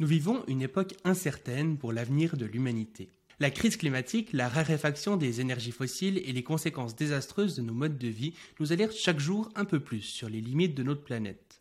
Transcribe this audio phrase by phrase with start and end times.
[0.00, 3.10] Nous vivons une époque incertaine pour l'avenir de l'humanité.
[3.38, 7.98] La crise climatique, la raréfaction des énergies fossiles et les conséquences désastreuses de nos modes
[7.98, 11.60] de vie nous alertent chaque jour un peu plus sur les limites de notre planète.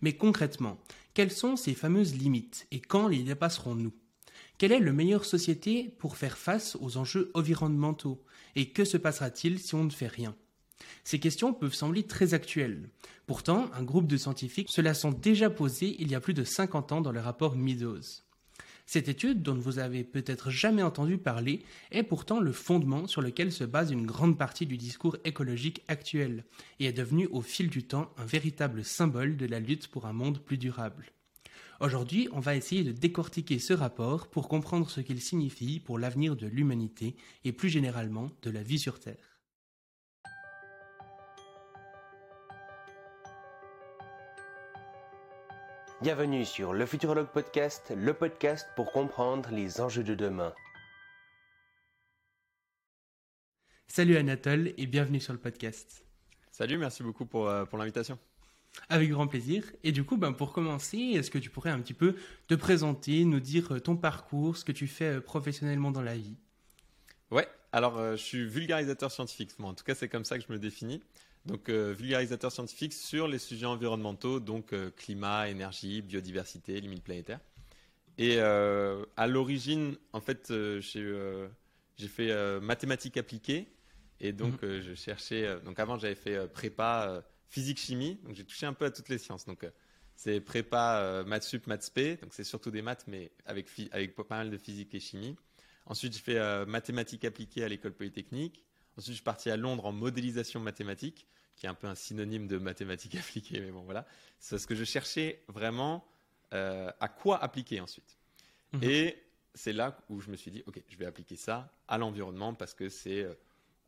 [0.00, 0.76] Mais concrètement,
[1.14, 3.94] quelles sont ces fameuses limites et quand les dépasserons-nous?
[4.58, 8.20] Quelle est la meilleure société pour faire face aux enjeux environnementaux?
[8.56, 10.34] Et que se passera-t-il si on ne fait rien?
[11.04, 12.88] Ces questions peuvent sembler très actuelles.
[13.26, 16.44] Pourtant, un groupe de scientifiques se la sont déjà posées il y a plus de
[16.44, 18.22] 50 ans dans le rapport Meadows.
[18.86, 23.52] Cette étude, dont vous avez peut-être jamais entendu parler, est pourtant le fondement sur lequel
[23.52, 26.46] se base une grande partie du discours écologique actuel,
[26.80, 30.14] et est devenue au fil du temps un véritable symbole de la lutte pour un
[30.14, 31.12] monde plus durable.
[31.80, 36.34] Aujourd'hui, on va essayer de décortiquer ce rapport pour comprendre ce qu'il signifie pour l'avenir
[36.34, 39.27] de l'humanité et plus généralement de la vie sur Terre.
[46.00, 50.54] Bienvenue sur le Futurologue Podcast, le podcast pour comprendre les enjeux de demain.
[53.88, 56.04] Salut Anatole et bienvenue sur le podcast.
[56.52, 58.16] Salut, merci beaucoup pour, euh, pour l'invitation.
[58.88, 59.64] Avec grand plaisir.
[59.82, 62.14] Et du coup, ben, pour commencer, est-ce que tu pourrais un petit peu
[62.46, 66.16] te présenter, nous dire euh, ton parcours, ce que tu fais euh, professionnellement dans la
[66.16, 66.36] vie?
[67.32, 69.50] Ouais, alors je suis vulgarisateur scientifique.
[69.60, 71.02] en tout cas, c'est comme ça que je me définis.
[71.46, 77.40] Donc, euh, vulgarisateur scientifique sur les sujets environnementaux, donc euh, climat, énergie, biodiversité, limites planétaires.
[78.18, 83.68] Et euh, à l'origine, en fait, j'ai fait mathématiques appliquées.
[84.20, 84.80] Et donc, mhm.
[84.80, 85.60] je cherchais.
[85.64, 88.18] donc, avant, j'avais fait prépa physique-chimie.
[88.24, 89.46] Donc, j'ai touché un peu à toutes les sciences.
[89.46, 89.64] Donc,
[90.16, 92.16] c'est prépa maths sup, maths spé.
[92.16, 95.36] Donc, c'est surtout des maths, mais avec, avec pas mal de physique et chimie.
[95.86, 98.64] Ensuite, j'ai fait mathématiques appliquées à l'école polytechnique.
[98.98, 102.46] Ensuite, je suis parti à Londres en modélisation mathématique qui est un peu un synonyme
[102.46, 104.06] de mathématiques appliquées, mais bon voilà.
[104.38, 106.04] C'est ce que je cherchais vraiment
[106.52, 108.16] euh, à quoi appliquer ensuite.
[108.72, 108.82] Mhm.
[108.82, 109.22] Et
[109.54, 112.74] c'est là où je me suis dit, ok, je vais appliquer ça à l'environnement parce
[112.74, 113.34] que c'est, euh,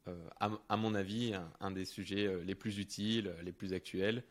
[0.09, 0.27] euh,
[0.69, 4.25] à, mon avis, un, des sujets les plus utiles, les plus actuels,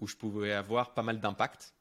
[0.00, 1.74] où je pouvais avoir pas mal d'impact.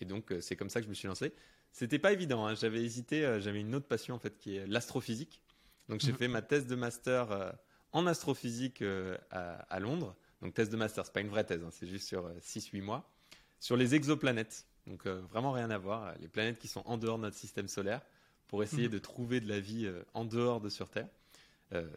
[0.00, 1.32] Et donc, c'est comme ça que je me suis lancé.
[1.72, 2.46] C'était pas évident.
[2.46, 2.54] Hein.
[2.54, 3.38] J'avais hésité.
[3.40, 5.42] J'avais une autre passion en fait qui est l'astrophysique.
[5.88, 6.18] Donc, j'ai mhm.
[6.18, 7.54] fait ma thèse de master
[7.92, 8.82] en astrophysique
[9.30, 10.14] à Londres.
[10.42, 12.82] Donc thèse de master, c'est pas une vraie thèse, hein, c'est juste sur 6-8 euh,
[12.82, 13.10] mois.
[13.58, 17.18] Sur les exoplanètes, donc euh, vraiment rien à voir, les planètes qui sont en dehors
[17.18, 18.00] de notre système solaire,
[18.48, 18.92] pour essayer mhm.
[18.92, 21.08] de trouver de la vie euh, en dehors de sur Terre.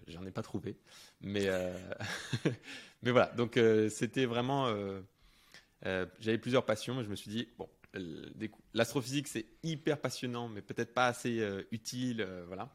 [0.08, 0.78] J'en ai pas trouvé,
[1.20, 1.50] mais
[3.02, 3.31] mais voilà.
[3.36, 4.72] Donc c'était vraiment,
[5.81, 7.68] j'avais plusieurs passions, mais je me suis dit bon,
[8.75, 12.70] l'astrophysique c'est hyper passionnant, mais peut-être pas assez utile, voilà.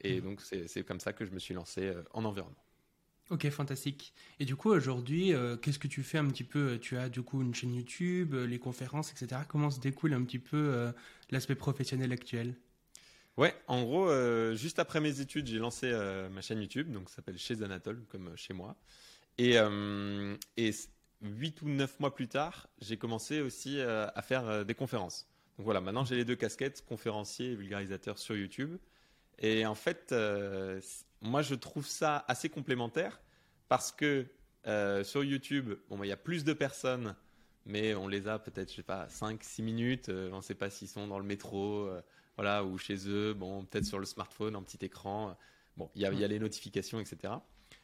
[0.00, 0.24] Et mhm.
[0.24, 2.64] donc c'est comme ça que je me suis lancé en environnement.
[3.30, 4.14] Ok, fantastique.
[4.40, 7.20] Et du coup, aujourd'hui, euh, qu'est-ce que tu fais un petit peu Tu as du
[7.20, 9.42] coup une chaîne YouTube, euh, les conférences, etc.
[9.46, 10.92] Comment se découle un petit peu euh,
[11.30, 12.54] l'aspect professionnel actuel?
[13.36, 14.10] Ouais, en gros,
[14.56, 15.92] juste après mes études, j'ai lancé
[16.32, 18.74] ma chaîne YouTube, donc ça s'appelle Chez Anatole, comme chez moi.
[19.36, 19.54] Et,
[20.56, 20.70] et
[21.22, 25.28] 8 ou 9 mois plus tard, j'ai commencé aussi à faire des conférences.
[25.56, 28.76] Donc voilà, maintenant j'ai les deux casquettes, conférencier et vulgarisateur sur YouTube.
[29.38, 30.14] Et en fait,
[31.20, 33.20] moi, je trouve ça assez complémentaire
[33.68, 34.26] parce que
[34.66, 37.14] euh, sur YouTube, bon, il y a plus de personnes,
[37.66, 40.08] mais on les a peut-être, je sais pas, 5, 6 minutes.
[40.08, 42.02] Euh, on ne sait pas s'ils sont dans le métro, euh,
[42.36, 43.34] voilà, ou chez eux.
[43.34, 45.36] Bon, peut-être sur le smartphone, en petit écran.
[45.76, 47.34] Bon, il y a, y a les notifications, etc.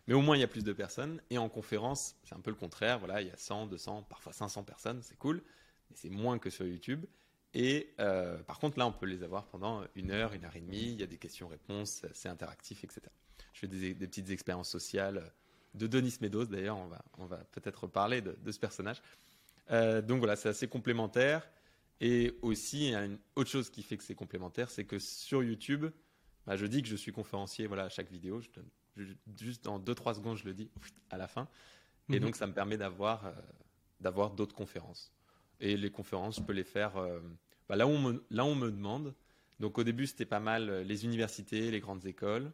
[0.07, 1.21] Mais au moins, il y a plus de personnes.
[1.31, 2.99] Et en conférence, c'est un peu le contraire.
[2.99, 5.01] Voilà, il y a 100, 200, parfois 500 personnes.
[5.03, 5.43] C'est cool.
[5.91, 7.05] Mais c'est moins que sur YouTube.
[7.55, 7.95] Et
[8.47, 10.93] par contre, là, on peut les avoir pendant une heure, une heure et demie.
[10.93, 13.03] Il y a des questions-réponses, c'est interactif, etc.
[13.53, 15.33] Je fais des, petites expériences sociales
[15.75, 19.03] de Denis Meadows, d'ailleurs, on va, on va peut-être parler de, ce personnage.
[19.71, 21.49] Euh, donc voilà, c'est assez complémentaire.
[22.01, 24.99] Et aussi, il y a une autre chose qui fait que c'est complémentaire, c'est que
[24.99, 25.87] sur YouTube,
[26.47, 28.41] bah, je dis que je suis conférencier voilà, à chaque vidéo.
[28.41, 29.05] Je
[29.37, 30.71] juste en 2-3 secondes, je le dis
[31.11, 31.49] à la fin.
[32.11, 32.21] Et mhm.
[32.21, 35.13] donc, ça me permet d'avoir euh, d'autres conférences.
[35.61, 37.21] Et les conférences, je peux les faire euh,
[37.69, 39.15] bah, là, où on me, là où on me demande.
[39.61, 42.53] Donc au début, c'était pas mal les universités, les grandes écoles.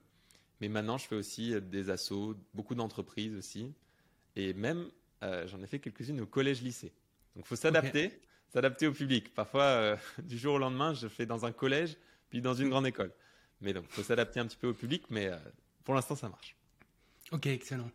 [0.61, 3.73] Mais maintenant, je fais aussi euh, des assos, beaucoup d'entreprises aussi.
[4.37, 4.91] Et même,
[5.23, 6.93] euh, j'en ai fait quelques-unes au collège-lycée.
[7.35, 8.21] Donc, il faut s'adapter,
[8.53, 9.35] s'adapter au public.
[9.35, 11.97] Parfois, euh, du jour au lendemain, je fais dans un collège,
[12.29, 13.13] puis dans une grande école.
[13.61, 15.31] Mais donc, il faut s'adapter un petit peu au public, mais
[15.85, 16.57] pour l'instant, ça marche.
[17.31, 17.91] Ok, excellent.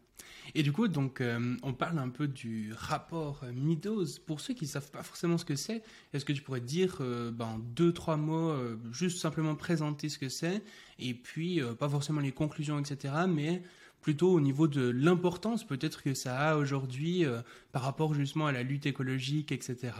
[0.53, 4.05] Et du coup, donc, euh, on parle un peu du rapport Meadows.
[4.25, 5.81] Pour ceux qui ne savent pas forcément ce que c'est,
[6.13, 10.17] est-ce que tu pourrais dire euh, ben, deux, trois mots, euh, juste simplement présenter ce
[10.17, 10.63] que c'est,
[10.99, 13.63] et puis pas forcément les conclusions, etc., mais
[14.01, 17.25] plutôt au niveau de l'importance peut-être que ça a aujourd'hui
[17.71, 19.93] par rapport justement à la lutte écologique, etc.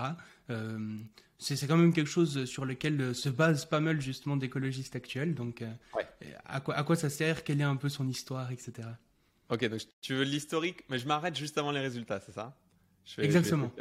[1.40, 5.34] c'est quand même quelque chose sur lequel se basent pas mal justement d'écologistes actuels.
[5.34, 5.64] Donc,
[6.46, 7.44] à, quoi, à quoi ça sert?
[7.44, 8.88] Quelle est un peu son histoire, etc.
[9.50, 12.58] Ok, donc tu veux l'historique, mais je m'arrête juste avant les résultats, c'est ça?
[13.20, 13.72] Exactement.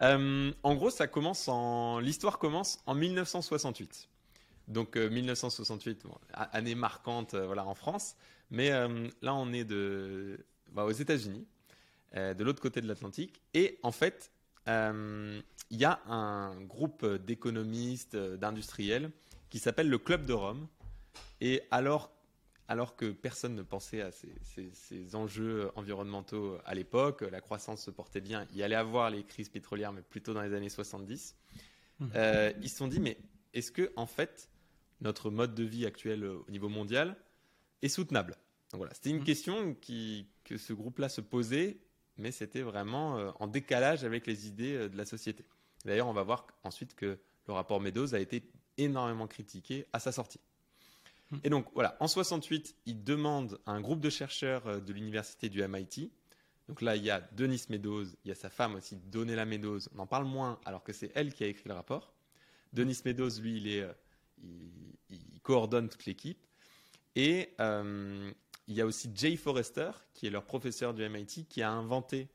[0.00, 4.08] en gros, ça commence en l'histoire commence en 1968.
[4.68, 8.16] Donc 1968, année marquante, voilà, en France.
[8.50, 10.38] Mais là, on est de,
[10.70, 11.46] bah, aux États-Unis,
[12.14, 14.30] de l'autre côté de l'Atlantique, et en fait,
[14.66, 19.10] il y a un groupe d'économistes, d'industriels,
[19.50, 20.68] qui s'appelle le Club de Rome.
[21.40, 22.10] Et alors
[22.68, 27.22] alors que personne ne pensait à ces, enjeux environnementaux à l'époque.
[27.22, 28.46] La croissance se portait bien.
[28.52, 31.36] Il y allait avoir les crises pétrolières, mais plutôt dans les années 70.
[32.00, 32.06] Mmh.
[32.14, 33.18] Euh, ils se sont dit, mais
[33.52, 34.48] est-ce que, en fait,
[35.00, 37.16] notre mode de vie actuel au niveau mondial
[37.82, 38.36] est soutenable?
[38.70, 39.24] Donc voilà, c'était une mmh.
[39.24, 39.76] question
[40.44, 41.78] que ce groupe-là se posait,
[42.16, 45.44] mais c'était vraiment euh, en décalage avec les idées euh, de la société.
[45.84, 48.42] D'ailleurs, on va voir ensuite que le rapport Meadows a été
[48.78, 50.40] énormément critiqué à sa sortie.
[51.42, 55.48] Et donc voilà, en 68, il demande à un groupe de chercheurs euh, de l'université
[55.48, 56.10] du MIT.
[56.68, 59.80] Donc là, il y a Denis Meadows, il y a sa femme aussi, Donella Meadows.
[59.94, 62.12] On en parle moins alors que c'est elle qui a écrit le rapport.
[62.72, 63.92] Denis Meadows, lui, il, est, euh,
[65.42, 66.38] coordonne toute l'équipe.
[67.16, 68.30] Et euh,
[68.66, 72.28] il y a aussi Jay Forrester, qui est leur professeur du MIT, qui a inventé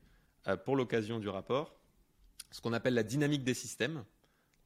[0.64, 1.80] pour l'occasion du rapport
[2.52, 4.04] ce qu'on appelle la dynamique des systèmes.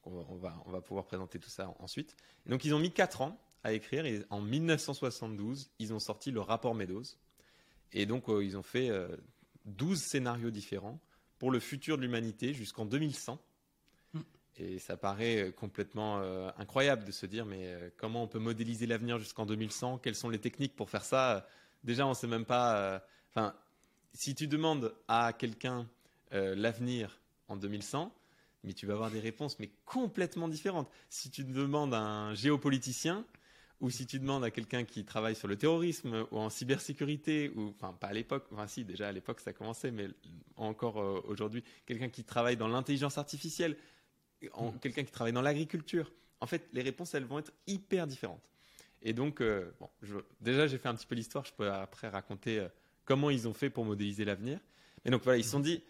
[0.06, 2.16] On va, on va, pouvoir présenter tout ça ensuite.
[2.46, 4.06] Et donc ils ont mis 4 ans à écrire.
[4.06, 7.04] Et en 1972, ils ont sorti le rapport Meadows.
[7.94, 8.90] Et donc, euh, ils ont fait
[9.66, 11.00] 12 euh, scénarios différents
[11.40, 13.40] pour le futur de l'humanité jusqu'en 2100.
[14.14, 14.22] Hmm.
[14.58, 16.20] Et ça paraît euh, complètement
[16.58, 20.40] incroyable de se dire, mais comment on peut modéliser l'avenir jusqu'en 2100 Quelles sont les
[20.40, 21.48] techniques pour faire ça?
[21.84, 23.04] Déjà, on ne sait même pas.
[23.30, 23.54] Enfin,
[24.14, 25.88] si tu demandes à quelqu'un
[26.32, 27.20] l'avenir
[27.50, 28.14] en 2100,
[28.64, 30.90] mais tu vas avoir des réponses mais complètement différentes.
[31.10, 33.26] Si tu demandes à un géopoliticien,
[33.80, 37.70] ou si tu demandes à quelqu'un qui travaille sur le terrorisme ou en cybersécurité, ou
[37.70, 40.08] enfin pas à l'époque, enfin si déjà à l'époque ça commençait, mais
[40.56, 43.76] encore euh, aujourd'hui, quelqu'un qui travaille dans l'intelligence artificielle,
[44.42, 44.78] mm.
[44.82, 48.50] quelqu'un qui travaille dans l'agriculture, en fait les réponses elles vont être hyper différentes.
[49.02, 49.90] Et donc euh, bon,
[50.40, 52.68] déjà j'ai fait un petit peu l'histoire, je peux après raconter euh,
[53.06, 54.60] comment ils ont fait pour modéliser l'avenir.
[55.06, 55.84] Et donc voilà, ils se sont dit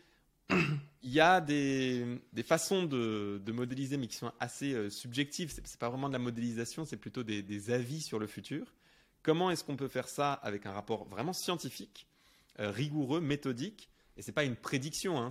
[0.50, 5.51] il y a des, façons de, modéliser, mais qui sont assez euh, subjectives.
[5.51, 8.74] Ce n'est pas vraiment de la modélisation, c'est plutôt des, avis sur le futur.
[9.22, 12.07] Comment est-ce qu'on peut faire ça avec un rapport vraiment scientifique,
[12.60, 13.90] euh, rigoureux, méthodique?
[14.18, 15.30] Et ce n'est pas une prédiction, hein,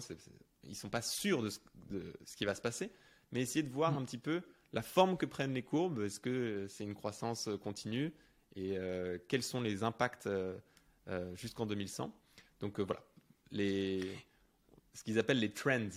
[0.64, 2.91] ils ne sont pas sûrs de ce, qui va se passer,
[3.31, 3.99] mais essayer de voir mm.
[3.99, 4.43] un petit peu
[4.73, 6.00] la forme que prennent les courbes.
[6.00, 8.12] Est-ce que c'est une croissance continue?
[8.56, 10.29] Et euh, quels sont les impacts
[11.35, 12.14] jusqu'en 2100
[12.61, 13.03] Donc voilà.
[13.50, 14.00] Les,
[14.94, 15.88] ce qu'ils appellent les trends.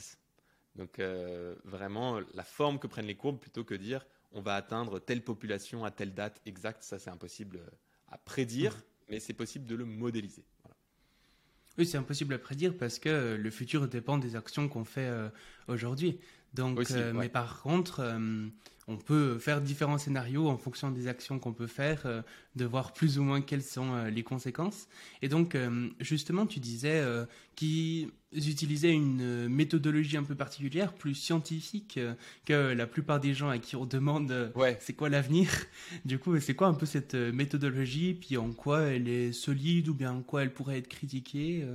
[0.75, 4.99] Donc euh, vraiment la forme que prennent les courbes plutôt que dire on va atteindre
[4.99, 7.61] telle population à telle date exacte, ça c'est impossible
[8.09, 8.81] à prédire, mmh.
[9.09, 10.43] mais c'est possible de le modéliser.
[11.77, 15.29] Oui, c'est impossible à prédire parce que le futur dépend des actions qu'on fait euh,
[15.67, 16.19] aujourd'hui.
[16.55, 18.47] Donc, euh, mais par contre, euh,
[18.87, 22.21] on peut faire différents scénarios en fonction des actions qu'on peut faire, euh,
[22.55, 24.87] de voir plus ou moins quelles sont les conséquences.
[25.21, 25.57] Et donc,
[25.99, 27.03] justement, tu disais
[27.55, 31.99] qu'ils utilisaient une méthodologie un peu particulière, plus scientifique
[32.45, 35.49] que la plupart des gens à qui on demande c'est quoi l'avenir.
[36.05, 39.93] Du coup, c'est quoi un peu cette méthodologie, puis en quoi elle est solide ou
[39.93, 41.65] bien en quoi elle pourrait être critiquée.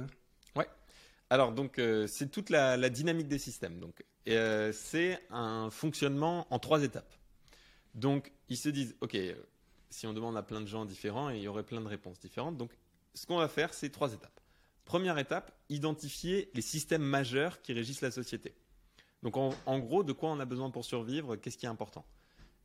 [1.30, 3.78] Alors donc c'est toute la, dynamique des systèmes.
[3.78, 7.12] Donc euh, c'est un fonctionnement en trois étapes.
[7.94, 9.34] Donc, ils se disent, OK, euh,
[9.88, 12.56] si on demande à plein de gens différents, il y aurait plein de réponses différentes.
[12.56, 12.70] Donc,
[13.14, 14.40] ce qu'on va faire, c'est trois étapes.
[14.84, 18.54] Première étape, identifier les systèmes majeurs qui régissent la société.
[19.22, 22.04] Donc, en, gros, de quoi on a besoin pour survivre Qu'est-ce qui est important?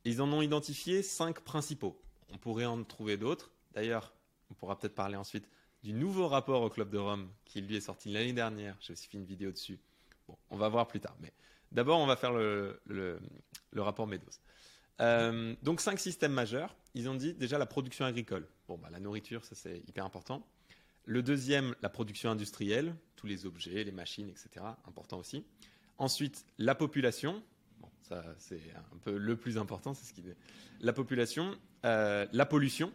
[0.04, 2.00] Ils en ont identifié cinq principaux.
[2.32, 3.50] On pourrait en trouver d'autres.
[3.72, 4.12] D'ailleurs,
[4.50, 5.48] on pourra peut-être parler ensuite
[5.86, 8.76] du nouveau rapport au Club de Rome qui lui est sorti l'année dernière.
[8.80, 9.78] J'ai aussi fait une vidéo dessus.
[10.26, 11.16] Bon, on va voir plus tard.
[11.20, 11.32] Mais
[11.70, 12.80] D'abord, on va faire le,
[13.76, 14.26] rapport Meadows.
[15.00, 16.74] Euh, donc, cinq systèmes majeurs.
[16.94, 18.48] Ils ont dit déjà la production agricole.
[18.66, 20.44] Bon, bah, la nourriture, ça c'est hyper important.
[21.04, 24.66] Le deuxième, la production industrielle, tous les objets, les machines, etc.
[24.88, 25.44] Important aussi.
[25.98, 27.44] Ensuite, la population.
[27.78, 28.60] Bon, ça c'est
[28.92, 30.24] un peu le plus important, c'est ce qui.
[30.80, 32.92] La population, euh, la pollution,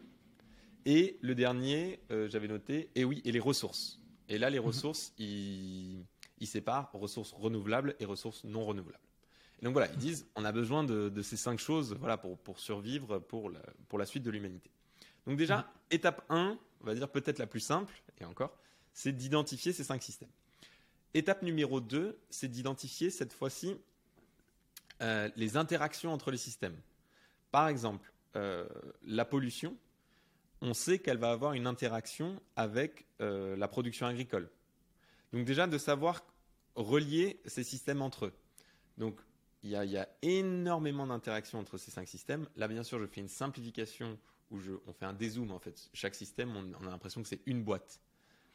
[0.86, 4.00] et le dernier, euh, j'avais noté, et oui, et les ressources.
[4.30, 4.66] Et là, les mhm.
[4.66, 6.06] ressources, ils
[6.42, 9.04] ils séparent ressources renouvelables et ressources non renouvelables.
[9.62, 12.60] Et donc voilà, ils disent on a besoin de, ces cinq choses voilà, pour, pour
[12.60, 14.72] survivre pour la, pour la suite de l'humanité.
[15.28, 15.66] Donc déjà, mm.
[15.92, 18.58] étape 1, on va dire peut-être la plus simple, et encore,
[18.92, 20.32] c'est d'identifier ces cinq systèmes.
[21.14, 23.78] Étape numéro 2, c'est d'identifier cette fois-ci
[25.02, 26.78] euh, les interactions entre les systèmes.
[27.52, 28.68] Par exemple, euh,
[29.06, 29.78] la pollution,
[30.62, 34.50] on sait qu'elle va avoir une interaction avec euh, la production agricole.
[35.34, 36.24] Donc déjà de savoir
[36.75, 38.34] relier ces systèmes entre eux.
[38.98, 39.20] Donc
[39.63, 42.48] il y, a- il y a énormément d'interactions entre ces cinq systèmes.
[42.56, 44.18] Là, bien sûr, je fais une simplification
[44.50, 45.51] où je, on fait un dézoom.
[45.51, 48.01] En fait, chaque système, on, on a l'impression que c'est une boîte.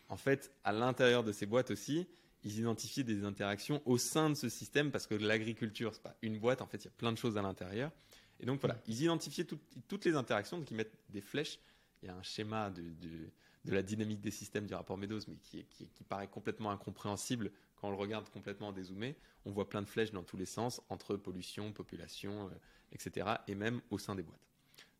[0.09, 2.07] En fait, à l'intérieur de ces boîtes aussi,
[2.45, 6.39] ils identifient des interactions au sein de ce système parce que l'agriculture, c'est pas une
[6.39, 6.61] boîte.
[6.61, 7.91] En fait, il y a plein de choses à l'intérieur.
[8.39, 9.59] Et donc voilà, ils identifiaient tout-
[9.89, 11.59] toutes les interactions, donc ils mettent des flèches.
[12.03, 13.31] Il y a un schéma de,
[13.65, 17.97] la dynamique des systèmes du rapport Meadows, mais qui paraît complètement incompréhensible quand on le
[17.97, 19.17] regarde complètement dézoomé.
[19.45, 22.55] On voit plein de flèches dans tous les sens, entre pollution, population, euh,
[22.93, 24.41] etc., et même au sein des boîtes.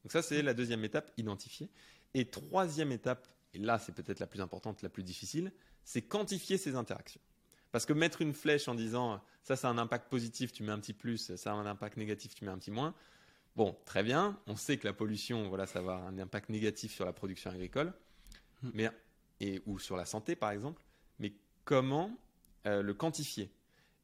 [0.03, 1.69] Donc ça, c'est la deuxième étape, identifier.
[2.15, 5.53] Et troisième étape, et là, c'est peut-être la plus importante, la plus difficile,
[5.85, 7.21] c'est quantifier ces interactions.
[7.73, 10.73] Parce que mettre une flèche en disant ça, ça a un impact positif, tu mets
[10.73, 12.95] un petit plus, ça a un impact négatif, tu mets un petit moins.
[13.57, 16.93] Bon, très bien, on sait que la pollution, voilà, ça va avoir un impact négatif
[16.95, 17.95] sur la production agricole,
[18.63, 18.71] Mm.
[18.75, 18.91] mais,
[19.41, 20.83] et, ou sur la santé, par exemple.
[21.19, 21.33] Mais
[21.65, 22.17] comment
[22.67, 23.51] euh, le quantifier?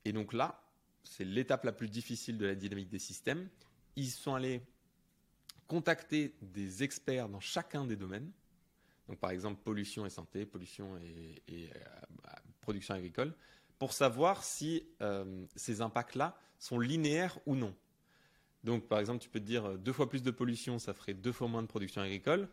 [0.05, 0.63] Et donc là,
[1.05, 3.49] c'est l'étape la plus difficile de la dynamique des systèmes.
[3.97, 4.63] Ils sont allés
[5.67, 8.31] contacter des experts dans chacun des domaines.
[9.09, 11.79] Donc, par exemple, pollution et santé, pollution et, et, euh,
[12.23, 13.35] bah, production agricole,
[13.79, 17.75] pour savoir si euh, ces impacts-là sont linéaires ou non.
[18.65, 21.15] Donc, par exemple, tu peux te dire euh, deux fois plus de pollution, ça ferait
[21.15, 22.49] deux fois moins de production agricole.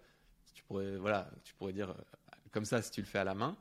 [0.53, 3.35] Tu pourrais, voilà, tu pourrais dire euh, comme ça si tu le fais à la
[3.35, 3.55] main.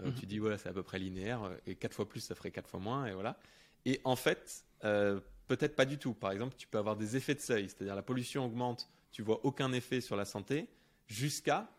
[0.00, 0.14] euh, Mhm.
[0.14, 2.68] Tu dis voilà, c'est à peu près linéaire et quatre fois plus, ça ferait quatre
[2.68, 3.38] fois moins et voilà.
[3.86, 6.12] Et en fait, euh, peut-être pas du tout.
[6.12, 9.40] Par exemple, tu peux avoir des effets de seuil, c'est-à-dire la pollution augmente, tu vois
[9.44, 10.68] aucun effet sur la santé,
[11.06, 11.70] jusqu'à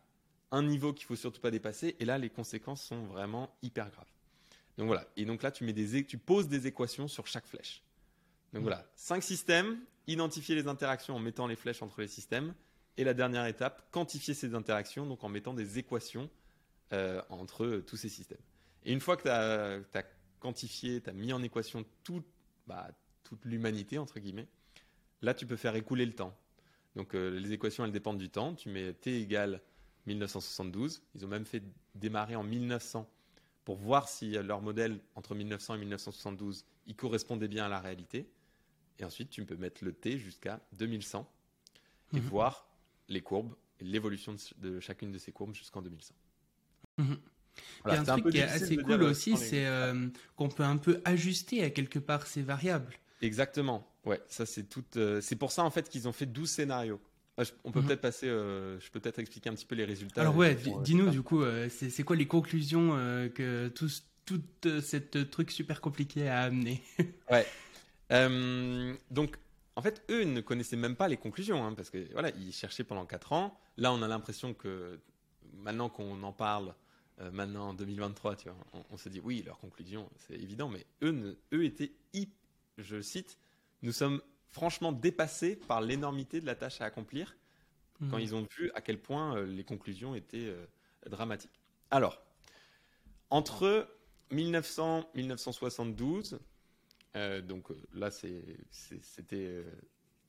[0.51, 1.95] un niveau qu'il faut surtout pas dépasser.
[1.99, 4.09] Et là, les conséquences sont vraiment hyper graves.
[4.77, 5.05] Donc voilà.
[5.17, 7.83] Et donc là, tu mets des, tu poses des équations sur chaque flèche.
[8.53, 9.77] Donc voilà, cinq systèmes,
[10.07, 12.53] identifier les interactions en mettant les flèches entre les systèmes.
[12.97, 16.29] Et la dernière étape, quantifier ces interactions, donc en mettant des équations
[16.93, 18.41] euh, entre euh, tous ces systèmes.
[18.85, 20.03] Et une fois que tu as,
[20.39, 21.85] quantifié, tu as mis en équation
[22.65, 22.87] bah,
[23.23, 24.47] toute l'humanité, entre guillemets,
[25.21, 26.35] là, tu peux faire écouler le temps.
[26.95, 28.55] Donc euh, les équations, elles dépendent du temps.
[28.55, 29.61] Tu mets t égale
[30.07, 31.03] 1972.
[31.13, 31.61] Ils ont même fait
[31.93, 33.07] démarrer en 1900
[33.67, 38.29] pour voir si leur modèle entre 1900 et 1972, il correspondait bien à la réalité.
[38.99, 41.29] Et ensuite, tu peux mettre le t jusqu'à 2100
[42.13, 42.27] et Mhm.
[42.27, 42.67] voir
[43.09, 46.15] les courbes, l'évolution de, de chacune de ces courbes jusqu'en 2100.
[46.97, 47.17] Mhm.
[47.83, 50.07] Voilà, Il y a c'est un truc qui est assez cool euh, aussi, c'est euh,
[50.35, 52.93] qu'on peut un peu ajuster à quelque part ces variables.
[53.21, 53.87] Exactement.
[54.05, 54.83] Ouais, ça c'est tout.
[54.95, 57.01] euh, c'est pour ça en fait qu'ils ont fait 12 scénarios.
[57.37, 57.87] Ah, je- on peut Mhm.
[57.87, 58.27] peut-être passer.
[58.27, 60.21] euh, je peux peut-être expliquer un petit peu les résultats.
[60.21, 62.91] Alors ouais, dis-nous du coup, c'est quoi les conclusions
[63.35, 63.89] que tout,
[64.25, 64.41] tout
[64.81, 66.81] cette truc super compliqué a amené?
[68.11, 69.37] Euh, donc,
[69.75, 72.83] en fait, eux ne connaissaient même pas les conclusions, hein, parce que voilà, ils cherchaient
[72.83, 73.59] pendant 4 ans.
[73.77, 74.99] Là, on a l'impression que
[75.53, 76.73] maintenant qu'on en parle,
[77.19, 80.69] euh, maintenant en 2023, tu vois, on, on se dit oui, leurs conclusions, c'est évident,
[80.69, 81.91] mais eux, ne- eux étaient,
[82.77, 83.37] je cite,
[83.81, 84.21] nous sommes
[84.51, 87.35] franchement dépassés par l'énormité de la tâche à accomplir
[88.11, 88.19] quand Mhm.
[88.19, 90.55] ils ont vu à quel point euh, les conclusions étaient
[91.09, 91.59] dramatiques.
[91.89, 92.21] Alors,
[93.31, 93.89] entre
[94.31, 96.39] 1900 1972,
[97.15, 98.57] euh, donc euh, là c'était,
[99.31, 99.63] euh,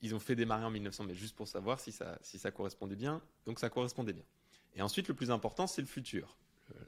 [0.01, 3.21] ils ont fait démarrer en 1900, mais juste pour savoir si ça, correspondait bien.
[3.45, 4.25] Donc ça correspondait bien.
[4.75, 6.37] Et ensuite, le plus important, c'est le futur,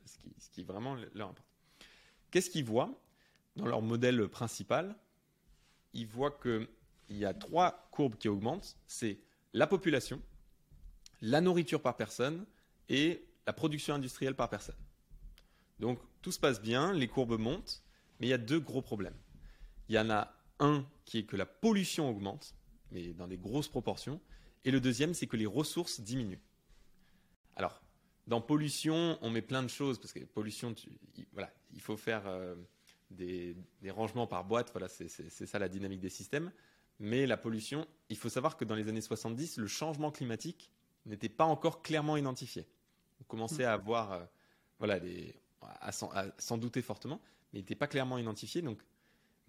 [0.06, 1.50] ce, qui, ce qui est vraiment leur important.
[2.30, 2.98] Qu'est-ce qu'ils voient
[3.56, 4.96] dans leur modèle principal?
[5.94, 6.68] Ils voient qu'il
[7.10, 8.78] y a trois courbes qui augmentent.
[8.88, 9.20] C'est
[9.54, 10.22] la population,
[11.22, 12.46] la nourriture par personne
[12.88, 14.76] et la production industrielle par personne.
[15.80, 17.84] Donc tout se passe bien, les courbes montent,
[18.20, 19.18] mais il y a deux gros problèmes.
[19.92, 22.56] Il y en a un qui est que la pollution augmente,
[22.92, 24.22] mais dans des grosses proportions,
[24.64, 26.40] et le deuxième c'est que les ressources diminuent.
[27.58, 27.82] Alors,
[28.26, 30.74] dans pollution, on met plein de choses, parce que pollution,
[31.18, 32.56] il, voilà, il faut faire euh,
[33.10, 33.54] des,
[33.90, 36.54] rangements par boîte, voilà, c'est ça la dynamique des systèmes.
[37.00, 40.72] Mais la pollution, il faut savoir que dans les années 70, le changement climatique
[41.06, 42.66] n'était pas encore clairement identifié.
[43.20, 44.24] On commençait à avoir, euh,
[44.80, 47.20] voilà, des, à s'en douter fortement,
[47.52, 48.62] mais il n'était pas clairement identifié.
[48.62, 48.82] Donc,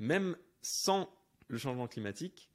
[0.02, 1.08] même sans
[1.46, 2.50] le changement climatique,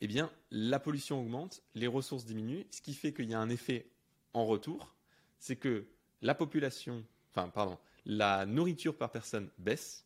[0.00, 3.48] eh bien, la pollution augmente, les ressources diminuent, ce qui fait qu'il y a un
[3.50, 3.90] effet
[4.32, 4.94] en retour,
[5.40, 5.84] c'est que
[6.22, 7.76] la population, enfin, pardon,
[8.06, 10.04] la nourriture par personne baisse,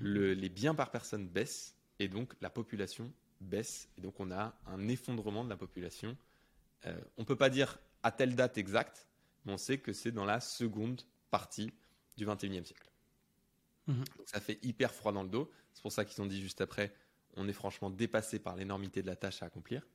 [0.00, 4.54] le- les biens par personne baissent, et donc la population baisse, et donc on a
[4.66, 6.16] un effondrement de la population.
[6.86, 9.08] Euh, on ne peut pas dire à telle date exacte,
[9.44, 11.72] mais on sait que c'est dans la seconde partie
[12.16, 12.88] du 21e siècle.
[13.88, 15.50] Donc ça fait hyper froid dans le dos.
[15.72, 16.92] C'est pour ça qu'ils ont dit juste après,
[17.36, 19.86] on est franchement dépassé par l'énormité de la tâche à accomplir.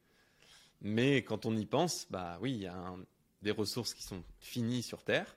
[0.82, 2.96] Mais quand on y pense, bah oui, il y a
[3.42, 5.36] des ressources qui sont finies sur Terre.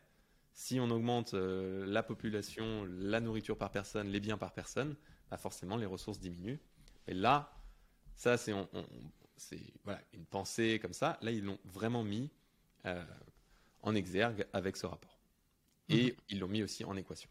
[0.52, 4.96] Si on augmente euh, la population, la nourriture par personne, les biens par personne,
[5.30, 6.58] bah forcément les ressources diminuent.
[7.06, 7.52] Et là,
[8.14, 8.54] ça c'est
[9.84, 11.18] voilà, une pensée comme ça.
[11.20, 12.30] Là, ils l'ont vraiment mis
[12.86, 13.04] euh,
[13.82, 15.18] en exergue avec ce rapport.
[15.88, 16.12] Et mhm.
[16.30, 17.28] ils l'ont mis aussi en équation.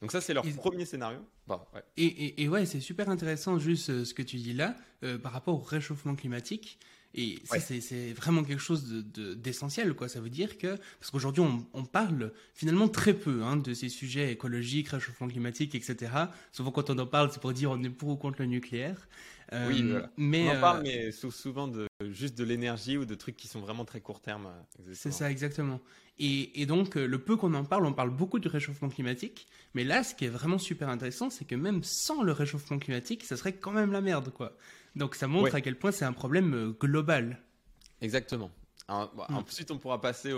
[0.00, 1.20] Donc ça, c'est leur premier scénario.
[1.96, 4.74] Et, ouais, c'est super intéressant juste euh, ce que tu dis là
[5.22, 6.78] par rapport au réchauffement climatique.
[7.14, 9.04] Et ça, c'est vraiment quelque chose
[9.36, 10.08] d'essentiel, de, quoi.
[10.08, 11.42] Ça veut dire que, parce qu'aujourd'hui,
[11.72, 16.12] on, parle finalement très peu hein, de ces sujets écologiques, réchauffement climatique, etc.
[16.52, 19.08] Souvent, quand on en parle, c'est pour dire on est pour ou contre le nucléaire.
[19.52, 19.84] Euh, oui,
[20.16, 23.48] mais, on en parle, euh, mais souvent de, juste de l'énergie ou de trucs qui
[23.48, 24.46] sont vraiment très court terme.
[24.46, 25.80] Euh, c'est ça, exactement.
[26.22, 29.48] Et, et donc, le peu qu'on en parle, on parle beaucoup du réchauffement climatique.
[29.74, 33.24] Mais là, ce qui est vraiment super intéressant, c'est que même sans le réchauffement climatique,
[33.24, 34.56] ça serait quand même la merde, quoi.
[34.96, 37.38] Donc ça montre à quel point c'est un problème euh, global.
[38.00, 38.50] Exactement.
[38.88, 39.06] Hmm.
[39.28, 40.34] Ensuite, on pourra passer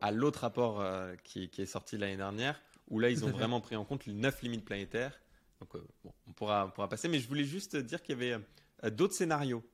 [0.00, 3.74] à l'autre rapport euh, qui, est sorti l'année dernière, où là, ils ont vraiment pris
[3.74, 5.20] en compte les neuf limites planétaires.
[5.60, 7.08] Donc, euh, on, pourra, on pourra passer.
[7.08, 9.64] Mais je voulais juste dire qu'il y avait d'autres scénarios.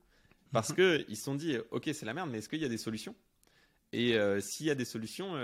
[0.50, 1.04] Parce mhm.
[1.04, 3.14] qu'ils se sont dit, OK, c'est la merde, mais est-ce qu'il y a des solutions?
[3.98, 5.36] Et s'il y a des solutions,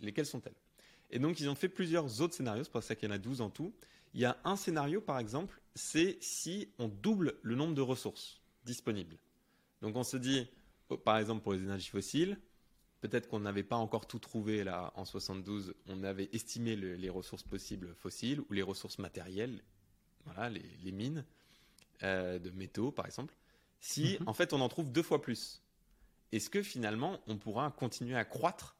[0.00, 0.54] lesquelles sont-elles?
[1.10, 2.64] Et donc, ils ont fait plusieurs autres scénarios.
[2.64, 3.74] C'est pour ça qu'il y en a 12 en tout.
[4.14, 8.40] Il y a un scénario, par exemple, c'est si on double le nombre de ressources
[8.64, 9.16] disponibles.
[9.80, 10.46] Donc on se dit,
[10.88, 12.38] oh, par exemple pour les énergies fossiles,
[13.00, 17.42] peut-être qu'on n'avait pas encore tout trouvé là en 72, on avait estimé les ressources
[17.42, 19.62] possibles fossiles ou les ressources matérielles,
[20.24, 21.24] voilà, les, mines
[22.02, 23.34] euh, de métaux par exemple.
[23.80, 24.28] Si mhm.
[24.28, 25.62] en fait on en trouve deux fois plus,
[26.32, 28.76] est-ce que finalement on pourra continuer à croître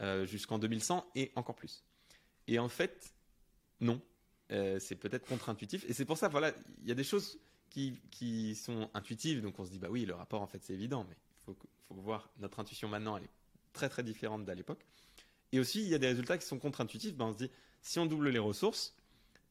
[0.00, 1.84] euh, jusqu'en 2100 et encore plus?
[2.46, 3.14] Et en fait,
[3.80, 4.00] non.
[4.52, 5.84] Euh, c'est peut-être contre-intuitif.
[5.88, 6.52] Et c'est pour ça, voilà,
[6.82, 7.38] il y a des choses
[7.70, 10.74] qui, qui, sont intuitives, donc on se dit, bah oui, le rapport, en fait, c'est
[10.74, 11.14] évident, mais
[11.48, 13.30] il faut, voir notre intuition maintenant, elle est
[13.72, 14.84] très très différente d'à l'époque.
[15.52, 17.50] Et aussi, il y a des résultats qui sont contre-intuitifs, ben, on se dit,
[17.82, 18.96] si on double les ressources,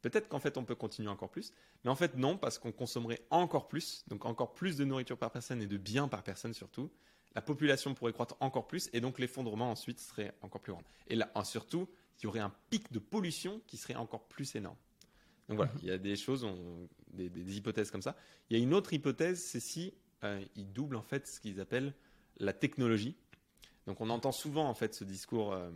[0.01, 1.53] peut-être qu'en fait, on peut continuer encore plus.
[1.83, 5.31] Mais en fait, non, parce qu'on consommerait encore plus, donc encore plus de nourriture par
[5.31, 6.91] personne et de biens par personne surtout.
[7.35, 10.83] La population pourrait croître encore plus et donc l'effondrement ensuite serait encore plus grand.
[11.07, 11.87] Et là, surtout,
[12.19, 14.77] il y aurait un pic de pollution qui serait encore plus énorme.
[15.47, 15.79] Donc voilà, mhm.
[15.81, 16.47] il y a des choses,
[17.11, 18.15] des, hypothèses comme ça.
[18.49, 21.59] Il y a une autre hypothèse, c'est si euh, ils doublent en fait ce qu'ils
[21.59, 21.93] appellent
[22.37, 23.15] la technologie.
[23.87, 25.71] Donc on entend souvent en fait ce discours, euh,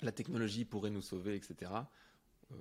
[0.00, 1.70] la technologie pourrait nous sauver, etc.
[2.50, 2.54] Euh,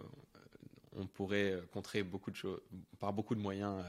[0.94, 2.60] on pourrait contrer beaucoup de choses
[3.00, 3.82] par beaucoup de moyens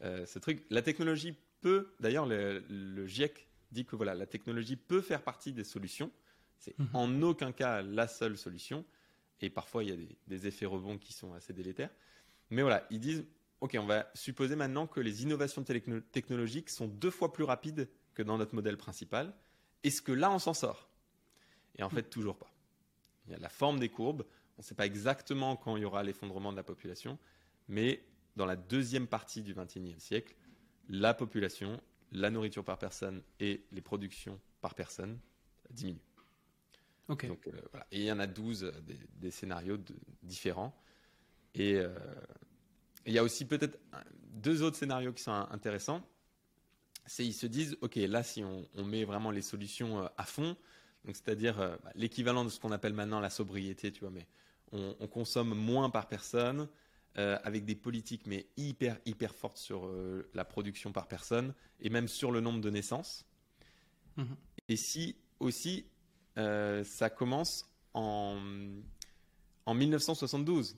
[0.00, 0.64] ce truc.
[0.70, 1.34] La technologie
[1.66, 6.12] peut, d'ailleurs le, GIEC dit que voilà, la technologie peut faire partie des solutions.
[6.58, 6.88] C'est mhm.
[6.92, 8.84] en aucun cas la seule solution.
[9.40, 9.96] Et parfois, il y a
[10.28, 11.90] des, effets rebonds qui sont assez délétères.
[12.50, 13.24] Mais voilà, ils disent,
[13.60, 18.22] OK, on va supposer maintenant que les innovations technologiques sont deux fois plus rapides que
[18.22, 19.34] dans notre modèle principal.
[19.82, 20.88] Est-ce que là, on s'en sort?
[21.78, 22.52] Et en fait, toujours pas.
[23.26, 24.24] Il y a la forme des courbes.
[24.56, 27.18] On ne sait pas exactement quand il y aura l'effondrement de la population,
[27.66, 28.04] mais
[28.36, 30.36] dans la deuxième partie du XXIe siècle,
[30.88, 31.80] la population,
[32.12, 35.18] la nourriture par personne et les productions par personne
[35.70, 36.00] diminuent.
[37.08, 37.86] Donc, euh, voilà.
[37.92, 38.72] Et il y en a 12 euh,
[39.14, 39.78] des, scénarios
[40.22, 40.76] différents.
[41.54, 41.94] Et euh,
[43.06, 43.78] il y a aussi peut-être
[44.32, 46.02] deux autres scénarios qui sont intéressants.
[47.06, 50.56] C'est ils se disent, OK, là, si on, met vraiment les solutions à fond,
[51.06, 54.26] c'est-à-dire bah, l'équivalent de ce qu'on appelle maintenant la sobriété, tu vois, mais
[54.72, 56.68] on, consomme moins par personne,
[57.16, 59.90] avec des politiques mais hyper hyper fortes sur
[60.34, 63.24] la production par personne et même sur le nombre de naissances.
[64.18, 64.36] Mm-hmm.
[64.68, 65.86] Et si aussi
[66.38, 68.38] euh, ça commence en,
[69.64, 70.76] en 1972.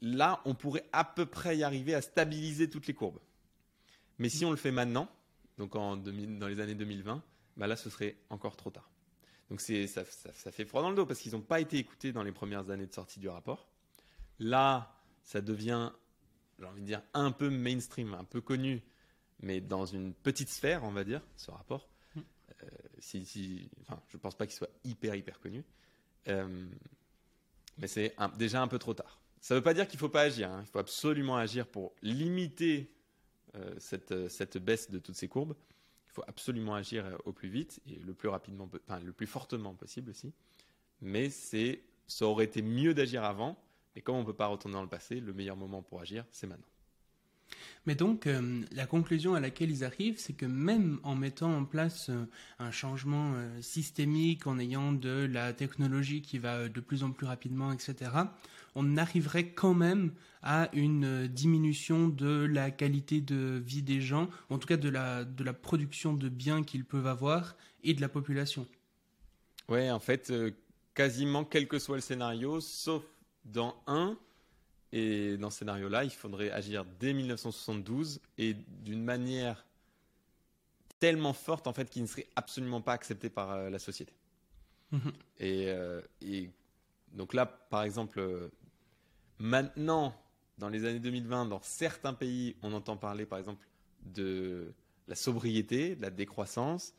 [0.00, 3.18] Là, on pourrait à peu près y arriver à stabiliser toutes les courbes.
[4.18, 5.08] Mais si on le fait maintenant,
[5.56, 7.22] donc en dans les années 2020,
[7.56, 8.88] bah là, ce serait encore trop tard.
[9.50, 12.22] Donc ça, ça, fait froid dans le dos parce qu'ils n'ont pas été écoutés dans
[12.22, 13.66] les premières années de sortie du rapport.
[14.38, 14.97] Là,
[15.28, 15.90] ça devient,
[16.58, 18.82] j'ai envie de dire, un peu mainstream, un peu connu,
[19.40, 21.86] mais dans une petite sphère, on va dire, ce rapport.
[22.16, 22.66] Euh,
[22.98, 25.64] si, enfin, je pense pas qu'il soit hyper hyper connu,
[26.28, 26.66] euh,
[27.76, 29.20] mais c'est déjà un peu trop tard.
[29.42, 30.50] Ça ne veut pas dire qu'il ne faut pas agir.
[30.50, 30.62] Hein.
[30.66, 32.90] Il faut absolument agir pour limiter
[33.54, 35.54] euh, cette, cette, baisse de toutes ces courbes.
[36.06, 39.74] Il faut absolument agir au plus vite et le plus rapidement, enfin, le plus fortement
[39.74, 40.32] possible aussi.
[41.02, 43.62] Mais c'est, ça aurait été mieux d'agir avant.
[43.98, 46.24] Et comme on ne peut pas retourner dans le passé, le meilleur moment pour agir,
[46.30, 46.68] c'est maintenant.
[47.84, 51.64] Mais donc, euh, la conclusion à laquelle ils arrivent, c'est que même en mettant en
[51.64, 52.26] place euh,
[52.60, 57.26] un changement euh, systémique, en ayant de la technologie qui va de plus en plus
[57.26, 58.12] rapidement, etc.,
[58.76, 64.58] on arriverait quand même à une diminution de la qualité de vie des gens, en
[64.58, 68.08] tout cas de la, de la production de biens qu'ils peuvent avoir et de la
[68.08, 68.64] population.
[69.68, 70.32] Ouais, en fait,
[70.94, 73.02] quasiment quel que soit le scénario, sauf
[73.52, 74.16] dans un,
[74.92, 79.66] et dans ce scénario-là, il faudrait agir dès 1972 et d'une manière
[80.98, 84.12] tellement forte en fait qu'il ne serait absolument pas accepté par euh, la société.
[84.90, 85.12] Mhm.
[85.38, 86.50] Et, euh, et
[87.12, 88.48] donc là, par exemple, euh,
[89.38, 90.14] maintenant,
[90.56, 93.66] dans les années 2020, dans certains pays, on entend parler par exemple
[94.02, 94.72] de
[95.06, 96.94] la sobriété, de la décroissance,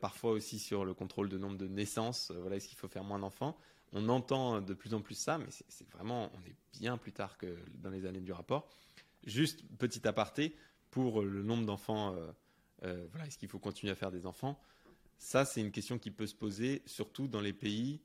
[0.00, 2.30] parfois aussi sur le contrôle de nombre de naissances.
[2.30, 3.58] voilà, est-ce qu'il faut faire moins d'enfants
[3.92, 7.36] On entend de plus en plus ça, mais c'est vraiment, on est bien plus tard
[7.36, 8.68] que dans les années du rapport.
[9.24, 10.56] Juste petit aparté
[10.90, 12.14] pour le nombre d'enfants.
[12.14, 12.32] euh,
[12.84, 14.60] euh, voilà, est-ce qu'il faut continuer à faire des enfants?
[15.18, 18.00] Ça, c'est une question qui peut se poser surtout dans les pays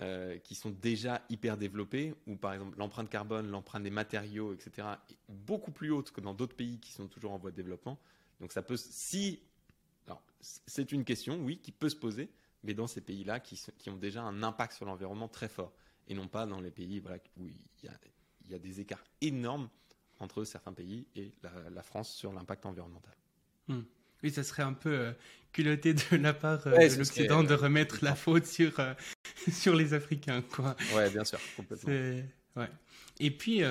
[0.00, 4.88] euh, qui sont déjà hyper développés, où par exemple l'empreinte carbone, l'empreinte des matériaux, etc.,
[5.10, 7.98] est beaucoup plus haute que dans d'autres pays qui sont toujours en voie de développement.
[8.40, 9.40] Donc ça peut, si,
[10.40, 12.28] c'est une question, oui, qui peut se poser,
[12.64, 15.72] mais dans ces pays-là qui, ont déjà un impact sur l'environnement très fort,
[16.08, 17.92] et non pas dans les pays voilà, où il y a,
[18.44, 19.68] il y a des écarts énormes
[20.18, 23.14] entre certains pays et la, la France sur l'impact environnemental.
[24.22, 25.12] Oui, ça serait un peu euh,
[25.54, 28.92] culotté de la part euh, Ouais, de l'Occident de euh, remettre la faute sur, euh,
[29.50, 30.76] sur les Africains, quoi.
[30.94, 31.92] Ouais, bien sûr, complètement.
[32.56, 32.68] Ouais.
[33.18, 33.62] Et puis,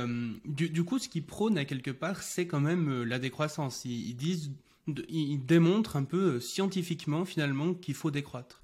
[0.45, 3.86] du, du coup, ce qu'ils prônent à quelque part, c'est quand même la décroissance.
[3.86, 4.51] Ils, ils disent,
[5.08, 8.62] ils démontrent un peu scientifiquement, finalement, qu'il faut décroître.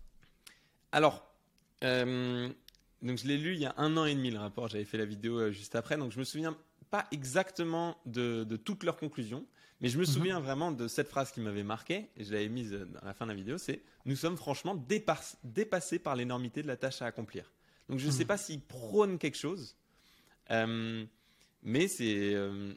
[0.91, 1.25] Alors,
[1.84, 2.49] euh,
[3.02, 4.97] donc je l'ai lu il y a un an et demi le rapport, j'avais fait
[4.97, 6.58] la vidéo euh, juste après, donc je me souviens
[6.89, 9.45] pas exactement de, de toutes leurs conclusions,
[9.82, 12.73] mais je me souviens vraiment de cette phrase qui m'avait marqué, et je l'avais mise
[12.73, 16.63] euh, à la fin de la vidéo, c'est «Nous sommes franchement dépass- dépassés par l'énormité
[16.63, 17.52] de la tâche à accomplir».
[17.89, 18.28] Donc je ne sais Mhm.
[18.28, 19.75] pas s'ils prônent quelque chose,
[20.49, 21.06] euh,
[21.62, 22.73] mais c'est euh,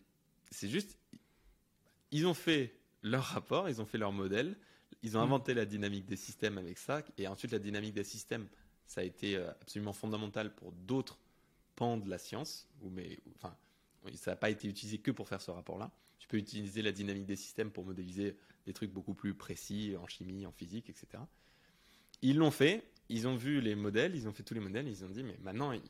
[0.51, 0.98] c'est juste,
[2.11, 4.57] ils ont fait leur rapport, ils ont fait leur modèle,
[5.03, 5.27] ils ont Mhm.
[5.27, 8.49] inventé la dynamique des systèmes avec ça, et ensuite la dynamique des systèmes,
[8.87, 11.19] ça a été euh, absolument fondamental pour d'autres
[11.77, 13.57] pans de la science, ou mais, enfin,
[14.17, 15.91] ça n'a pas été utilisé que pour faire ce rapport-là.
[16.19, 20.07] Tu peux utiliser la dynamique des systèmes pour modéliser des trucs beaucoup plus précis en
[20.07, 21.23] chimie, en physique, etc.
[22.21, 25.05] Ils l'ont fait, ils ont vu les modèles, ils ont fait tous les modèles, ils
[25.05, 25.81] ont dit, mais maintenant, ils-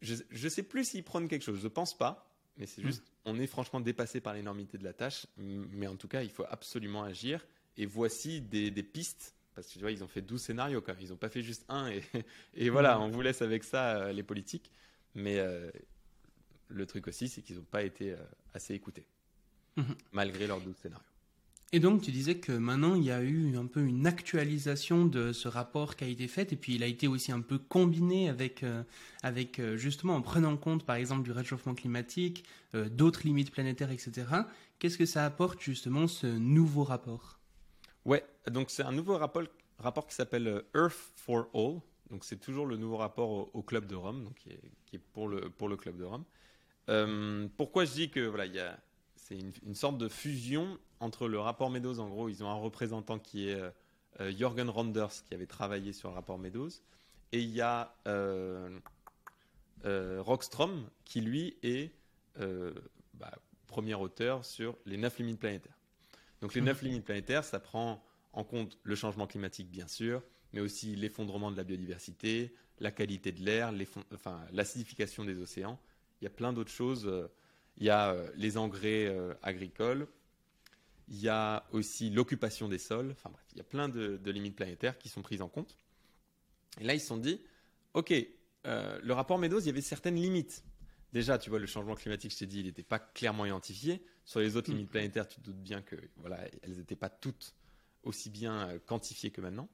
[0.00, 2.27] je ne sais plus s'ils prennent quelque chose, je pense pas,
[2.58, 6.08] mais c'est juste, on est franchement dépassé par l'énormité de la tâche, mais en tout
[6.08, 10.02] cas, il faut absolument agir, et voici des, des pistes, parce que tu vois, ils
[10.04, 12.02] ont fait 12 scénarios quand même, ils n'ont pas fait juste un, et,
[12.54, 14.70] et voilà, on vous laisse avec ça, euh, les politiques,
[15.14, 15.70] mais euh,
[16.68, 18.16] le truc aussi, c'est qu'ils n'ont pas été euh,
[18.54, 19.06] assez écoutés,
[19.76, 19.94] Mhm.
[20.12, 21.04] malgré leurs 12 scénarios.
[21.70, 25.34] Et donc, tu disais que maintenant, il y a eu un peu une actualisation de
[25.34, 28.30] ce rapport qui a été fait, et puis il a été aussi un peu combiné
[28.30, 28.82] avec, euh,
[29.22, 33.90] avec euh, justement, en prenant compte, par exemple, du réchauffement climatique, euh, d'autres limites planétaires,
[33.90, 34.26] etc.
[34.78, 37.38] Qu'est-ce que ça apporte, justement, ce nouveau rapport?
[38.06, 41.80] Ouais, donc c'est un nouveau rapport, qui s'appelle Earth for All.
[42.08, 44.48] Donc c'est toujours le nouveau rapport au, Club de Rome, donc qui
[44.96, 46.24] est, pour, le, pour le Club de Rome.
[47.58, 48.80] Pourquoi je dis que voilà, il y a,
[49.16, 53.18] c'est une sorte de fusion entre le rapport Meadows, en gros, ils ont un représentant
[53.18, 53.70] qui est euh,
[54.20, 56.70] euh, Jorgen Randers, qui avait travaillé sur le rapport Meadows,
[57.32, 58.78] et il y a euh,
[59.84, 61.92] euh, Rockstrom, qui lui est
[63.14, 63.32] bah,
[63.66, 65.76] premier auteur sur les neuf limites planétaires.
[66.40, 66.66] Donc les Mhm.
[66.68, 68.00] neuf limites planétaires, ça prend
[68.32, 73.32] en compte le changement climatique, bien sûr, mais aussi l'effondrement de la biodiversité, la qualité
[73.32, 73.72] de l'air,
[74.14, 75.80] enfin, l'acidification des océans.
[76.20, 77.10] Il y a plein d'autres choses.
[77.76, 80.06] Il y a les engrais agricoles.
[81.10, 83.10] Il y a aussi l'occupation des sols.
[83.12, 85.76] Enfin bref, il y a plein de, de limites planétaires qui sont prises en compte.
[86.80, 87.40] Et là, ils se sont dit,
[87.94, 88.12] OK,
[88.66, 90.64] euh, le rapport Meadows, il y avait certaines limites.
[91.14, 94.02] Déjà, tu vois, le changement climatique, je t'ai dit, il n'était pas clairement identifié.
[94.26, 94.74] Sur les autres Mm.
[94.74, 97.54] limites planétaires, tu te doutes bien que voilà, elles n'étaient pas toutes
[98.02, 99.68] aussi bien euh, quantifiées que maintenant.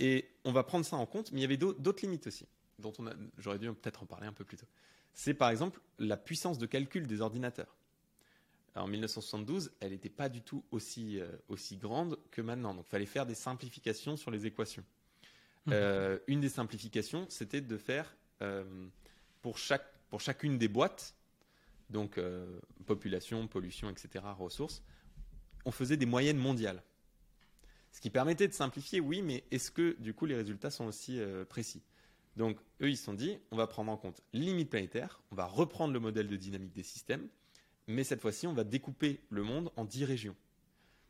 [0.00, 2.46] Et on va prendre ça en compte, mais il y avait d'au- d'autres limites aussi,
[2.78, 3.04] dont on
[3.38, 4.66] j'aurais dû peut-être en parler un peu plus tôt.
[5.12, 7.76] C'est par exemple la puissance de calcul des ordinateurs.
[8.76, 12.74] En 1972, elle n'était pas du tout aussi, euh, aussi grande que maintenant.
[12.74, 14.84] Donc, il fallait faire des simplifications sur les équations.
[15.66, 15.72] Mhm.
[15.74, 18.64] Euh, une des simplifications, c'était de faire euh,
[19.42, 21.14] pour, chaque, pour chacune des boîtes,
[21.90, 22.20] donc
[22.86, 24.80] population, pollution, etc., ressources,
[25.64, 26.84] on faisait des moyennes mondiales.
[27.90, 31.20] Ce qui permettait de simplifier, oui, mais est-ce que du coup les résultats sont aussi
[31.48, 31.82] précis?
[32.36, 35.34] Donc eux, ils se sont dit, on va prendre en compte les limites planétaires, on
[35.34, 37.28] va reprendre le modèle de dynamique des systèmes,
[37.90, 40.36] mais cette fois-ci, on va découper le monde en 10 régions.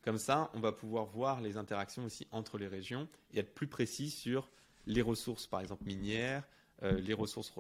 [0.03, 3.67] Comme ça, on va pouvoir voir les interactions aussi entre les régions et être plus
[3.67, 4.49] précis sur
[4.87, 6.43] les ressources, par exemple minières,
[6.83, 7.53] euh, les ressources,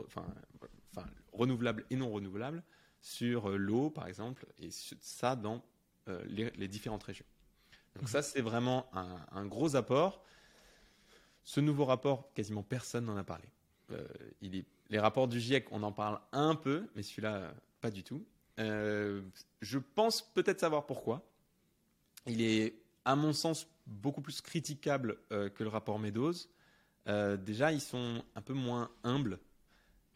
[1.32, 2.62] renouvelables et non renouvelables
[3.02, 5.62] sur l'eau, par exemple, et ça dans
[6.26, 7.26] les, différentes régions.
[7.96, 10.24] Donc ça, c'est vraiment un, gros apport.
[11.44, 13.44] Ce nouveau rapport, quasiment personne n'en a parlé.
[14.40, 18.24] les rapports du GIEC, on en parle un peu, mais celui-là, pas du tout.
[18.60, 21.26] Je pense peut-être savoir pourquoi.
[22.26, 26.34] Il est, à mon sens, beaucoup plus critiquable que le rapport Meadows.
[27.08, 29.38] Euh, déjà, ils sont un peu moins humbles.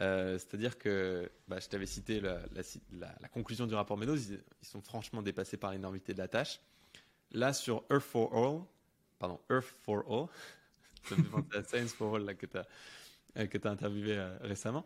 [0.00, 5.22] Euh, c'est-à-dire que bah, je t'avais cité la, conclusion du rapport Meadows, ils, sont franchement
[5.22, 6.60] dépassés par l'énormité de la tâche.
[7.30, 8.62] Là, sur Earth for All,
[9.18, 10.26] pardon, Earth for All,
[11.04, 12.66] ça me fait à Science for All que tu as,
[13.38, 14.84] euh, as, interviewé récemment.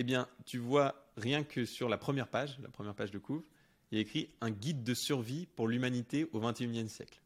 [0.00, 3.44] Eh bien, tu vois rien que sur la première page, la première page de couvre,
[3.90, 7.20] il y a écrit un guide de survie pour l'humanité au 21e siècle.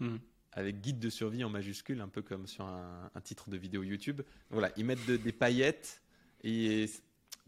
[0.00, 0.16] Hmm
[0.58, 4.22] avec guide de survie en majuscule, un peu comme sur un, titre de vidéo YouTube.
[4.50, 6.02] Voilà, ils mettent des paillettes
[6.42, 6.86] et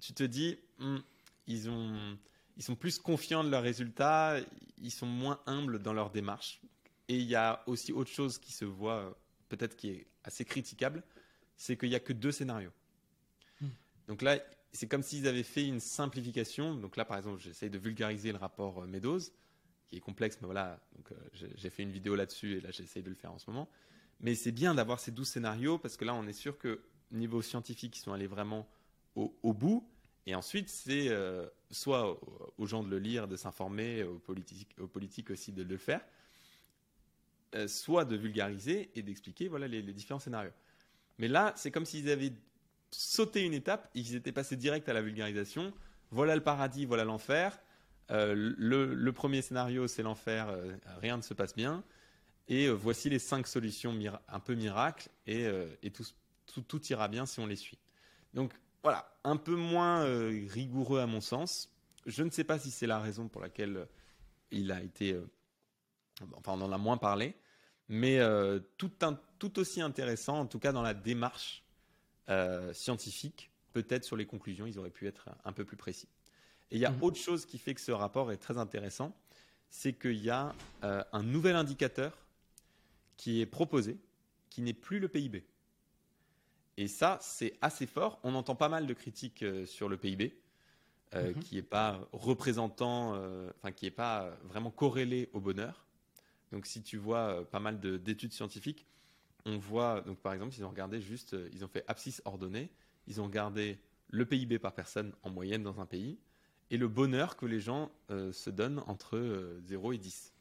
[0.00, 0.98] tu te dis, hmm,
[1.46, 2.18] ils, ont,
[2.56, 4.36] ils sont plus confiants de leurs résultats,
[4.78, 6.60] ils sont moins humbles dans leur démarche.
[7.08, 9.18] Et il y a aussi autre chose qui se voit,
[9.48, 11.02] peut-être qui est assez critiquable,
[11.56, 12.72] c'est qu'il n'y a que deux scénarios.
[14.08, 14.38] Donc là,
[14.72, 16.74] c'est comme s'ils avaient fait une simplification.
[16.74, 19.20] Donc là, par exemple, j'essaye de vulgariser le rapport Meadows
[19.90, 21.14] qui est complexe, mais voilà, euh,
[21.56, 23.68] j'ai fait une vidéo là-dessus et là j'essaye de le faire en ce moment.
[24.20, 27.42] Mais c'est bien d'avoir ces 12 scénarios parce que là on est sûr que niveau
[27.42, 28.68] scientifique ils sont allés vraiment
[29.16, 29.86] au, bout.
[30.26, 32.20] Et ensuite c'est euh, soit
[32.56, 36.00] aux gens de le lire, de s'informer, aux politiques, aussi de le faire,
[37.56, 40.52] euh, soit de vulgariser et d'expliquer voilà les, les différents scénarios.
[41.18, 42.32] Mais là c'est comme s'ils avaient
[42.90, 45.72] sauté une étape, ils étaient passés direct à la vulgarisation.
[46.10, 47.60] Voilà le paradis, voilà l'enfer
[48.10, 51.84] euh, le, premier scénario, c'est l'enfer, euh, rien ne se passe bien.
[52.48, 53.96] Et euh, voici les cinq solutions
[54.28, 55.48] un peu miracles, et,
[55.90, 57.78] tout, ira bien si on les suit.
[58.34, 60.04] Donc voilà, un peu moins
[60.48, 61.72] rigoureux à mon sens.
[62.06, 63.86] Je ne sais pas si c'est la raison pour laquelle
[64.50, 65.16] il a été.
[66.34, 67.36] enfin, on en a moins parlé,
[67.88, 68.18] mais
[68.78, 68.90] tout,
[69.38, 71.62] tout, aussi intéressant, en tout cas dans la démarche
[72.72, 73.50] scientifique.
[73.72, 76.08] Peut-être sur les conclusions, ils auraient pu être un peu plus précis.
[76.70, 77.02] Et il y a mhm.
[77.02, 79.16] autre chose qui fait que ce rapport est très intéressant,
[79.68, 82.16] c'est qu'il y a euh, un nouvel indicateur
[83.16, 83.98] qui est proposé,
[84.50, 85.44] qui n'est plus le PIB.
[86.76, 88.20] Et ça, c'est assez fort.
[88.22, 90.40] On entend pas mal de critiques euh, sur le PIB,
[91.14, 91.40] euh, mhm.
[91.40, 93.14] qui n'est pas représentant,
[93.58, 95.86] enfin qui n'est pas vraiment corrélé au bonheur.
[96.52, 98.86] Donc, si tu vois pas mal d'études scientifiques,
[99.46, 102.70] on voit, donc par exemple, ils ont regardé juste, ils ont fait abscisse ordonnée,
[103.06, 106.18] ils ont regardé le PIB par personne en moyenne dans un pays,
[106.70, 109.18] et le bonheur que les gens euh, se donnent entre
[109.64, 110.32] 0 euh, et 10.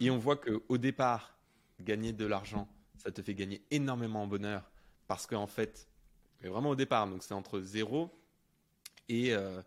[0.00, 1.36] Et on voit qu'au départ,
[1.80, 4.70] gagner de l'argent, ça te fait gagner énormément en bonheur
[5.08, 5.88] parce qu'en fait,
[6.42, 8.10] vraiment au départ, donc c'est entre 0
[9.08, 9.60] et, euh,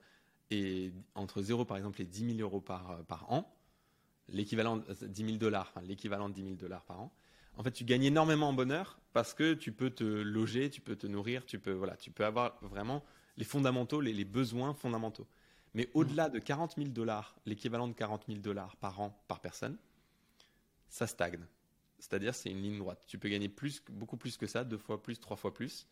[1.13, 3.53] entre 0 par exemple et 10 000 euros par, par an,
[4.29, 7.13] l'équivalent 10 000 dollars, l'équivalent de 10 000 dollars par an.
[7.57, 10.95] En fait, tu gagnes énormément en bonheur parce que tu peux te loger, tu peux
[10.95, 13.03] te nourrir, tu peux, voilà, tu peux avoir vraiment
[13.37, 15.27] les fondamentaux, les besoins fondamentaux.
[15.73, 19.77] Mais au-delà de 40 000 dollars, l'équivalent de 40 000 dollars par an par personne,
[20.87, 21.45] ça stagne.
[21.99, 23.03] C'est-à-dire, c'est une ligne droite.
[23.07, 25.87] Tu peux gagner plus, beaucoup plus que ça, deux fois plus, trois fois plus.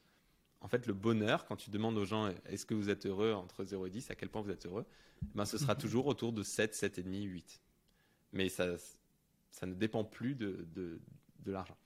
[0.61, 3.33] En fait, le bonheur, quand tu demandes aux gens est-ce que vous êtes heureux?
[3.33, 4.85] entre 0 et 10, à quel point vous êtes heureux,
[5.35, 7.61] ben, ce sera toujours autour de 7, 7,5, 8.
[8.31, 8.77] Mais ça,
[9.51, 11.01] ça ne dépend plus de, de,
[11.43, 11.77] de l'argent.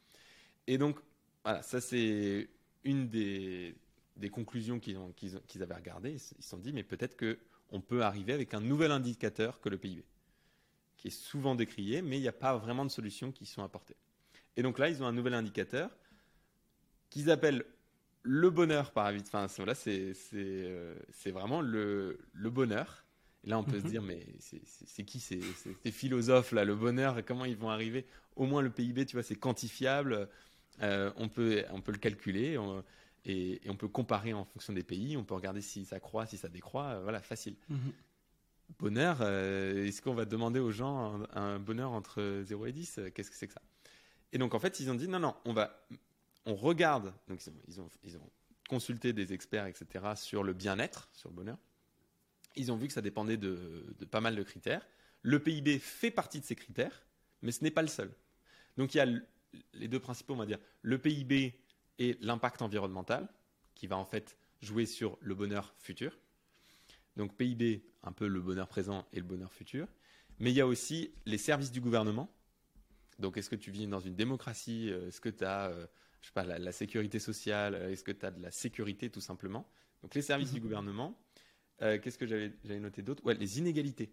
[0.68, 1.00] Et donc,
[1.44, 2.50] voilà, ça c'est
[2.84, 3.76] une des,
[4.16, 5.00] des conclusions qu'ils
[5.48, 6.12] qu'ils avaient regardées.
[6.12, 7.38] Ils se sont dit, mais peut-être que
[7.72, 10.04] on peut arriver avec un nouvel indicateur que le PIB,
[10.98, 13.98] qui est souvent décrié, mais il n'y a pas vraiment de solutions qui sont apportées.
[14.56, 15.90] Et donc là, ils ont un nouvel indicateur
[17.10, 17.64] qu'ils appellent
[18.24, 19.22] le bonheur par avis.
[19.22, 20.96] Enfin, là, c'est euh,
[21.28, 23.06] vraiment le, bonheur.
[23.44, 23.92] Et là, on peut se mhm.
[23.92, 25.42] dire, mais c'est qui ces,
[25.92, 28.06] philosophes là Le bonheur, comment ils vont arriver?
[28.36, 30.28] Au moins, le PIB, tu vois, c'est quantifiable.
[30.82, 32.58] Euh, on, peut, on peut le calculer.
[33.28, 36.38] Et, on peut comparer en fonction des pays, on peut regarder si ça croît, si
[36.38, 37.56] ça décroît, euh, voilà, facile.
[37.70, 37.92] Mhm.
[38.80, 43.10] Bonheur, euh, est-ce qu'on va demander aux gens un, bonheur entre 0 et 10 euh,
[43.10, 43.62] Qu'est-ce que c'est que ça?
[44.32, 45.86] Et donc en fait, ils ont dit non, non, on va,
[46.46, 48.30] on regarde, donc ils ont, ils ont,
[48.70, 51.58] consulté des experts, etc., sur le bien-être, sur le bonheur.
[52.58, 54.86] Ils ont vu que ça dépendait de, de pas mal de critères.
[55.22, 57.06] Le PIB fait partie de ces critères,
[57.42, 58.12] mais ce n'est pas le seul.
[58.78, 59.08] Donc il y a
[59.74, 61.60] les deux principaux, on va dire, le PIB
[62.00, 63.28] et l'impact environnemental,
[63.76, 66.18] qui va en fait jouer sur le bonheur futur.
[67.16, 69.88] Donc PIB, un peu le bonheur présent et le bonheur futur.
[70.40, 72.32] Mais il y a aussi les services du gouvernement.
[73.20, 75.88] Donc est-ce que tu vis dans une démocratie euh, Est-ce que tu as, euh,
[76.22, 79.68] je sais pas, la, sécurité sociale Est-ce que tu as de la sécurité tout simplement
[80.04, 81.20] Donc les services du gouvernement,
[81.82, 83.24] euh, qu'est-ce que j'avais noté d'autre?
[83.26, 84.12] Ouais, les inégalités.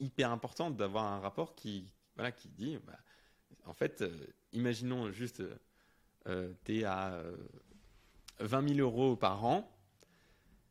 [0.00, 2.98] Hyper important d'avoir un rapport qui, voilà, qui dit, bah,
[3.64, 5.42] en fait, euh, imaginons juste,
[6.26, 7.22] euh, tu es à
[8.40, 9.70] 20 000 euros par an,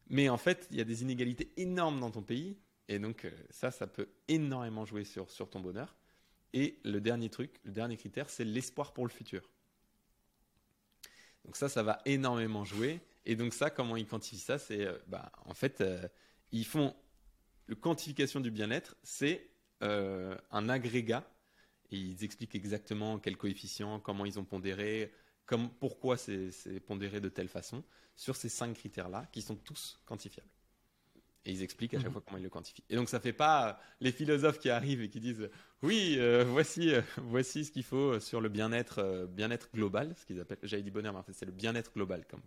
[0.09, 3.71] mais en fait, il y a des inégalités énormes dans ton pays, et donc ça,
[3.71, 5.95] ça peut énormément jouer sur, sur ton bonheur.
[6.53, 9.49] Et le dernier truc, le dernier critère, c'est l'espoir pour le futur.
[11.45, 13.01] Donc ça, ça va énormément jouer.
[13.25, 16.07] Et donc ça, comment ils quantifient ça C'est, euh, bah, en fait, euh,
[16.55, 16.95] ils font
[17.67, 19.49] le quantification du bien-être, c'est
[19.83, 21.29] euh, un agrégat.
[21.91, 25.13] Et ils expliquent exactement quel coefficient, comment ils ont pondéré,
[25.45, 27.83] comme, pourquoi c'est pondéré de telle façon,
[28.15, 30.49] sur ces cinq critères-là, qui sont tous quantifiables.
[31.45, 32.13] Et ils expliquent à chaque mhm.
[32.13, 32.83] fois comment ils le quantifient.
[32.89, 35.47] Et donc ça fait pas les philosophes qui arrivent et qui disent
[35.83, 40.25] oui, euh, voici, euh, voici ce qu'il faut sur le bien-être, euh, bien-être global, ce
[40.25, 40.57] qu'ils appellent.
[40.63, 42.41] J'avais dit bonheur, mais en fait c'est le bien-être global, comme,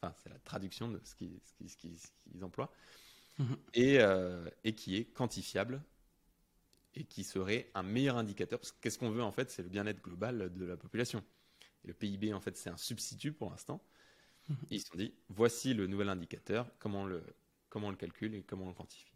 [0.00, 1.98] enfin c'est la traduction de ce qu'ils, ce qu'ils,
[2.42, 2.70] emploient,
[3.42, 3.56] mhm.
[3.74, 3.98] et,
[4.64, 5.82] et qui est quantifiable
[6.94, 8.58] et qui serait un meilleur indicateur.
[8.58, 11.22] Parce que qu'est-ce qu'on veut en fait, c'est le bien-être global de la population.
[11.84, 13.82] Et le PIB en fait c'est un substitut pour l'instant.
[14.48, 14.56] Mhm.
[14.70, 17.22] Ils se sont dit voici le nouvel indicateur, comment le
[17.68, 19.10] comment on le calcule et comment on le quantifie.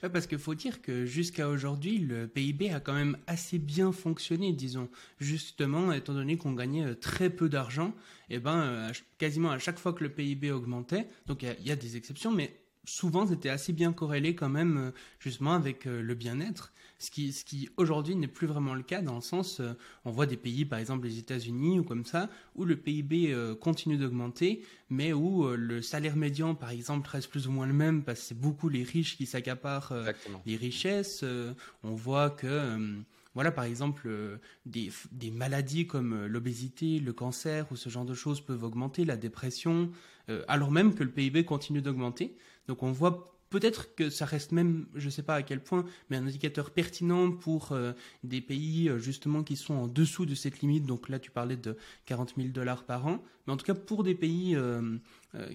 [0.00, 4.52] parce qu'il faut dire que jusqu'à aujourd'hui, le PIB a quand même assez bien fonctionné,
[4.52, 4.90] disons.
[5.20, 7.94] Justement, étant donné qu'on gagnait euh, très peu d'argent,
[8.28, 11.70] et eh ben, euh, quasiment à chaque fois que le PIB augmentait, donc il y,
[11.70, 14.90] a des exceptions, mais souvent c'était assez bien corrélé quand même euh,
[15.20, 19.16] justement avec le bien-être ce qui, ce qui aujourd'hui n'est plus vraiment le cas dans
[19.16, 19.72] le sens, euh,
[20.04, 23.56] on voit des pays, par exemple les États-Unis ou comme ça, où le PIB euh,
[23.56, 27.72] continue d'augmenter, mais où euh, le salaire médian, par exemple, reste plus ou moins le
[27.72, 29.92] même parce que c'est beaucoup les riches qui s'accaparent
[30.46, 31.24] les richesses.
[31.82, 33.02] on voit que
[33.34, 34.08] voilà, par exemple,
[34.66, 39.16] des, des, maladies comme l'obésité, le cancer ou ce genre de choses peuvent augmenter, la
[39.16, 39.90] dépression,
[40.46, 42.36] alors même que le PIB continue d'augmenter.
[42.68, 45.84] Donc on voit Peut-être que ça reste même, je ne sais pas à quel point,
[46.08, 47.92] mais un indicateur pertinent pour euh,
[48.24, 50.86] des pays euh, justement qui sont en dessous de cette limite.
[50.86, 53.22] Donc là, tu parlais de 40 000 dollars par an.
[53.46, 54.96] Mais en tout cas, pour des pays euh,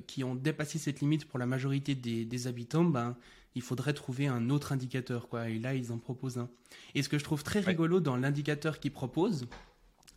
[0.06, 3.18] qui ont dépassé cette limite pour la majorité des, habitants, ben,
[3.56, 5.28] il faudrait trouver un autre indicateur.
[5.28, 5.50] Quoi.
[5.50, 6.50] Et là, ils en proposent un.
[6.94, 9.48] Et ce que je trouve très rigolo dans l'indicateur qu'ils proposent,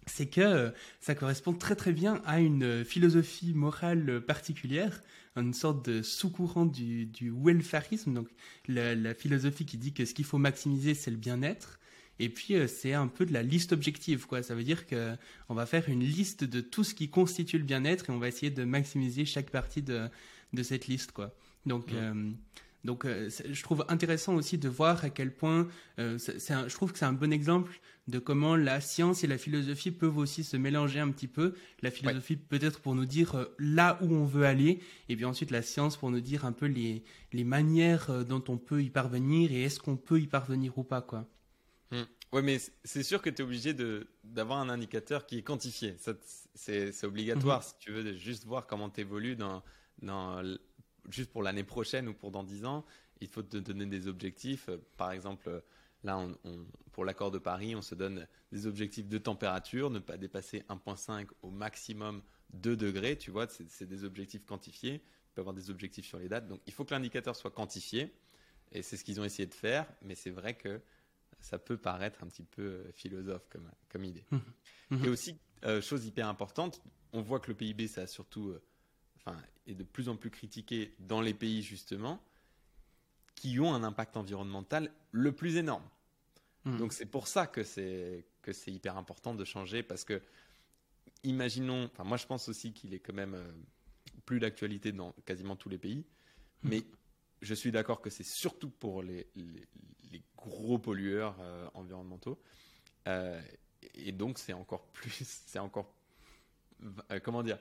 [0.07, 5.03] c'est que ça correspond très très bien à une philosophie morale particulière
[5.37, 8.29] une sorte de sous-courant du, du welfarisme, donc
[8.69, 11.79] la, philosophie qui dit que ce qu'il faut maximiser, c'est le bien-être.
[12.19, 14.43] Et puis, euh, c'est un peu de la liste objective, quoi.
[14.43, 18.11] Ça veut dire qu'on va faire une liste de tout ce qui constitue le bien-être
[18.11, 20.09] et on va essayer de maximiser chaque partie de,
[20.53, 21.35] de cette liste, quoi.
[21.65, 22.31] Donc, euh,
[22.85, 26.99] donc, euh, je trouve intéressant aussi de voir à quel point, euh, je trouve que
[26.99, 30.99] c'est un bon exemple de comment la science et la philosophie peuvent aussi se mélanger
[30.99, 31.55] un petit peu.
[31.83, 35.51] La philosophie peut-être pour nous dire euh, là où on veut aller, et puis ensuite
[35.51, 39.53] la science pour nous dire un peu les, les manières dont on peut y parvenir
[39.53, 41.29] et est-ce qu'on peut y parvenir ou pas, quoi.
[41.91, 42.03] Mmh.
[42.33, 43.75] Ouais, mais c'est sûr que tu es obligé
[44.25, 45.97] d'avoir un indicateur qui est quantifié.
[46.55, 47.63] C'est obligatoire mmh.
[47.63, 49.63] si tu veux juste voir comment tu évolues dans,
[50.01, 50.41] dans
[51.11, 52.85] juste pour l'année prochaine ou pour dans 10 ans,
[53.21, 54.69] il faut te donner des objectifs.
[54.69, 55.61] Euh, par exemple, euh,
[56.05, 60.17] là, on, pour l'accord de Paris, on se donne des objectifs de température, ne pas
[60.17, 62.23] dépasser 1,5 au maximum
[62.55, 63.17] 2 degrés.
[63.17, 64.95] Tu vois, c'est des objectifs quantifiés.
[64.95, 66.49] Il peut avoir des objectifs sur les dates.
[66.49, 68.13] Donc, il faut que l'indicateur soit quantifié.
[68.73, 69.87] Et c'est ce qu'ils ont essayé de faire.
[70.03, 70.81] Mais c'est vrai que
[71.41, 74.25] ça peut paraître un petit peu euh, philosophe comme, comme idée.
[74.31, 74.39] Mmh.
[74.91, 75.05] Mmh.
[75.05, 75.39] Et aussi,
[75.83, 78.55] chose hyper importante, on voit que le PIB, ça a surtout
[79.25, 82.23] enfin, est de plus en plus critiqué dans les pays justement
[83.35, 85.89] qui ont un impact environnemental le plus énorme.
[86.65, 86.77] Hmm.
[86.77, 90.21] Donc c'est pour ça que c'est que c'est hyper important de changer parce que
[91.25, 93.51] imaginons, enfin moi je pense aussi qu'il est quand même euh,
[94.27, 96.05] plus d'actualité dans quasiment tous les pays,
[96.63, 96.69] hmm.
[96.69, 96.85] mais
[97.41, 102.41] je suis d'accord que c'est surtout pour les, les, gros pollueurs euh, environnementaux
[103.09, 103.41] euh,
[103.95, 105.11] et donc c'est encore plus,
[105.47, 105.95] c'est encore
[107.23, 107.59] comment dire,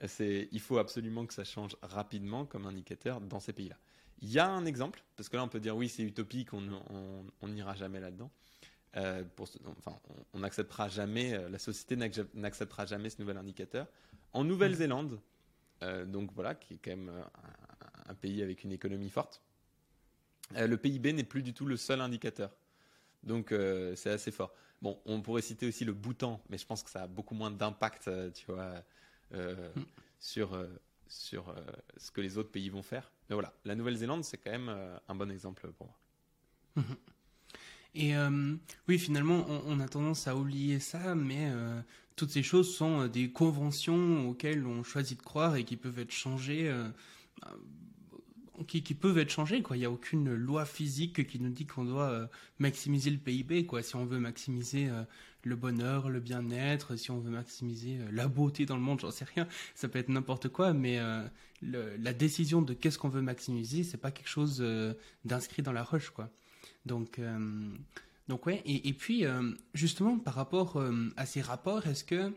[0.00, 3.76] il faut absolument que ça change rapidement comme indicateur dans ces pays-là.
[4.20, 7.48] Il y a un exemple, parce que là on peut dire oui c'est utopique, on
[7.48, 8.30] n'ira jamais là-dedans.
[8.96, 9.24] Euh,
[10.32, 11.96] on n'acceptera jamais, euh, la société
[12.34, 13.86] n'acceptera jamais ce nouvel indicateur.
[14.32, 15.20] En Nouvelle-Zélande,
[15.82, 17.12] euh, donc voilà, qui est quand même
[18.08, 19.42] un, pays avec une économie forte,
[20.54, 22.50] le PIB n'est plus du tout le seul indicateur.
[23.24, 23.52] Donc
[23.96, 24.54] c'est assez fort.
[24.80, 27.50] Bon, on pourrait citer aussi le Bhoutan, mais je pense que ça a beaucoup moins
[27.50, 28.84] d'impact, tu vois.
[29.34, 29.54] Euh,
[30.18, 30.66] sur, euh,
[31.08, 31.54] sur euh,
[31.96, 33.10] ce que les autres pays vont faire.
[33.28, 34.74] Mais voilà, la Nouvelle-Zélande, c'est quand même
[35.08, 36.84] un bon exemple pour moi.
[36.84, 36.96] Mhm.
[37.98, 38.12] Et
[38.88, 41.50] oui, finalement, on, a tendance à oublier ça, mais
[42.14, 46.12] toutes ces choses sont des conventions auxquelles on choisit de croire et qui peuvent être
[46.12, 46.70] changées
[48.66, 49.62] qui, peuvent être changés.
[49.62, 49.76] Quoi.
[49.76, 53.64] Il n'y a aucune loi physique qui nous dit qu'on doit maximiser le PIB.
[53.64, 53.82] Quoi.
[53.82, 54.90] Si on veut maximiser
[55.46, 59.10] le bonheur, le bien-être, si on veut maximiser euh, la beauté dans le monde, j'en
[59.10, 59.46] sais rien.
[59.74, 60.98] Ça peut être n'importe quoi, mais
[61.62, 64.64] la décision de qu'est-ce qu'on veut maximiser, c'est pas quelque chose
[65.24, 66.10] d'inscrit dans la roche.
[66.10, 66.30] Quoi.
[66.84, 67.20] Donc,
[68.28, 68.62] donc ouais.
[68.64, 69.24] Et puis,
[69.74, 70.82] justement, par rapport
[71.16, 72.32] à ces rapports, est-ce que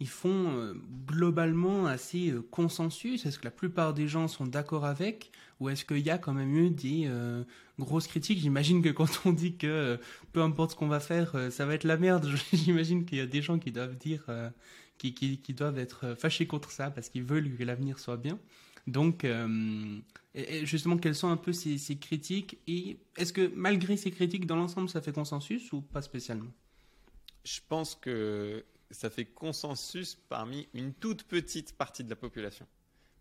[0.00, 0.74] ils font
[1.06, 3.26] globalement assez consensus.
[3.26, 5.30] Est-ce que la plupart des gens sont d'accord avec
[5.60, 7.44] ou est-ce qu'il y a quand même eu des euh,
[7.78, 8.38] grosses critiques?
[8.38, 9.96] J'imagine que quand on dit que euh,
[10.32, 13.20] peu importe ce qu'on va faire, euh, ça va être la merde, j'imagine qu'il y
[13.20, 14.26] a des gens qui doivent dire,
[14.98, 18.38] qui, doivent être fâchés contre ça parce qu'ils veulent que l'avenir soit bien.
[18.86, 19.26] Donc,
[20.64, 24.88] justement, quelles sont un peu ces critiques Et est-ce que malgré ces critiques, dans l'ensemble,
[24.88, 26.50] ça fait consensus ou pas spécialement?
[27.44, 28.64] Je pense que
[28.94, 32.66] ça fait consensus parmi une toute petite partie de la population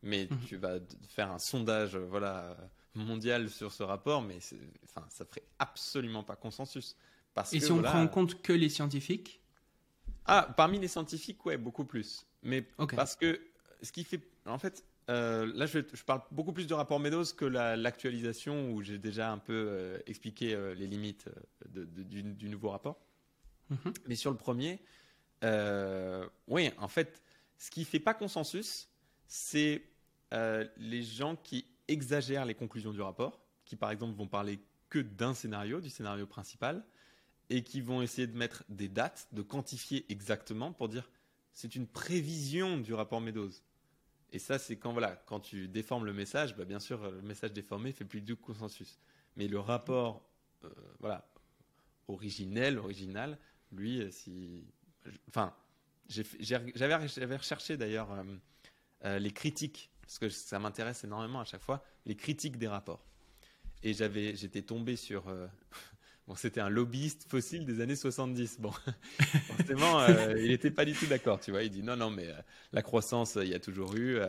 [0.03, 0.39] mais mhm.
[0.45, 2.57] tu vas faire un sondage voilà,
[2.93, 4.37] mondial sur ce rapport, mais
[4.83, 6.95] enfin, ça ferait absolument pas consensus.
[7.33, 9.41] Parce Et si on prend en compte que les scientifiques?
[10.25, 12.27] Ah, parmi les scientifiques, ouais, beaucoup plus.
[12.43, 12.61] Mais
[12.95, 13.41] parce que
[13.81, 14.21] ce qui fait.
[14.45, 18.81] En fait, euh, là, je, je, parle beaucoup plus du rapport Meadows que l'actualisation où
[18.81, 21.29] j'ai déjà un peu euh, expliqué euh, les limites
[21.69, 22.99] de, du, nouveau rapport.
[23.69, 23.93] Mhm.
[24.07, 24.81] Mais sur le premier,
[26.47, 27.21] oui, en fait,
[27.57, 28.89] ce qui fait pas consensus,
[29.27, 29.83] c'est
[30.33, 34.99] euh, les gens qui exagèrent les conclusions du rapport, qui par exemple vont parler que
[34.99, 36.83] d'un scénario, du scénario principal,
[37.49, 41.09] et qui vont essayer de mettre des dates, de quantifier exactement pour dire
[41.53, 43.51] c'est une prévision du rapport Meadows.
[44.31, 47.53] Et ça, c'est quand voilà, quand tu déformes le message, bah, bien sûr, le message
[47.53, 48.99] déformé fait plus de consensus.
[49.35, 50.27] Mais le rapport,
[50.63, 50.69] euh,
[50.99, 51.29] voilà,
[52.07, 53.37] originel, original,
[53.71, 54.65] lui, euh, si,
[55.27, 55.53] enfin,
[56.09, 58.09] j'avais recherché d'ailleurs
[59.03, 63.03] les critiques parce que ça m'intéresse énormément à chaque fois, les critiques des rapports.
[63.81, 65.27] Et j'avais, j'étais tombé sur.
[65.27, 65.47] Euh,
[66.27, 68.59] bon, c'était un lobbyiste fossile des années 70.
[68.59, 68.71] Bon,
[69.57, 71.63] forcément, euh, il n'était pas du tout d'accord, tu vois.
[71.63, 72.41] Il dit non, non, mais euh,
[72.71, 74.19] la croissance, il y a toujours eu,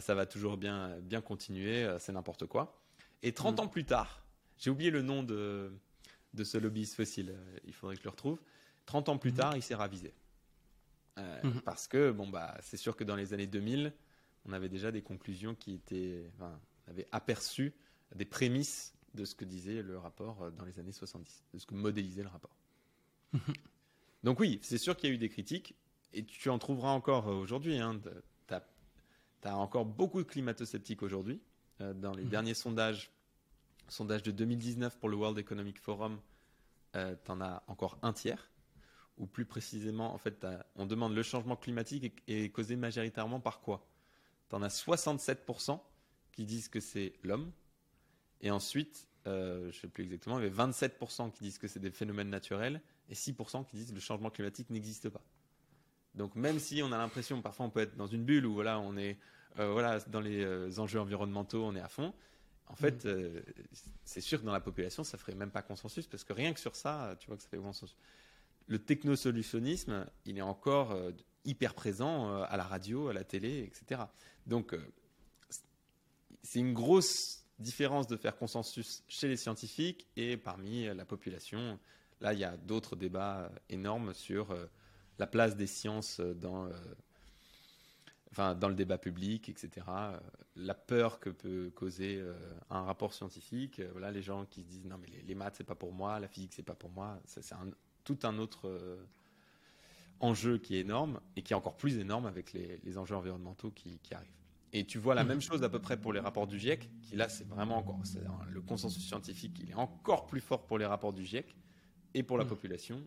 [0.00, 2.80] ça va toujours bien, bien continuer, c'est n'importe quoi.
[3.22, 3.60] Et 30 mm.
[3.60, 4.24] ans plus tard,
[4.58, 5.72] j'ai oublié le nom de,
[6.34, 7.34] de ce lobbyiste fossile,
[7.64, 8.38] il faudrait que je le retrouve.
[8.90, 9.36] 30 ans plus mm.
[9.36, 10.12] tard, il s'est ravisé.
[11.16, 11.60] Mm.
[11.64, 13.92] Parce que, bon, bah, c'est sûr que dans les années 2000,
[14.46, 17.74] on avait déjà des conclusions qui étaient, enfin, on avait aperçu
[18.14, 21.66] des prémices de ce que disait le rapport euh, dans les années 70, de ce
[21.66, 22.56] que modélisait le rapport.
[24.24, 25.74] Donc oui, c'est sûr qu'il y a eu des critiques,
[26.12, 27.78] et tu en trouveras encore euh, aujourd'hui.
[27.78, 31.40] Hein, tu as, encore beaucoup de climato-sceptiques aujourd'hui.
[31.80, 32.30] Euh, dans les mhm.
[32.30, 33.10] derniers sondages,
[33.88, 36.20] sondage de 2019 pour le World Economic Forum,
[36.96, 38.50] euh, tu en as encore un tiers.
[39.20, 40.46] Ou plus précisément, en fait,
[40.76, 43.86] on demande le changement climatique est causé majoritairement par quoi?
[44.48, 45.78] Tu en as 67%
[46.32, 47.52] qui disent que c'est l'homme.
[48.40, 51.90] Et ensuite, euh, je ne sais plus exactement, avait 27% qui disent que c'est des
[51.90, 55.20] phénomènes naturels et 6% qui disent que le changement climatique n'existe pas.
[56.14, 58.80] Donc même si on a l'impression, parfois on peut être dans une bulle où voilà,
[58.80, 59.18] on est
[59.58, 62.14] euh, voilà, dans les euh, enjeux environnementaux, on est à fond.
[62.68, 63.42] En fait, mm.
[64.04, 66.60] c'est sûr que dans la population, ça ferait même pas consensus parce que rien que
[66.60, 67.96] sur ça, tu vois que ça fait consensus.
[68.70, 70.96] Le technosolutionnisme, il est encore
[71.44, 74.02] hyper présent à la radio, à la télé, etc.
[74.46, 74.84] Donc, euh,
[76.42, 81.78] c'est une grosse différence de faire consensus chez les scientifiques et parmi la population.
[82.20, 84.66] Là, il y a d'autres débats énormes sur euh,
[85.18, 86.72] la place des sciences dans, euh,
[88.30, 89.86] enfin, dans le débat public, etc.
[90.56, 92.22] La peur que peut causer
[92.70, 93.80] un rapport scientifique.
[93.92, 96.28] Voilà, les gens qui se disent non, mais les, maths, c'est pas pour moi, la
[96.28, 97.20] physique, c'est pas pour moi.
[97.26, 97.44] C'est
[98.04, 98.98] tout un autre
[100.20, 103.98] enjeu qui est énorme et qui est encore plus énorme avec les, enjeux environnementaux qui,
[104.12, 104.28] arrivent.
[104.72, 107.16] Et tu vois la même chose à peu près pour les rapports du GIEC, qui
[107.16, 108.00] là c'est vraiment encore
[108.48, 111.56] le consensus scientifique, il est encore plus fort pour les rapports du GIEC
[112.14, 112.48] et pour la mm.
[112.48, 113.06] population,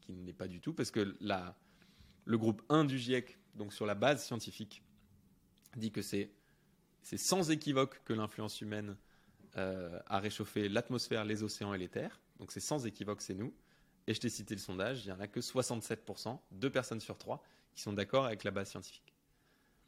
[0.00, 1.56] qui n'est pas du tout, parce que la,
[2.24, 4.82] le groupe 1 du GIEC, donc sur la base scientifique,
[5.76, 6.30] dit que c'est
[7.02, 8.96] sans équivoque que l'influence humaine
[9.56, 12.20] euh, a réchauffé l'atmosphère, les océans et les terres.
[12.38, 13.54] Donc c'est sans équivoque, c'est nous.
[14.06, 17.16] Et je t'ai cité le sondage, il n'y en a que 67%, deux personnes sur
[17.16, 17.42] trois,
[17.74, 19.14] qui sont d'accord avec la base scientifique.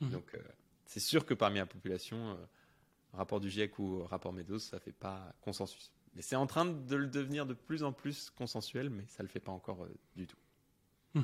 [0.00, 0.08] Mmh.
[0.10, 0.38] Donc, euh,
[0.86, 2.34] c'est sûr que parmi la population, euh,
[3.12, 5.92] rapport du GIEC ou rapport Meadows, ça ne fait pas consensus.
[6.14, 9.28] Mais c'est en train de le devenir de plus en plus consensuel, mais ça ne
[9.28, 10.38] le fait pas encore euh, du tout.
[11.14, 11.22] Mmh.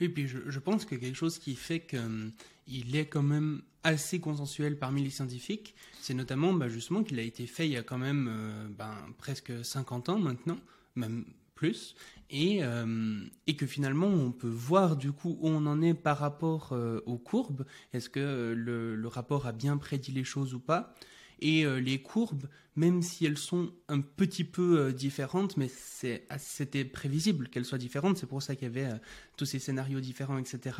[0.00, 4.78] Oui, puis je, pense que quelque chose qui fait qu'il est quand même assez consensuel
[4.78, 7.98] parmi les scientifiques, c'est notamment bah, justement qu'il a été fait il y a quand
[7.98, 10.60] même ben, presque 50 ans maintenant,
[10.94, 11.24] même
[11.56, 11.96] plus
[12.30, 16.18] et, euh, et que finalement on peut voir du coup où on en est par
[16.18, 17.64] rapport euh, aux courbes.
[17.92, 20.94] Est-ce que le, le, rapport a bien prédit les choses ou pas?
[21.40, 27.48] Et euh, les courbes, même si elles sont un petit peu différentes, mais c'était prévisible
[27.48, 28.88] qu'elles soient différentes, c'est pour ça qu'il y avait
[29.36, 30.78] tous ces scénarios différents, etc.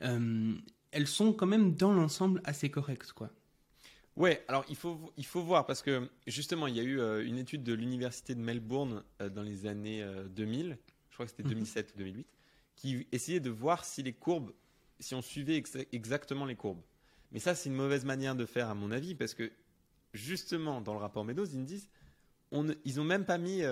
[0.00, 3.30] elles sont quand même dans l'ensemble assez correctes, quoi.
[4.18, 7.24] Ouais, alors il faut, il faut voir parce que justement, il y a eu euh,
[7.24, 10.74] une étude de l'université de Melbourne euh, dans les années 2000, euh,
[11.08, 12.26] je crois que c'était 2007 ou 2008,
[12.74, 14.50] qui essayait de voir si les courbes,
[14.98, 15.62] si on suivait
[15.92, 16.82] exactement les courbes.
[17.30, 19.52] Mais ça, c'est une mauvaise manière de faire, à mon avis, parce que
[20.12, 21.88] justement, dans le rapport Meadows, ils disent,
[22.50, 23.62] on, ils n'ont même pas mis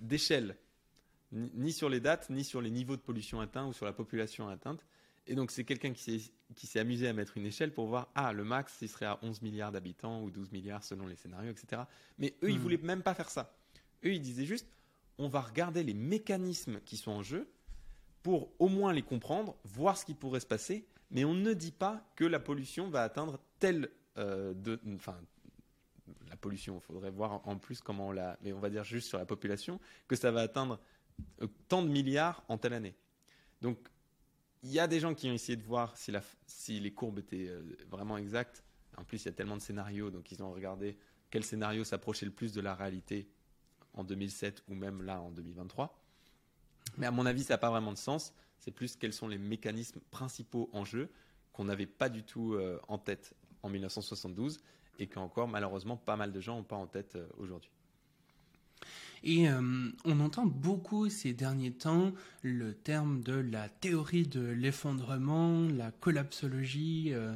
[0.00, 0.56] d'échelle,
[1.30, 4.48] ni sur les dates, ni sur les niveaux de pollution atteints ou sur la population
[4.48, 4.84] atteinte.
[5.26, 8.44] Et donc, c'est quelqu'un qui s'est amusé à mettre une échelle pour voir, ah, le
[8.44, 11.82] max, il serait à 11 milliards d'habitants ou 12 milliards selon les scénarios, etc.
[12.18, 12.62] Mais eux, ils ils hmm.
[12.62, 13.56] voulaient même pas faire ça.
[14.04, 14.68] Eux, ils disaient juste,
[15.18, 17.50] on va regarder les mécanismes qui sont en jeu
[18.22, 21.72] pour au moins les comprendre, voir ce qui pourrait se passer, mais on ne dit
[21.72, 25.16] pas que la pollution va atteindre telle euh, de, enfin,
[26.28, 29.08] la pollution, il faudrait voir en plus comment on la, mais on va dire juste
[29.08, 30.80] sur la population, que ça va atteindre
[31.42, 32.94] euh, tant de milliards en telle année.
[33.62, 33.78] Donc
[34.66, 37.62] il y a des gens qui ont essayé de voir si, les courbes étaient euh,
[37.88, 38.64] vraiment exactes.
[38.96, 40.98] En plus, il y a tellement de scénarios, donc ils ont regardé
[41.30, 43.28] quel scénario s'approchait le plus de la réalité
[43.94, 45.96] en 2007 ou même là en 2023.
[46.98, 48.34] Mais à mon avis, ça n'a pas vraiment de sens.
[48.58, 51.10] C'est plus quels sont les mécanismes principaux en jeu
[51.52, 54.58] qu'on n'avait pas du tout euh, en tête en 1972
[54.98, 57.70] et qu'encore malheureusement pas mal de gens n'ont pas en tête euh, aujourd'hui.
[59.28, 59.60] Et euh,
[60.04, 62.12] on entend beaucoup ces derniers temps
[62.42, 67.34] le terme de la théorie de l'effondrement, la collapsologie, euh,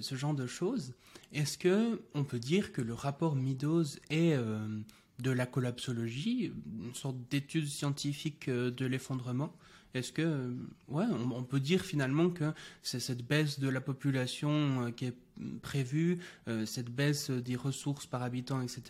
[0.00, 0.94] ce genre de choses.
[1.32, 4.80] Est-ce que on peut dire que le rapport Meadows est euh,
[5.20, 9.54] de la collapsologie, une sorte d'étude scientifique de l'effondrement?
[9.94, 10.54] Est-ce que,
[10.88, 15.14] ouais, on, peut dire finalement que c'est cette baisse de la population qui est
[15.62, 18.82] prévu, euh, cette baisse des ressources par habitant, etc.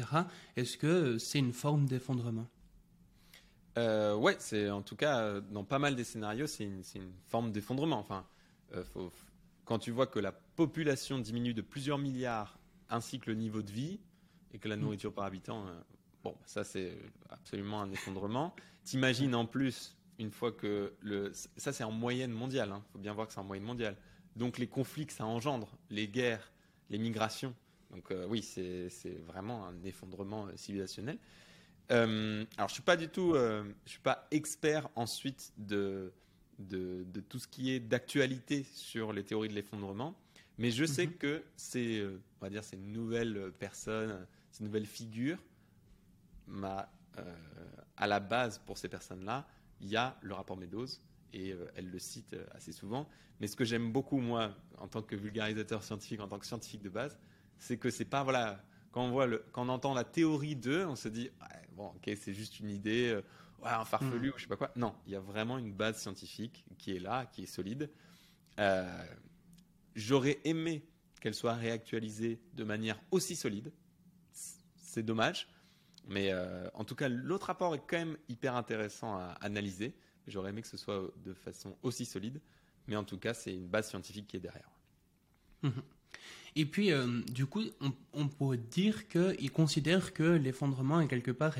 [0.57, 2.49] Est-ce que c'est une forme d'effondrement?
[3.79, 6.83] Euh, Ouais, c'est en tout cas euh, dans pas mal des scénarios, c'est une,
[7.27, 7.99] forme d'effondrement.
[7.99, 8.27] Enfin,
[8.75, 8.83] euh,
[9.65, 12.59] quand tu vois que la population diminue de plusieurs milliards,
[12.91, 14.01] ainsi que le niveau de vie
[14.53, 15.67] et que la nourriture par habitant,
[16.25, 18.55] bon, ça c'est absolument un effondrement.
[18.85, 22.69] T'imagines en plus une fois que le, ça c'est en moyenne mondiale.
[22.69, 22.85] Il hein.
[22.93, 23.97] faut bien voir que c'est en moyenne mondiale
[24.39, 26.53] donc les conflits que ça engendre, les guerres,
[26.89, 27.55] les migrations.
[27.91, 28.89] Donc euh, oui, c'est
[29.27, 31.19] vraiment un effondrement euh, civilisationnel.
[31.91, 36.13] Euh, alors je suis pas du tout, je suis pas expert ensuite de,
[36.59, 40.15] de, tout ce qui est d'actualité sur les théories de l'effondrement,
[40.59, 41.15] mais je sais mhm.
[41.15, 45.39] que c'est, on va dire, ces nouvelles personnes, ces nouvelles figures,
[47.97, 49.49] à la base pour ces personnes-là,
[49.81, 50.87] il y a le rapport Meadows
[51.33, 53.09] et elle le cite assez souvent.
[53.41, 56.83] Mais ce que j'aime beaucoup, moi, en tant que vulgarisateur scientifique, en tant que scientifique
[56.83, 57.19] de base,
[57.59, 60.85] c'est que c'est pas, voilà, quand on, voit le, quand on entend la théorie d'eux,
[60.87, 61.31] on se dit,
[61.73, 63.23] bon, ok, c'est juste une idée, euh,
[63.63, 64.33] ouais, un farfelu, mm.
[64.33, 64.71] ou je sais pas quoi.
[64.77, 67.91] Non, il y a vraiment une base scientifique qui est là, qui est solide.
[68.59, 69.05] Euh,
[69.95, 70.85] j'aurais aimé
[71.21, 73.73] qu'elle soit réactualisée de manière aussi solide.
[74.33, 75.49] C'est dommage.
[76.09, 79.95] Mais euh, en tout cas, l'autre rapport est quand même hyper intéressant à analyser.
[80.27, 82.41] J'aurais aimé que ce soit de façon aussi solide.
[82.87, 84.71] Mais en tout cas, c'est une base scientifique qui est derrière.
[85.63, 85.83] Mhm.
[86.57, 87.63] Et puis, euh, du coup,
[88.13, 91.57] on, pourrait dire qu'il considère que l'effondrement est quelque part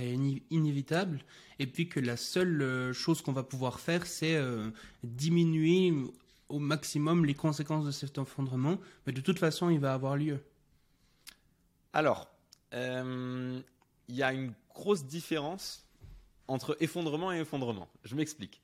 [0.51, 1.21] inévitable,
[1.59, 4.71] et puis que la seule euh, chose qu'on va pouvoir faire, c'est euh,
[5.05, 5.93] diminuer
[6.49, 10.41] au maximum les conséquences de cet effondrement, mais de toute façon, il va avoir lieu.
[11.93, 12.29] Alors,
[14.09, 15.87] il y a une grosse différence
[16.47, 17.89] entre effondrement et effondrement.
[18.05, 18.63] Je m'explique.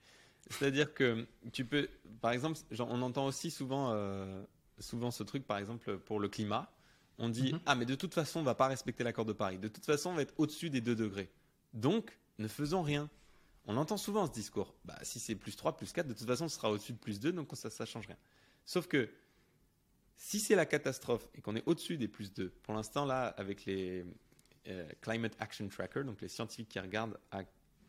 [0.50, 1.88] C'est-à-dire que tu peux,
[2.20, 4.42] par exemple, on entend aussi souvent, euh,
[4.78, 6.70] souvent ce truc, par exemple, pour le climat.
[7.18, 7.60] On dit mhm.
[7.66, 9.58] Ah, mais de toute façon, on va pas respecter l'accord de Paris.
[9.58, 11.30] De toute façon, on va être au-dessus des 2 degrés.
[11.72, 13.08] Donc, ne faisons rien.
[13.66, 14.74] On entend souvent ce discours.
[14.84, 17.20] Bah, si c'est plus 3, plus 4, de toute façon, ce sera au-dessus de plus
[17.20, 18.18] 2, donc ça ne change rien.
[18.66, 19.08] Sauf que
[20.16, 23.64] si c'est la catastrophe et qu'on est au-dessus des plus 2, pour l'instant, là, avec
[23.64, 24.04] les
[24.68, 27.42] euh, Climate Action Tracker, donc les scientifiques qui regardent à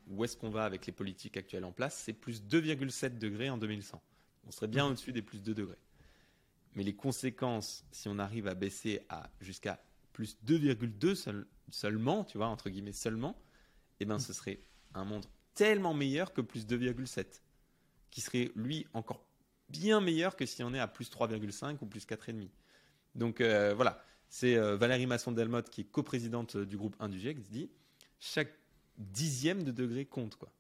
[0.08, 3.58] où est-ce qu'on va avec les politiques actuelles en place, c'est plus 2,7 degrés en
[3.58, 4.02] 2100.
[4.48, 4.92] On serait bien mmh.
[4.92, 5.80] au-dessus des plus 2 degrés.
[6.76, 12.48] Mais les conséquences, si on arrive à baisser à jusqu'à plus 2,2 seulement, tu vois,
[12.48, 13.42] entre guillemets seulement,
[14.00, 14.60] eh ben, ce serait
[14.94, 17.42] un monde tellement meilleur que plus 2,7,
[18.12, 19.26] qui serait lui encore
[19.70, 22.50] bien meilleur que si on est à plus 3,5 ou plus 4,5.
[23.16, 24.04] Donc euh, voilà,
[24.36, 27.70] c'est euh, Valérie Masson-Delmotte qui est coprésidente du groupe 1 du GIEC qui dit
[28.20, 28.52] chaque
[28.98, 30.52] dixième de degré compte, quoi.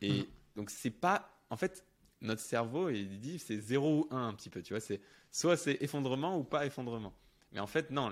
[0.00, 1.30] Et donc, c'est pas.
[1.50, 1.84] En fait,
[2.22, 4.80] notre cerveau, il dit c'est 0 ou 1 un petit peu, tu vois.
[4.80, 7.12] C'est soit c'est effondrement ou pas effondrement.
[7.52, 8.10] Mais en fait, non,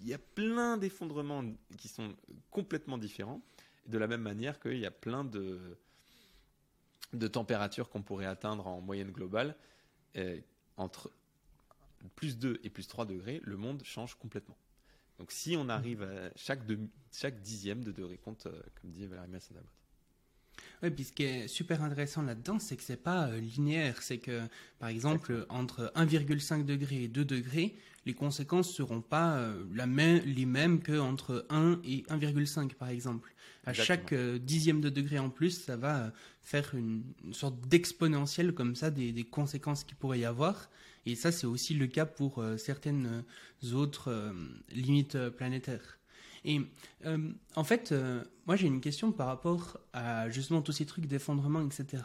[0.00, 1.44] il y y a plein d'effondrements
[1.76, 2.16] qui sont
[2.50, 3.42] complètement différents.
[3.84, 5.76] De la même manière qu'il y a plein de,
[7.12, 9.54] de températures qu'on pourrait atteindre en moyenne globale.
[10.14, 10.42] Et
[10.78, 11.12] entre
[12.14, 14.56] plus 2 et plus 3 degrés, le monde change complètement.
[15.18, 16.60] Donc si on arrive à chaque,
[17.12, 19.68] chaque dixième de degré compte, euh, comme dit Valérie Massadabot.
[20.82, 24.02] Oui, puis ce qui est super intéressant là-dedans, c'est que c'est pas euh, linéaire.
[24.02, 24.40] C'est que,
[24.78, 27.76] par exemple, entre 1,5 degré et 2 degrés,
[28.06, 32.88] les conséquences seront pas euh, la même, les mêmes que entre 1 et 1,5, par
[32.88, 33.34] exemple.
[33.66, 33.84] À Exactement.
[33.86, 38.74] chaque euh, dixième de degré en plus, ça va faire une, une sorte d'exponentielle comme
[38.74, 40.70] ça des, des conséquences qu'il pourrait y avoir.
[41.04, 43.24] Et ça, c'est aussi le cas pour certaines
[43.72, 44.34] autres
[44.70, 45.99] limites planétaires.
[46.44, 46.60] Et
[47.04, 51.06] euh, en fait, euh, moi j'ai une question par rapport à justement tous ces trucs
[51.06, 52.02] d'effondrement, etc.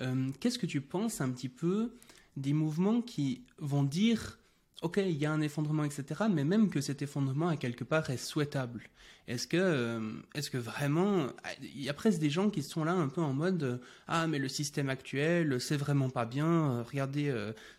[0.00, 1.94] Euh, Qu'est-ce que tu penses un petit peu
[2.36, 4.38] des mouvements qui vont dire,
[4.82, 8.10] ok, il y a un effondrement, etc., mais même que cet effondrement à quelque part
[8.10, 8.82] est souhaitable
[9.28, 11.28] Est-ce que, euh, est-ce que vraiment,
[11.62, 13.78] il y a presque des gens qui sont là un peu en mode, euh,
[14.08, 17.32] ah mais le système actuel, c'est vraiment pas bien, euh, regardez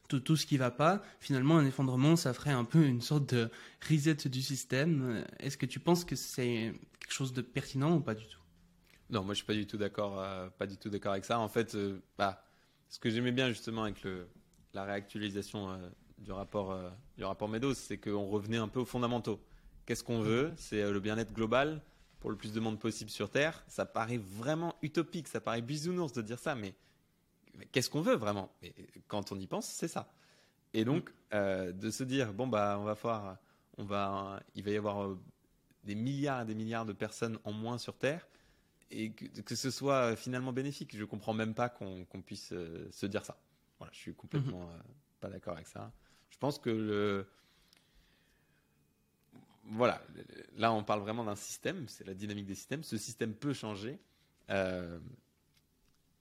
[0.08, 1.04] tout, ce qui va pas.
[1.20, 3.49] Finalement, un effondrement, ça ferait un peu une sorte de
[3.89, 5.26] reset du système.
[5.39, 8.39] Est-ce que tu penses que c'est quelque chose de pertinent ou pas du tout?
[9.10, 10.16] Non, moi je suis pas du tout d'accord,
[10.58, 10.66] pas
[11.12, 11.39] avec ça.
[11.39, 11.76] En fait,
[12.18, 12.45] bah,
[12.89, 14.28] ce que j'aimais bien justement avec le,
[14.74, 15.78] la réactualisation
[16.18, 19.39] du rapport, euh, du rapport Meadows, c'est qu'on revenait un peu aux fondamentaux.
[19.86, 20.53] Qu'est-ce qu'on veut?
[20.55, 21.82] C'est euh, le bien-être global
[22.20, 23.64] pour le plus de monde possible sur Terre.
[23.68, 26.74] Ça paraît vraiment utopique, ça paraît bisounours de dire ça, mais,
[27.57, 28.49] mais qu'est-ce qu'on veut vraiment?
[28.61, 28.74] Et
[29.07, 30.09] quand on y pense, c'est ça.
[30.74, 33.38] Et donc euh, de se dire bon bah on va voir,
[33.78, 35.20] on va, il va y avoir euh,
[35.84, 38.28] des milliards et des milliards de personnes en moins sur Terre
[38.89, 40.95] et que, que ce soit finalement bénéfique.
[40.95, 43.38] Je comprends même pas qu'on puisse euh, se dire ça.
[43.80, 44.78] Voilà, je suis complètement euh,
[45.20, 45.91] pas d'accord avec ça.
[46.34, 47.27] Je pense que le
[49.65, 50.01] voilà,
[50.57, 52.84] là on parle vraiment d'un système, c'est la dynamique des systèmes.
[52.84, 53.99] Ce système peut changer.
[54.49, 54.99] Euh,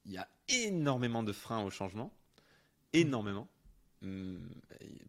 [0.04, 2.12] Il y a énormément de freins au changement,
[2.92, 3.48] énormément,
[4.04, 4.40] Hum,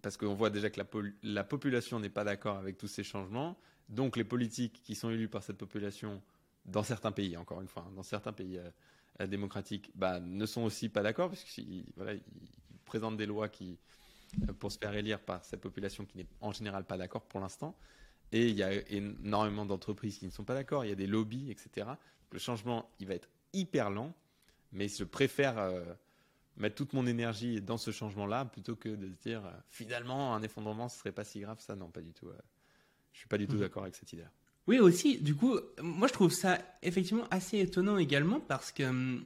[0.02, 0.82] parce qu'on voit déjà que
[1.24, 3.58] la, population n'est pas d'accord avec tous ces changements.
[3.90, 6.22] Donc les politiques qui sont élus par cette population,
[6.66, 8.60] dans certains pays, encore une fois, hein, dans certains pays
[9.22, 12.24] euh, démocratiques, bah, ne sont aussi pas d'accord, parce qu'ils voilà, ils-
[12.86, 13.80] présentent des lois qui,
[14.60, 17.76] pour se faire élire par cette population qui n'est en général pas d'accord pour l'instant.
[18.32, 21.08] Et il y a énormément d'entreprises qui ne sont pas d'accord, il y a des
[21.08, 21.88] lobbies, etc.
[22.32, 24.14] Le changement, il va être hyper lent,
[24.72, 25.84] mais je préfère euh,
[26.58, 30.42] mettre toute mon énergie dans ce changement-là plutôt que de se dire euh, finalement un
[30.42, 31.60] effondrement, ce serait pas si grave.
[31.60, 32.28] Ça, non, pas du tout.
[32.28, 32.38] euh,
[33.12, 33.60] je suis pas du tout Mhm.
[33.62, 34.26] d'accord avec cette idée.
[34.66, 39.26] Oui, aussi, du coup, moi je trouve ça effectivement assez étonnant également parce que hum,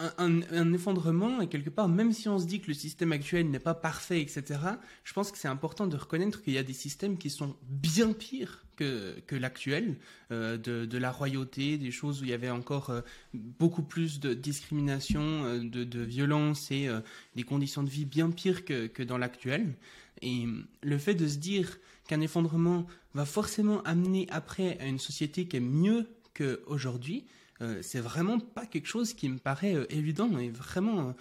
[0.00, 3.60] un, effondrement, et quelque part, même si on se dit que le système actuel n'est
[3.60, 4.58] pas parfait, etc.,
[5.04, 8.12] je pense que c'est important de reconnaître qu'il y a des systèmes qui sont bien
[8.12, 9.96] pires que, que l'actuel,
[10.32, 14.34] euh, de, la royauté, des choses où il y avait encore euh, beaucoup plus de
[14.34, 16.88] discrimination, euh, de, violence et
[17.36, 19.74] des conditions de vie bien pires que, que dans l'actuel.
[20.22, 21.78] Et hum, le fait de se dire
[22.08, 27.24] qu'un effondrement va forcément amener après à une société qui est mieux qu'aujourd'hui,
[27.64, 31.12] euh, c'est vraiment pas quelque chose qui me paraît euh, évident et vraiment euh,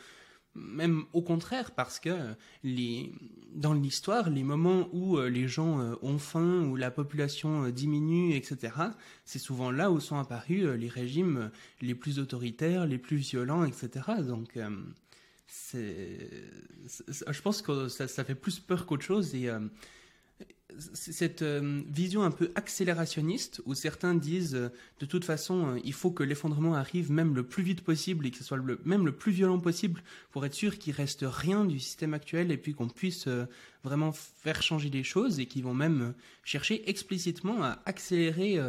[0.55, 2.11] même au contraire parce que
[3.55, 8.71] dans l'histoire les moments où les gens ont faim où la population diminue etc
[9.25, 11.49] c'est souvent là où sont apparus les régimes
[11.81, 13.89] les plus autoritaires les plus violents etc
[14.27, 14.59] donc
[15.47, 16.29] c'est
[16.85, 19.49] je pense que ça, fait plus peur qu'autre chose et
[20.93, 24.69] cette euh, vision un peu accélérationniste où certains disent euh,
[24.99, 28.31] de toute façon euh, il faut que l'effondrement arrive même le plus vite possible et
[28.31, 31.79] que ce soit même le plus violent possible pour être sûr qu'il reste rien du
[31.79, 33.27] système actuel et puis qu'on puisse
[33.83, 36.13] vraiment faire changer les choses et qui vont même
[36.43, 38.59] chercher explicitement à accélérer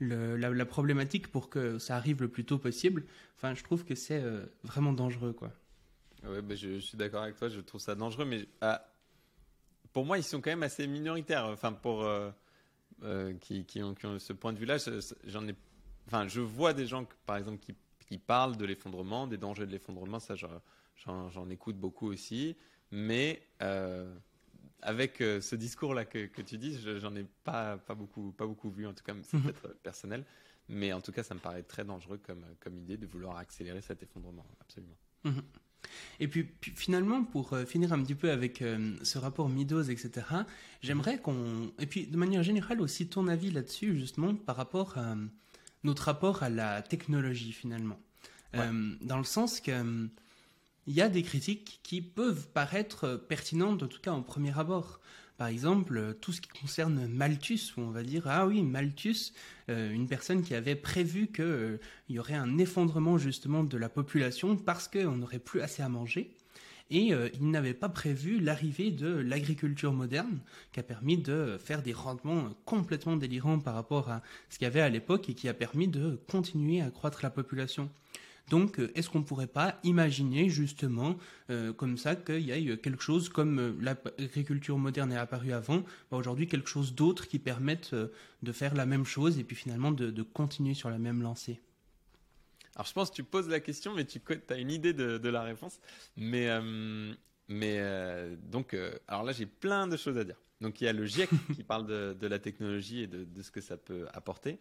[0.00, 3.04] la, problématique pour que ça arrive le plus tôt possible.
[3.36, 4.22] Enfin, je trouve que c'est
[4.64, 5.52] vraiment dangereux, quoi.
[6.24, 8.84] Ouais, bah, je, je suis d'accord avec toi, je trouve ça dangereux, mais ah,
[9.96, 11.46] pour moi, ils sont quand même assez minoritaires.
[11.46, 12.30] Enfin, pour euh,
[13.02, 15.54] euh, qui, qui ont, qui ont ce point de vue-là, je- j'en ai.
[16.06, 17.74] Enfin, je vois des gens, par exemple, qui,
[18.06, 20.20] qui parlent de l'effondrement, des dangers de l'effondrement.
[20.20, 22.58] Ça, j'en- écoute beaucoup aussi,
[22.90, 24.14] mais euh,
[24.82, 28.46] avec euh, ce discours-là que, que tu dis, je- j'en ai pas pas beaucoup pas
[28.46, 28.86] beaucoup vu.
[28.86, 29.44] En tout cas, c'est Mhm.
[29.44, 30.26] peut-être personnel,
[30.68, 33.80] mais en tout cas, ça me paraît très dangereux comme comme idée de vouloir accélérer
[33.80, 34.44] cet effondrement.
[34.60, 34.98] Absolument.
[36.20, 39.84] Et puis, puis finalement, pour euh, finir un petit peu avec euh, ce rapport Midos,
[39.84, 40.26] etc.,
[40.82, 41.72] j'aimerais qu'on...
[41.78, 45.16] Et puis de manière générale aussi, ton avis là-dessus, justement, par rapport à
[45.84, 47.98] notre rapport à la technologie finalement.
[48.54, 50.08] Euh, dans le sens que
[50.88, 55.00] il y a des critiques qui peuvent paraître pertinentes, en tout cas en premier abord.
[55.36, 59.32] Par exemple, tout ce qui concerne Malthus, où on va dire ah oui Malthus,
[59.68, 61.78] une personne qui avait prévu qu'il
[62.08, 66.34] y aurait un effondrement justement de la population parce qu'on n'aurait plus assez à manger
[66.90, 70.38] et euh, il n'avait pas prévu l'arrivée de l'agriculture moderne
[70.72, 74.68] qui a permis de faire des rendements complètement délirants par rapport à ce qu'il y
[74.68, 77.90] avait à l'époque et qui a permis de continuer à croître la population.
[78.48, 81.16] Donc, euh, est-ce qu'on ne pourrait pas imaginer justement
[81.50, 85.78] euh, comme ça qu'il y ait quelque chose comme l'agriculture moderne est apparue avant,
[86.10, 89.90] bah, aujourd'hui quelque chose d'autre qui permette de faire la même chose et puis finalement
[89.90, 91.60] de continuer sur la même lancée?
[92.76, 94.20] Alors je pense que tu poses la question, mais tu
[94.50, 95.80] as une idée de, la réponse.
[96.16, 97.12] Mais, euh,
[97.48, 100.36] mais euh, donc, euh, alors là, j'ai plein de choses à dire.
[100.60, 103.62] Donc il y a le GIEC qui parle de, la technologie et de, ce que
[103.62, 104.58] ça peut apporter.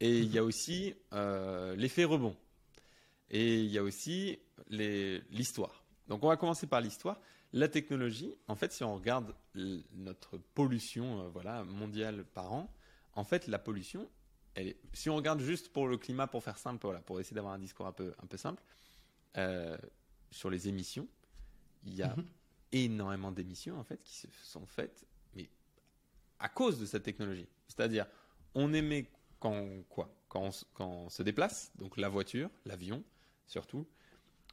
[0.00, 2.36] Et il y a aussi l'effet rebond.
[3.30, 5.84] Et il y a aussi l'histoire.
[6.08, 7.20] Donc on va commencer par l'histoire.
[7.52, 9.34] La technologie, en fait, si on regarde
[9.94, 12.72] notre pollution voilà, mondiale par an,
[13.14, 14.08] en fait, la pollution,
[14.92, 17.58] si on regarde juste pour le climat, pour faire simple, voilà, pour essayer d'avoir un
[17.58, 18.62] discours un peu, un peu simple,
[19.36, 19.76] euh,
[20.30, 21.08] sur les émissions,
[21.84, 22.26] il y a mhm.
[22.72, 25.48] énormément d'émissions en fait qui se sont faites, mais
[26.38, 27.48] à cause de cette technologie.
[27.68, 28.06] C'est-à-dire,
[28.54, 33.04] on émet quand quoi quand on, quand on, se déplace, donc la voiture, l'avion,
[33.46, 33.86] surtout.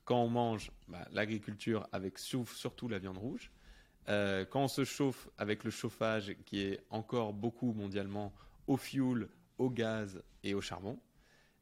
[0.06, 3.52] Quand on mange, bah, l'agriculture avec surtout la viande rouge.
[4.10, 8.34] Euh, quand on se chauffe avec le chauffage qui est encore beaucoup mondialement
[8.68, 11.00] au fioul, au gaz et au charbon,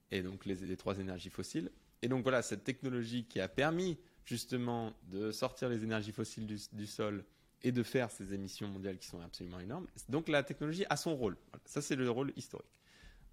[0.09, 1.71] et donc les, trois énergies fossiles.
[2.01, 6.87] Et donc voilà, cette technologie qui a permis justement de sortir les énergies fossiles du,
[6.87, 7.23] sol
[7.61, 9.87] et de faire ces émissions mondiales qui sont absolument énormes.
[10.09, 11.37] Donc la technologie a son rôle.
[11.65, 12.67] Ça, c'est le rôle historique.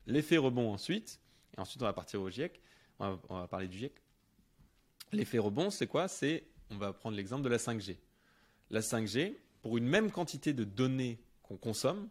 [0.07, 1.20] L'effet rebond ensuite,
[1.57, 2.61] et ensuite on va partir au GIEC,
[2.99, 3.92] on va, on va parler du GIEC.
[5.12, 6.09] L'effet rebond, c'est quoi?
[6.09, 7.96] C'est, on va prendre l'exemple de la 5G.
[8.70, 12.09] La 5G, pour une même quantité de données qu'on consomme,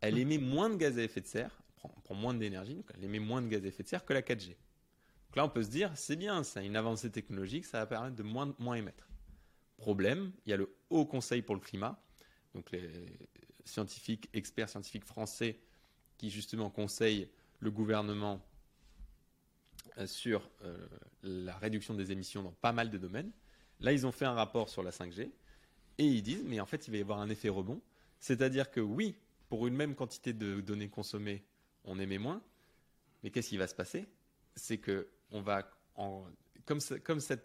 [0.00, 0.18] elle mmh.
[0.18, 3.20] émet moins de gaz à effet de serre, prend, prend moins d'énergie, donc elle émet
[3.20, 4.48] moins de gaz à effet de serre que la 4G.
[4.48, 8.16] Donc là, on peut se dire, c'est bien, c'est une avancée technologique, ça va permettre
[8.16, 9.08] de moins, moins émettre.
[9.76, 12.02] Problème, il y a le Haut Conseil pour le climat,
[12.54, 12.90] donc les
[13.64, 15.60] scientifiques, experts scientifiques français
[16.16, 17.28] qui justement conseillent
[17.60, 18.44] le gouvernement
[20.06, 20.76] sur euh,
[21.22, 23.30] la réduction des émissions dans pas mal de domaines.
[23.80, 25.30] Là, ils ont fait un rapport sur la 5G
[25.98, 27.80] et ils disent, mais en fait, il va y avoir un effet rebond.
[28.20, 29.16] C'est-à-dire que oui,
[29.48, 31.44] pour une même quantité de données consommées,
[31.84, 32.42] on émet moins.
[33.22, 34.06] Mais qu'est-ce qui va se passer?
[34.54, 35.70] C'est que on va
[36.68, 36.80] comme,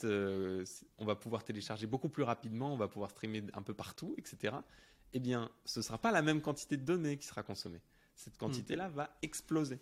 [0.04, 0.66] euh,
[0.98, 4.56] on va pouvoir télécharger beaucoup plus rapidement, on va pouvoir streamer un peu partout, etc.
[5.14, 7.82] Eh bien, ce ne sera pas la même quantité de données qui sera consommée.
[8.16, 9.80] Cette quantité-là va exploser.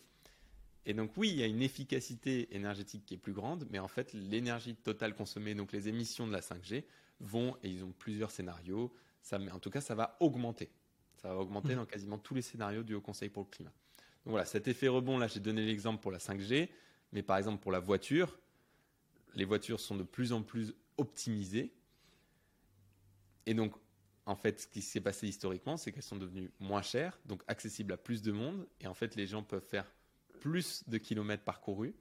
[0.86, 3.88] Et donc oui, il y a une efficacité énergétique qui est plus grande, mais en
[3.88, 6.84] fait, l'énergie totale consommée, donc les émissions de la 5G,
[7.20, 10.70] vont, et ils ont plusieurs scénarios, ça, en tout cas, ça va augmenter.
[11.18, 11.78] Ça va augmenter mmh.
[11.78, 13.72] dans quasiment tous les scénarios du Haut Conseil pour le climat.
[14.26, 16.70] Donc voilà, cet effet rebond, là, j'ai donné l'exemple pour la 5G,
[17.12, 18.40] mais par exemple pour la voiture,
[19.36, 21.74] les voitures sont de plus en plus optimisées.
[23.46, 23.74] Et donc,
[24.26, 27.94] en fait, ce qui s'est passé historiquement, c'est qu'elles sont devenues moins chères, donc accessibles
[27.94, 28.68] à plus de monde.
[28.80, 29.92] Et en fait, les gens peuvent faire
[30.42, 31.94] plus de kilomètres parcourus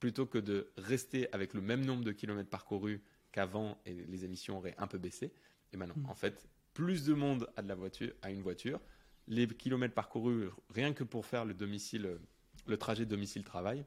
[0.00, 4.56] plutôt que de rester avec le même nombre de kilomètres parcourus qu'avant et les émissions
[4.56, 5.32] auraient un peu baissé.
[5.72, 6.10] Et maintenant, mmh.
[6.10, 8.80] en fait, plus de monde a de la voiture, a une voiture.
[9.26, 12.18] Les kilomètres parcourus, rien que pour faire le domicile,
[12.66, 13.84] le trajet domicile-travail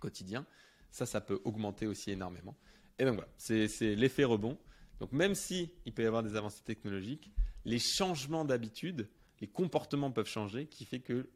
[0.00, 0.46] quotidien,
[0.90, 2.56] ça, ça peut augmenter aussi énormément.
[2.98, 4.58] Et donc voilà, c'est l'effet rebond.
[4.98, 7.30] Donc même si il peut y avoir des avancées technologiques,
[7.64, 9.08] les changements d'habitude,
[9.40, 11.30] les comportements peuvent changer, qui fait que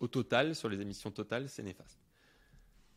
[0.00, 1.98] au total, sur les émissions totales, c'est néfaste.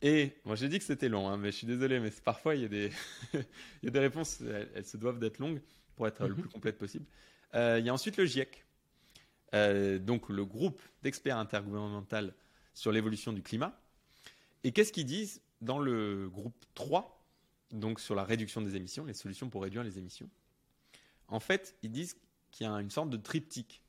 [0.01, 2.61] Et moi j'ai dit que c'était long, hein, mais je suis désolé, mais parfois il
[2.61, 2.91] y a des,
[3.33, 3.43] il
[3.83, 5.61] y a des réponses, elles se doivent d'être longues
[5.95, 6.41] pour être le mhm.
[6.41, 7.05] plus complète possible.
[7.55, 8.65] Euh, il y a ensuite le GIEC,
[9.53, 12.33] euh, donc le groupe d'experts intergouvernemental
[12.73, 13.77] sur l'évolution du climat.
[14.63, 17.21] Et qu'est-ce qu'ils disent dans le groupe 3,
[17.71, 20.29] donc sur la réduction des émissions, les solutions pour réduire les émissions?
[21.27, 22.15] En fait, ils disent
[22.51, 23.81] qu'il y a une sorte de triptyque.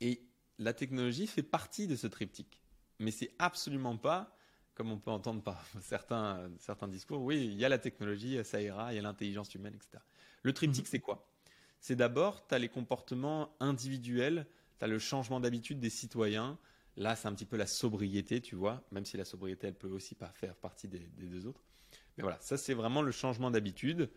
[0.00, 0.20] Et
[0.58, 2.62] la technologie fait partie de ce triptyque.
[2.98, 4.36] Mais c'est absolument pas,
[4.74, 8.60] comme on peut entendre par certains, certains discours, oui, il y a la technologie, ça
[8.60, 10.02] ira, il y a l'intelligence humaine, etc.
[10.42, 10.90] Le triptyque, mhm.
[10.90, 11.26] c'est quoi?
[11.80, 14.46] C'est d'abord, tu as les comportements individuels,
[14.78, 16.58] tu as le changement d'habitude des citoyens.
[16.96, 19.88] Là, c'est un petit peu la sobriété, tu vois, même si la sobriété, elle peut
[19.88, 21.62] aussi pas faire partie des, deux autres.
[22.16, 24.08] Mais voilà, ça, c'est vraiment le changement d'habitude,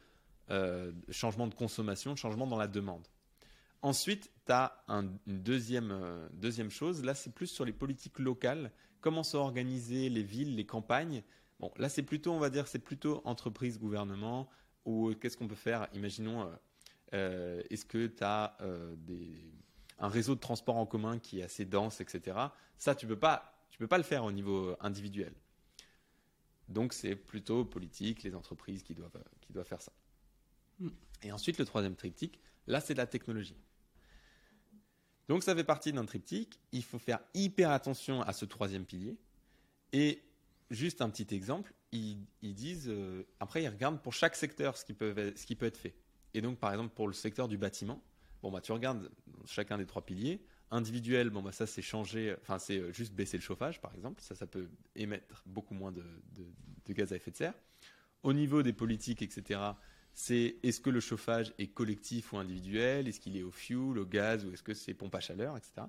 [0.51, 3.07] euh, changement de consommation, changement dans la demande.
[3.81, 7.03] Ensuite, tu as une deuxième, euh, deuxième chose.
[7.03, 11.23] Là, c'est plus sur les politiques locales comment sont organisées les villes, les campagnes?
[11.59, 14.49] Bon, là, c'est plutôt, on va dire, c'est plutôt entreprise, gouvernement,
[14.85, 15.87] ou qu'est-ce qu'on peut faire?
[15.93, 16.55] Imaginons, euh,
[17.13, 18.57] euh, est-ce que tu as
[19.99, 22.37] un réseau de transport en commun qui est assez dense, etc.
[22.77, 25.33] Ça, tu peux pas, tu peux pas le faire au niveau individuel.
[26.69, 29.93] Donc, c'est plutôt politique, les entreprises qui doivent, qui doivent faire ça.
[30.79, 30.89] Hmm.
[31.23, 33.55] Et ensuite, le troisième triptyque, là, c'est la technologie.
[35.27, 36.59] Donc ça fait partie d'un triptyque.
[36.71, 39.17] Il faut faire hyper attention à ce troisième pilier.
[39.93, 40.21] Et
[40.69, 44.93] juste un petit exemple, ils, disent, euh, après ils regardent pour chaque secteur ce qui,
[44.93, 45.95] peut, ce qui peut être fait.
[46.33, 48.01] Et donc par exemple pour le secteur du bâtiment,
[48.41, 49.09] bon bah tu regardes
[49.45, 50.41] chacun des trois piliers.
[50.69, 54.21] Individuel, bon bah ça c'est changer, enfin c'est euh, juste baisser le chauffage par exemple,
[54.21, 56.03] ça ça peut émettre beaucoup moins de,
[56.85, 57.53] de gaz à effet de serre.
[58.23, 59.61] Au niveau des politiques, etc.,
[60.19, 64.05] c'est est-ce que le chauffage est collectif ou individuel Est-ce qu'il est au fuel, au
[64.07, 65.85] gaz ou est-ce que c'est pompe à chaleur, etc.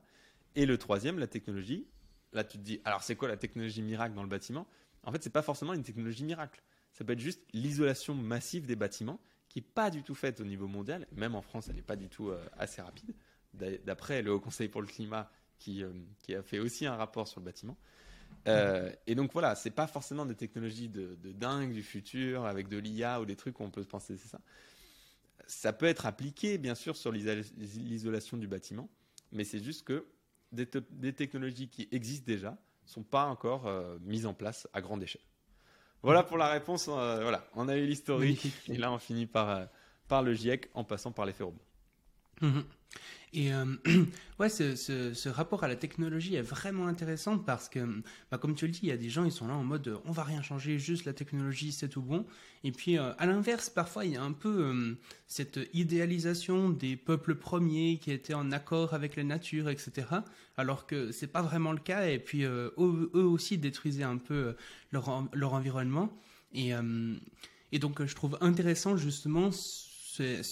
[0.54, 1.86] Et le troisième, la technologie.
[2.34, 4.66] Là, tu te dis, alors c'est quoi la technologie miracle dans le bâtiment?
[5.02, 6.62] En fait, ce n'est pas forcément une technologie miracle.
[6.92, 9.18] Ça peut être juste l'isolation massive des bâtiments
[9.48, 11.06] qui n'est pas du tout faite au niveau mondial.
[11.12, 13.14] Même en France, elle n'est pas du tout euh, assez rapide.
[13.54, 15.30] D'après le Haut Conseil pour le climat
[15.68, 17.78] euh, qui a fait aussi un rapport sur le bâtiment.
[18.46, 22.78] Euh, et donc voilà, c'est pas forcément des technologies de, dingue du futur avec de
[22.78, 24.40] l'IA ou des trucs où on peut se penser c'est ça.
[25.46, 28.88] Ça peut être appliqué bien sûr sur l'isolation du bâtiment,
[29.32, 30.06] mais c'est juste que
[30.52, 35.22] des, technologies qui existent déjà sont pas encore euh, mises en place à grande échelle.
[36.02, 36.88] Voilà pour la réponse.
[36.88, 39.68] Euh, voilà, on a eu l'historique et là on finit par,
[40.06, 41.60] par le GIEC en passant par l'effet rebond.
[42.40, 42.64] Mhm.
[43.32, 43.76] Et euh,
[44.38, 47.80] ouais, ce, ce, rapport à la technologie est vraiment intéressant parce que,
[48.30, 50.00] bah, comme tu le dis, il y a des gens, ils sont là en mode
[50.04, 52.24] on va rien changer, juste la technologie, c'est tout bon.
[52.64, 54.94] Et puis, euh, à l'inverse, parfois, il y a un peu euh,
[55.26, 60.06] cette idéalisation des peuples premiers qui étaient en accord avec la nature, etc.
[60.56, 62.08] Alors que c'est pas vraiment le cas.
[62.08, 64.56] Et puis, eux, aussi détruisaient un peu
[64.90, 66.18] leur, leur environnement.
[66.54, 66.72] Et,
[67.72, 70.42] et donc, je trouve intéressant justement ce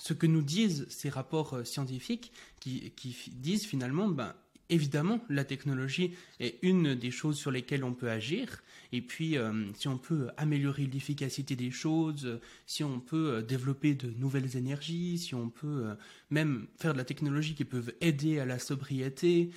[0.00, 2.92] ce que nous disent ces rapports euh, scientifiques qui,
[3.32, 4.34] disent finalement, ben,
[4.70, 8.62] évidemment, la technologie est une des choses sur lesquelles on peut agir.
[8.92, 13.94] Et puis, euh, si on peut améliorer l'efficacité des choses, si on peut euh, développer
[13.94, 15.94] de nouvelles énergies, si on peut
[16.30, 19.50] même faire de la technologie qui peut aider à la sobriété,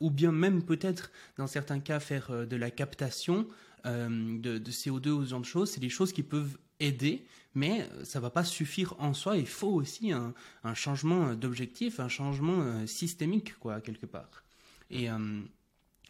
[0.00, 3.46] ou bien même peut-être, dans certains cas, faire de la captation
[3.84, 8.04] de, de, CO2 ou ce de choses, c'est des choses qui peuvent aider, mais euh,
[8.04, 9.36] ça va pas suffire en soi.
[9.36, 10.34] Il faut aussi un,
[10.74, 14.44] changement d'objectif, un changement euh, systémique, quoi, quelque part.
[14.90, 15.42] Et euh,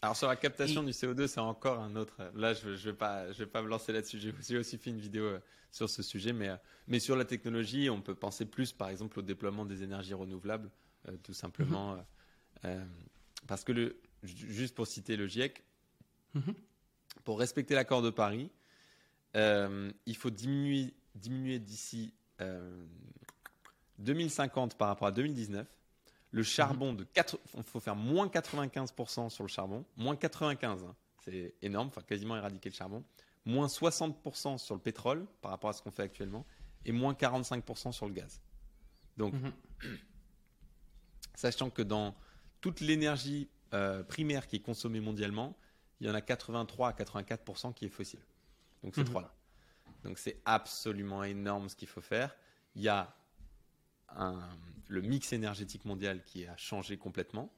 [0.02, 2.20] alors sur la captation du CO2, c'est encore un autre.
[2.34, 4.20] Là, je ne vais, pas, je vais pas me lancer là-dessus.
[4.40, 5.38] J'ai aussi fait une vidéo
[5.72, 6.50] sur ce sujet, mais,
[6.86, 10.70] mais sur la technologie, on peut penser plus, par exemple, au déploiement des énergies renouvelables,
[11.24, 11.98] tout simplement,
[12.62, 12.86] mm-hmm.
[13.48, 15.64] parce que le, juste pour citer le GIEC,
[16.36, 16.54] mm-hmm.
[17.24, 18.50] pour respecter l'accord de Paris,
[19.36, 22.14] euh, il faut diminuer, diminuer d'ici
[23.98, 25.66] 2050 euh, par rapport à 2019.
[26.30, 30.94] Le charbon de 4, il faut faire moins 95% sur le charbon, moins 95, hein.
[31.24, 33.02] c'est énorme, enfin quasiment éradiquer le charbon,
[33.46, 36.44] moins 60% sur le pétrole par rapport à ce qu'on fait actuellement,
[36.84, 38.42] et moins 45% sur le gaz.
[39.16, 39.52] Donc, mhm.
[41.34, 42.14] sachant que dans
[42.60, 45.56] toute l'énergie euh, primaire qui est consommée mondialement,
[46.00, 48.20] il y en a 83 à 84% qui est fossile.
[48.82, 49.08] Donc ces mhm.
[49.08, 49.34] trois-là.
[50.04, 52.36] Donc c'est absolument énorme ce qu'il faut faire.
[52.74, 53.14] Il y a
[54.88, 57.52] le mix énergétique mondial qui a changé complètement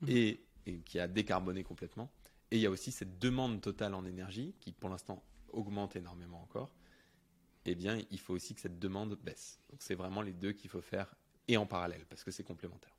[0.00, 0.08] mhm.
[0.10, 0.40] et,
[0.84, 2.10] qui a décarboné complètement.
[2.50, 6.42] Et il y a aussi cette demande totale en énergie qui pour l'instant augmente énormément
[6.42, 6.70] encore.
[7.64, 9.60] Eh bien, il faut aussi que cette demande baisse.
[9.70, 11.14] Donc c'est vraiment les deux qu'il faut faire
[11.48, 12.95] et en parallèle parce que c'est complémentaire.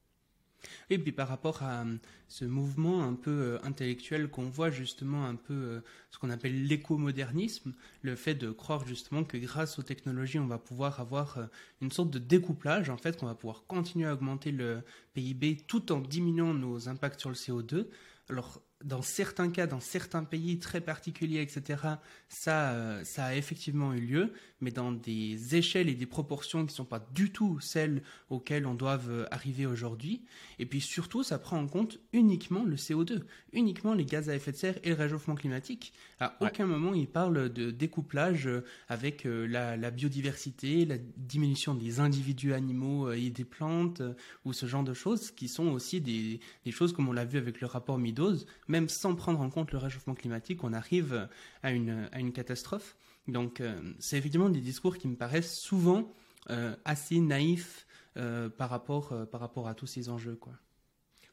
[0.89, 1.97] Et puis par rapport à euh,
[2.27, 5.79] ce mouvement un peu euh, intellectuel qu'on voit justement un peu euh,
[6.11, 10.57] ce qu'on appelle l'écomodernisme, le fait de croire justement que grâce aux technologies on va
[10.57, 11.39] pouvoir avoir
[11.81, 14.81] une sorte de découplage en fait, qu'on va pouvoir continuer à augmenter le
[15.13, 17.87] PIB tout en diminuant nos impacts sur le CO2.
[18.29, 21.81] Alors dans certains cas, dans certains pays très particuliers, etc.,
[22.29, 26.73] ça, euh, ça a effectivement eu lieu, mais dans des échelles et des proportions qui
[26.73, 30.21] ne sont pas du tout celles auxquelles on doit euh, arriver aujourd'hui.
[30.59, 34.51] Et puis surtout, ça prend en compte uniquement le CO2, uniquement les gaz à effet
[34.51, 35.93] de serre et le réchauffement climatique.
[36.19, 42.53] À aucun moment, il parle de découplage euh, avec la, biodiversité, la diminution des individus
[42.53, 44.01] animaux et des plantes,
[44.45, 47.37] ou ce genre de choses, qui sont aussi des, des choses, comme on l'a vu
[47.39, 51.27] avec le rapport Midos, même sans prendre en compte le réchauffement climatique, on arrive
[51.63, 52.97] à une, à une catastrophe.
[53.27, 56.13] Donc euh, c'est effectivement des discours qui me paraissent souvent
[56.49, 60.35] euh, assez naïfs euh, par, rapport, par rapport à tous ces enjeux.
[60.35, 60.53] Quoi.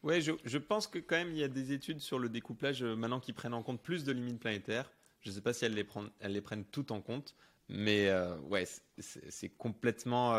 [0.03, 2.83] Ouais, je, je, pense que quand même il y a des études sur le découplage
[2.83, 4.91] maintenant qui prennent en compte plus de limites planétaires.
[5.21, 7.35] Je ne sais pas si elles les, prennent, elles les prennent toutes en compte,
[7.71, 8.13] mais
[8.51, 8.69] ouais,
[8.99, 10.35] c'est complètement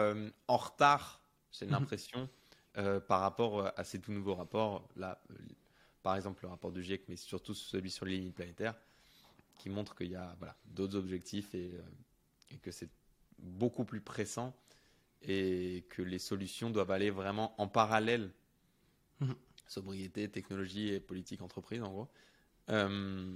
[0.48, 1.72] en retard, j'ai mhm.
[1.72, 2.30] l'impression,
[3.08, 4.88] par rapport à ces tout nouveaux rapports.
[4.96, 5.20] Là,
[6.06, 8.76] par exemple le rapport du GIEC, mais surtout celui sur les limites planétaires,
[9.58, 11.72] qui montre qu'il y a voilà, d'autres objectifs et,
[12.52, 12.92] et que c'est
[13.40, 14.56] beaucoup plus pressant
[15.24, 18.32] et que les solutions doivent aller vraiment en parallèle.
[19.20, 19.36] Mhm.
[19.66, 22.08] Sobriété, technologie et politique entreprise, en gros.
[22.70, 23.36] Euh,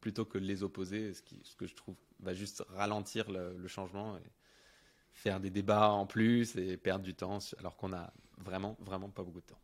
[0.00, 4.16] plutôt que les opposer, ce, qui, ce, que je trouve va juste ralentir le, changement
[4.16, 4.30] et
[5.12, 9.24] faire des débats en plus et perdre du temps alors qu'on a vraiment, vraiment pas
[9.24, 9.60] beaucoup de temps.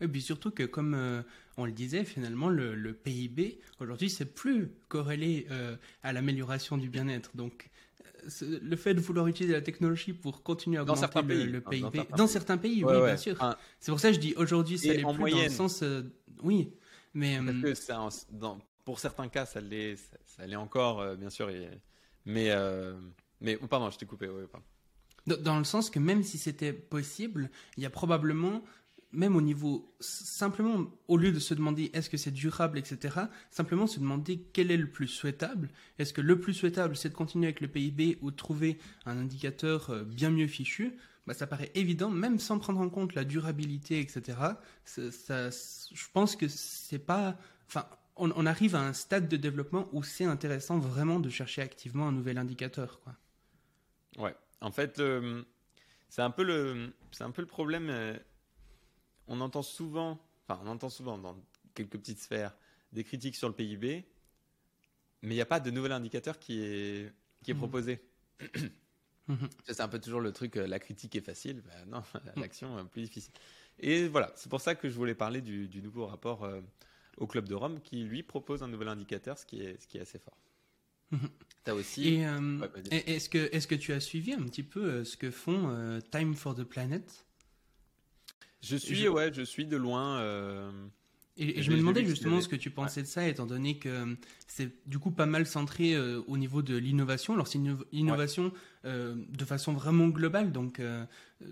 [0.00, 1.22] Et puis surtout que, comme euh,
[1.56, 7.30] on le disait, finalement, le, PIB, aujourd'hui, c'est plus corrélé euh, à l'amélioration du bien-être.
[7.34, 7.70] Donc,
[8.40, 12.56] le fait de vouloir utiliser la technologie pour continuer à augmenter le, PIB dans certains,
[12.56, 13.36] pays, oui, bien sûr.
[13.80, 15.38] c'est pour ça que je dis aujourd'hui, ça l'est plus moyenne.
[15.38, 16.02] dans le sens, euh,
[16.42, 16.72] oui,
[17.12, 21.50] mais Parce que dans, pour certains cas, ça l'est, ça, l'est encore, euh, bien sûr.
[22.24, 22.94] mais, euh,
[23.40, 24.28] mais oh, pardon, je t'ai coupé.
[25.26, 28.62] dans le sens que même si c'était possible, il y a probablement
[29.14, 33.16] même au niveau, simplement, au lieu de se demander est-ce que c'est durable, etc.,
[33.50, 35.70] simplement se demander quel est le plus souhaitable.
[35.98, 39.18] Est-ce que le plus souhaitable, c'est de continuer avec le PIB ou de trouver un
[39.18, 40.96] indicateur euh, bien mieux fichu?
[41.26, 44.36] Bah, ça paraît évident, même sans prendre en compte la durabilité, etc.
[44.96, 47.38] Je pense que c'est pas.
[47.66, 47.86] Enfin,
[48.16, 52.12] on, arrive à un stade de développement où c'est intéressant vraiment de chercher activement un
[52.12, 53.14] nouvel indicateur, quoi.
[54.18, 54.34] Ouais.
[54.60, 55.00] En fait,
[56.14, 57.88] c'est un peu le, un peu le problème.
[57.90, 58.16] Euh,
[59.28, 61.36] on entend souvent, enfin, on entend souvent dans
[61.74, 62.56] quelques petites sphères
[62.92, 64.06] des critiques sur le PIB,
[65.22, 67.12] mais il n'y a pas de nouvel indicateur qui est,
[67.42, 67.58] qui est mmh.
[67.58, 68.00] proposé.
[69.26, 69.36] Mmh.
[69.64, 72.40] C'est un peu toujours le truc, euh, la critique est facile, ben non, mmh.
[72.42, 73.32] l'action est plus difficile.
[73.78, 76.60] Et voilà, c'est pour ça que je voulais parler du, nouveau rapport euh,
[77.16, 79.96] au Club de Rome qui, lui, propose un nouvel indicateur, ce qui est, ce qui
[79.96, 80.36] est assez fort.
[81.64, 82.22] As aussi.
[82.22, 86.34] Euh, est-ce que, est que tu as suivi un petit peu ce que font Time
[86.34, 87.24] for the Planet?
[88.64, 90.18] Je suis, ouais, je suis de loin.
[90.18, 90.70] Euh,
[91.36, 94.14] et, je me demandais justement ce que tu pensais de ça, étant donné que euh,
[94.46, 97.34] c'est du coup pas mal centré euh, au niveau de l'innovation.
[97.34, 98.52] Alors c'est une innovation
[98.84, 100.78] de façon vraiment globale, donc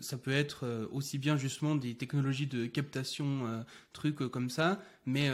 [0.02, 5.30] ça peut être aussi bien justement des technologies de captation, trucs comme ça, mais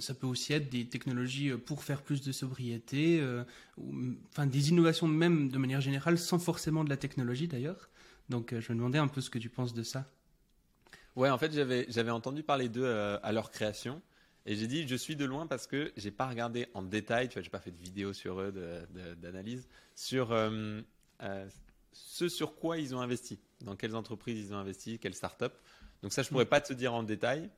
[0.00, 3.22] ça peut aussi être des technologies pour faire plus de sobriété,
[4.30, 7.90] enfin des innovations même de manière générale, sans forcément de la technologie d'ailleurs.
[8.30, 10.10] Donc je me demandais un peu ce que tu penses de ça.
[11.14, 14.00] Ouais, en fait, j'avais, j'avais entendu parler d'eux euh, à leur création.
[14.46, 17.34] Et j'ai dit, je suis de loin parce que j'ai pas regardé en détail, tu
[17.34, 18.52] vois, j'ai pas fait de vidéo sur eux,
[19.18, 20.80] d'analyse, sur euh,
[21.22, 21.48] euh,
[21.92, 25.44] ce sur quoi ils ont investi, dans quelles entreprises ils ont investi, quelles startups.
[26.02, 27.50] Donc ça, je pourrais pas te dire en détail.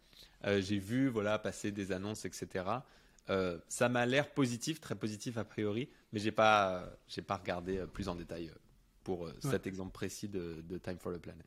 [0.44, 2.66] j'ai vu, voilà, passer des annonces, etc.
[3.26, 8.08] ça m'a l'air positif, très positif a priori, mais j'ai pas, j'ai pas regardé plus
[8.08, 8.50] en détail
[9.04, 11.46] pour cet exemple précis de, de Time for the Planet.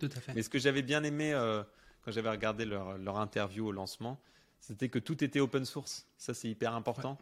[0.00, 0.34] Tout à fait.
[0.34, 1.62] Mais ce que j'avais bien aimé euh,
[2.02, 4.20] quand j'avais regardé leur, leur, interview au lancement,
[4.58, 6.08] c'était que tout était open source.
[6.16, 7.18] Ça, c'est hyper important.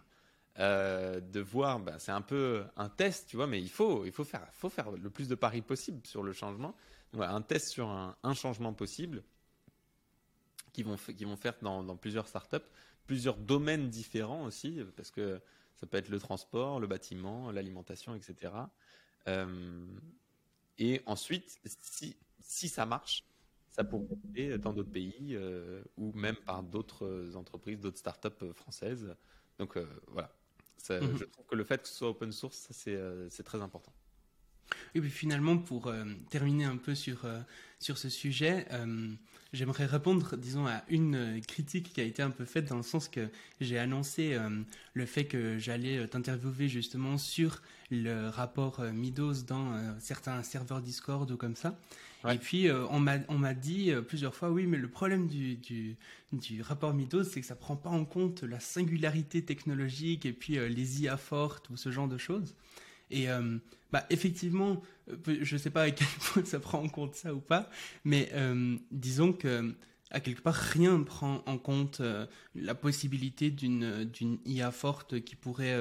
[0.59, 4.13] Euh, de voir, bah, c'est un peu un test, tu vois, mais il faut, il
[4.13, 6.75] faut faire, faut faire le plus de paris possible sur le changement.
[7.19, 9.23] un test sur un, un changement possible
[10.73, 12.57] qui vont, qui vont faire dans, dans, plusieurs startups,
[13.07, 15.41] plusieurs domaines différents aussi, parce que
[15.77, 18.53] ça peut être le transport, le bâtiment, l'alimentation, etc.
[19.29, 19.87] Euh,
[20.79, 23.25] et ensuite, si, si ça marche,
[23.71, 24.07] ça pourrait
[24.37, 29.15] être dans d'autres pays euh, ou même par d'autres entreprises, d'autres startups euh, françaises.
[29.59, 30.35] Donc euh, voilà,
[30.91, 31.17] mhm.
[31.17, 33.93] je trouve que le fait que ce soit open source, c'est très important.
[34.95, 35.93] Et puis finalement, pour
[36.29, 37.27] terminer un peu sur,
[37.79, 38.67] sur ce sujet,
[39.53, 43.09] j'aimerais répondre, disons, à une critique qui a été un peu faite dans le sens
[43.09, 43.29] que
[43.61, 44.37] j'ai annoncé
[44.95, 51.37] le fait que j'allais t'interviewer justement sur le rapport Midos dans certains serveurs Discord ou
[51.37, 51.79] comme ça.
[52.29, 55.97] Et puis, euh, on m'a dit euh, plusieurs fois, oui, mais le problème du, du,
[56.33, 60.59] du rapport Midos, c'est que ça prend pas en compte la singularité technologique et puis
[60.59, 62.57] euh, les IA fortes ou ce genre de choses.
[63.11, 63.27] Et
[63.91, 64.83] bah, effectivement,
[65.27, 67.71] je ne sais pas à quel point ça prend en compte ça ou pas,
[68.05, 68.31] mais
[68.91, 69.75] disons que
[70.11, 72.01] à quelque part, rien ne prend en compte
[72.55, 75.77] la possibilité d'une IA forte qui pourrait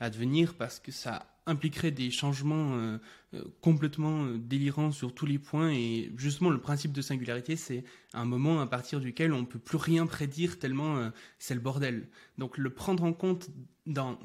[0.00, 2.98] advenir parce que ça impliquerait des changements euh,
[3.34, 7.84] euh, complètement euh, délirants sur tous les points et justement le principe de singularité c'est
[8.14, 12.08] un moment à partir duquel on peut plus rien prédire tellement c'est le bordel.
[12.38, 13.50] Donc le prendre en compte
[13.86, 14.18] dans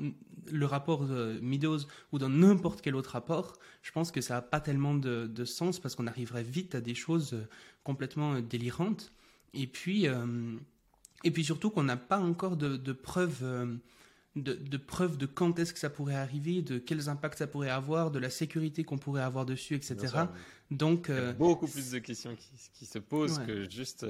[0.51, 1.03] le rapport
[1.41, 1.79] Meadows
[2.11, 5.45] ou dans n'importe quel autre rapport, je pense que ça n'a pas tellement de, de
[5.45, 7.35] sens parce qu'on arriverait vite à des choses
[7.83, 9.11] complètement délirantes.
[9.53, 10.05] Et puis,
[11.23, 13.43] et puis surtout qu'on n'a pas encore de, de preuves
[14.43, 17.69] de, de, preuves de quand est-ce que ça pourrait arriver, de quels impacts ça pourrait
[17.69, 19.97] avoir, de la sécurité qu'on pourrait avoir dessus, etc.
[20.71, 24.05] Donc, Il y a beaucoup plus de questions qui, qui se posent que, juste,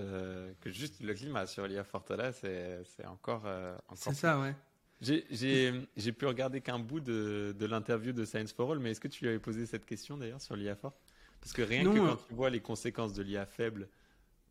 [0.62, 1.46] que juste le climat.
[1.48, 3.46] Sur l'IA Fortala, c'est encore,
[3.88, 3.98] encore.
[3.98, 4.56] C'est ça, ouais.
[5.02, 9.08] J'ai pu regarder qu'un bout de, de l'interview de Science for All, mais est-ce que
[9.08, 10.94] tu lui avais posé cette question d'ailleurs sur l'IA fort?
[11.40, 13.88] Parce que rien que quand tu vois les conséquences de l'IA faible,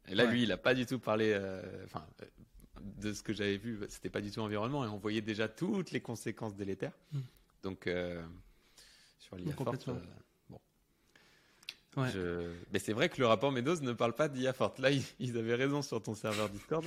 [0.07, 2.07] et là lui il n'a pas du tout parlé, euh, enfin
[2.81, 5.91] de ce que j'avais vu, c'était pas du tout environnement et on voyait déjà toutes
[5.91, 6.93] les conséquences délétères.
[7.13, 7.21] Hmm.
[7.63, 8.23] Donc euh,
[9.19, 9.95] sur l'IA forte, euh,
[10.49, 10.61] bon.
[11.97, 12.11] Ouais.
[12.73, 14.79] Mais c'est vrai que le rapport Meadows ne parle pas d'IA forte.
[14.79, 16.85] Là ils, avaient raison sur ton serveur Discord,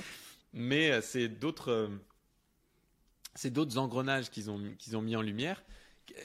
[0.52, 1.90] mais c'est d'autres
[3.34, 5.62] c'est d'autres engrenages qu'ils ont, qu'ils ont mis en lumière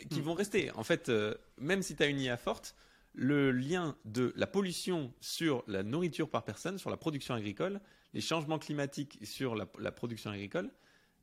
[0.09, 0.23] qui hmm.
[0.23, 0.71] vont rester.
[0.71, 2.75] En fait, euh, même si tu as une IA forte,
[3.13, 7.79] le lien de la pollution sur la nourriture par personne, sur la production agricole,
[8.13, 10.71] les changements climatiques sur la, production agricole,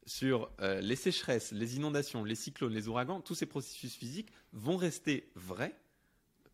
[0.07, 4.77] sur euh, les sécheresses, les inondations, les cyclones, les ouragans, tous ces processus physiques vont
[4.77, 5.79] rester vrais,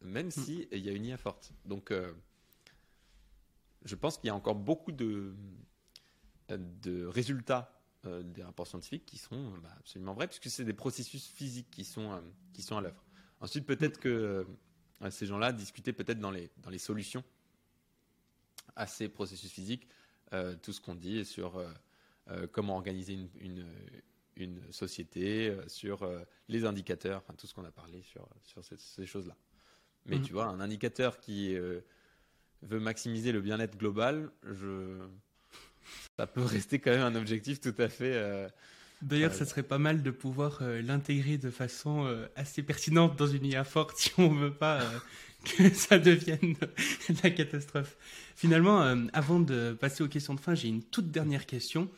[0.02, 0.30] même hmm.
[0.30, 1.52] s'il il y a une IA forte.
[1.64, 2.12] Donc, euh,
[3.84, 5.34] je pense qu'il y a encore beaucoup de,
[6.48, 7.76] de résultats
[8.06, 11.84] euh, des rapports scientifiques qui sont bah, absolument vrais, puisque c'est des processus physiques qui
[11.84, 12.22] sont,
[12.52, 13.02] qui sont à l'œuvre.
[13.40, 14.46] Ensuite, peut-être que
[15.08, 17.24] ces gens-là discutaient peut-être dans les, dans les solutions
[18.76, 19.88] à ces processus physiques,
[20.62, 21.60] tout ce qu'on dit sur
[22.52, 23.66] comment organiser une, une,
[24.36, 26.08] une société, sur
[26.48, 29.36] les indicateurs, enfin tout ce qu'on a parlé sur, sur ces, choses-là.
[30.06, 30.22] Mais mmh.
[30.22, 34.98] tu vois, un indicateur qui veut maximiser le bien-être global, je
[36.18, 38.14] ça peut rester quand même un objectif tout à fait.
[38.14, 38.48] Euh,
[39.02, 43.26] D'ailleurs, ça serait pas mal de pouvoir euh, l'intégrer de façon euh, assez pertinente dans
[43.26, 44.82] une IA forte si on veut pas
[45.56, 46.56] que ça devienne
[47.22, 47.96] la catastrophe.
[48.36, 48.80] Finalement,
[49.12, 51.88] avant de passer aux questions de fin, j'ai une toute dernière question.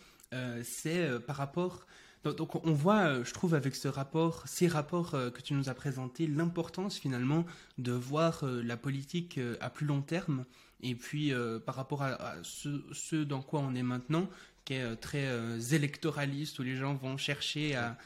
[0.64, 1.86] C'est par rapport.
[2.24, 6.26] Donc, on voit, je trouve, avec ce rapport, ces rapports que tu nous as présentés,
[6.26, 7.44] l'importance finalement
[7.78, 10.44] de voir la politique à plus long terme
[10.82, 14.28] et puis, euh, par rapport à, ce, dans quoi on est maintenant,
[14.64, 17.96] qui est euh, très euh, électoraliste, où les gens vont chercher à,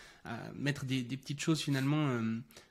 [0.54, 2.20] mettre des, petites choses finalement,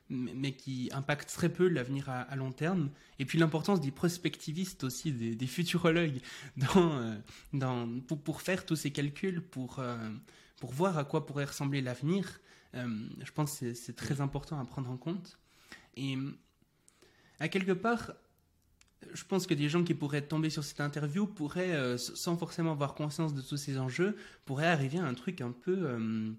[0.08, 2.90] mais qui impactent très peu l'avenir à, long terme.
[3.18, 6.20] Et puis l'importance des prospectivistes aussi, des, futurologues,
[7.52, 7.88] dans,
[8.24, 9.82] pour, faire tous ces calculs, pour,
[10.60, 12.40] pour voir à quoi pourrait ressembler l'avenir.
[12.74, 15.38] je pense que c'est très important à prendre en compte.
[15.96, 16.16] Et
[17.40, 18.12] à quelque part,
[19.12, 22.72] je pense que des gens qui pourraient tomber sur cette interview pourraient, euh, sans forcément
[22.72, 26.30] avoir conscience de tous ces enjeux, pourraient arriver à un truc un peu, euh,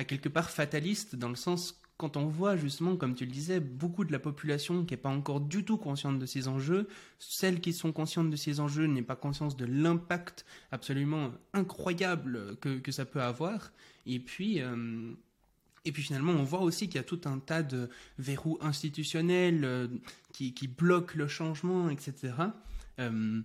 [0.00, 3.60] à quelque part fataliste, dans le sens quand on voit justement, comme tu le disais,
[3.60, 6.88] beaucoup de la population qui n'est pas encore du tout consciente de ces enjeux,
[7.18, 12.78] celles qui sont conscientes de ces enjeux n'aient pas conscience de l'impact absolument incroyable que,
[12.78, 13.72] que, ça peut avoir,
[14.06, 14.62] et puis...
[14.62, 15.12] Euh,
[15.86, 17.88] et puis finalement, on voit aussi qu'il y a tout un tas de
[18.18, 19.88] verrous institutionnels euh,
[20.34, 22.34] qui, qui, bloquent le changement, etc.
[22.98, 23.40] Euh,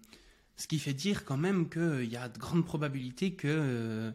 [0.58, 4.12] ce qui fait dire quand même qu'il y a de grandes probabilités que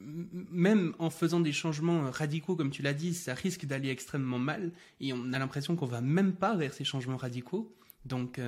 [0.00, 4.72] même en faisant des changements radicaux, comme tu l'as dit, ça risque d'aller extrêmement mal.
[5.00, 7.74] Et on a l'impression qu'on va même pas vers ces changements radicaux.
[8.04, 8.40] Donc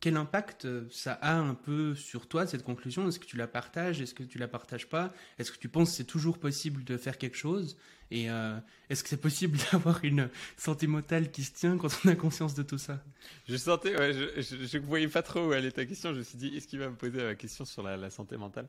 [0.00, 3.06] quel impact euh, ça a un peu sur toi, cette conclusion?
[3.06, 4.00] Est-ce que tu la partages?
[4.00, 5.12] Est-ce que tu la partages pas?
[5.38, 7.76] Est-ce que tu penses que c'est toujours possible de faire quelque chose?
[8.10, 8.58] Et euh,
[8.88, 12.54] est-ce que c'est possible d'avoir une santé mentale qui se tient quand on a conscience
[12.54, 13.04] de tout ça?
[13.46, 16.14] Je sentais, je ne voyais pas trop où allait ta question.
[16.14, 18.68] Je me suis dit, est-ce qu'il va me poser la question sur la, santé mentale?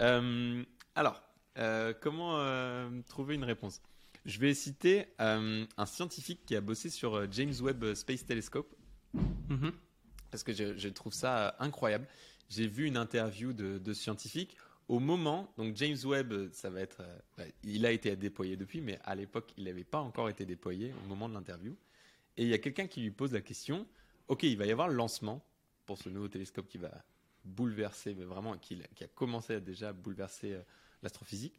[0.00, 0.62] Euh,
[0.96, 1.22] Alors,
[2.00, 3.80] comment trouver une réponse?
[4.24, 8.74] Je vais citer un scientifique qui a bossé sur James Webb Space Telescope.
[9.14, 9.72] Mm-hmm
[10.30, 12.06] parce que je, trouve ça incroyable.
[12.48, 14.56] J'ai vu une interview de, scientifiques
[14.88, 17.02] au moment, donc James Webb, ça va être,
[17.38, 20.92] euh, il a été déployé depuis, mais à l'époque, il n'avait pas encore été déployé
[21.02, 21.74] au moment de l'interview.
[22.36, 23.84] Et il y a quelqu'un qui lui pose la question,
[24.28, 25.42] ok, il va y avoir le lancement
[25.86, 26.92] pour ce nouveau télescope qui va
[27.44, 30.62] bouleverser, mais vraiment, qui, qui a commencé à déjà bouleverser euh,
[31.06, 31.58] l'astrophysique.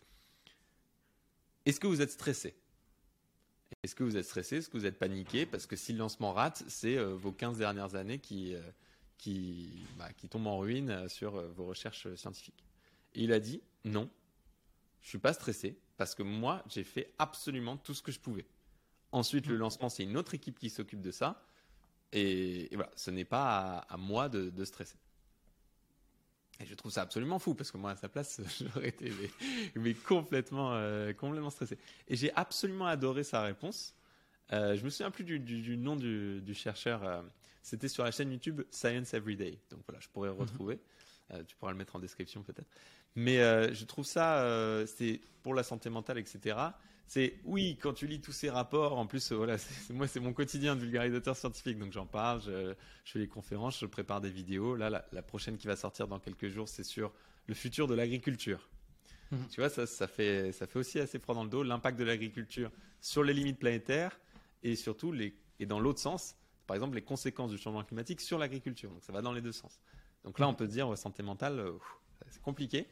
[1.65, 2.55] Est-ce que vous êtes stressé?
[3.83, 4.57] Est-ce que vous êtes stressé?
[4.57, 5.45] Est-ce que vous êtes paniqué?
[5.45, 8.61] Parce que si le lancement rate, c'est euh, vos 15 dernières années qui, euh,
[9.17, 12.63] qui, bah, qui tombent en ruine euh, sur vos recherches scientifiques.
[13.15, 14.09] Et il a dit non,
[15.01, 18.45] je suis pas stressé parce que moi, j'ai fait absolument tout ce que je pouvais.
[19.11, 21.41] Ensuite, le lancement, c'est une autre équipe qui s'occupe de ça.
[22.11, 24.97] Et, voilà, ce n'est pas à, moi de stresser.
[26.59, 28.41] Et je trouve ça absolument fou parce que moi à sa place
[28.73, 29.11] j'aurais été
[29.75, 31.77] mais, complètement euh, complètement stressé.
[32.07, 33.93] Et j'ai absolument adoré sa réponse.
[34.53, 37.03] Euh, je me souviens plus du, du, nom du, du chercheur.
[37.03, 37.21] Euh,
[37.61, 39.59] c'était sur la chaîne YouTube Science Everyday.
[39.69, 40.41] Donc voilà, je pourrais le Mhm.
[40.41, 40.79] retrouver.
[41.31, 42.69] Euh, tu pourras le mettre en description peut-être.
[43.15, 46.55] Mais euh, je trouve ça, c'est pour la santé mentale, etc.
[47.07, 49.55] C'est oui, quand tu lis tous ces rapports, en plus, euh, voilà,
[49.91, 52.73] moi c'est mon quotidien de vulgarisateur scientifique, donc j'en parle, je,
[53.05, 54.75] je fais les conférences, je prépare des vidéos.
[54.75, 57.13] Là, la, la prochaine qui va sortir dans quelques jours, c'est sur
[57.47, 58.69] le futur de l'agriculture.
[59.31, 59.47] Mhm.
[59.49, 62.03] Tu vois, ça, ça, fait, ça fait aussi assez froid dans le dos l'impact de
[62.03, 64.19] l'agriculture sur les limites planétaires
[64.63, 66.35] et surtout, les, et dans l'autre sens,
[66.65, 68.91] par exemple, les conséquences du changement climatique sur l'agriculture.
[68.91, 69.79] Donc ça va dans les deux sens.
[70.25, 71.71] Donc là, on peut se dire, santé mentale, euh,
[72.29, 72.87] c'est compliqué.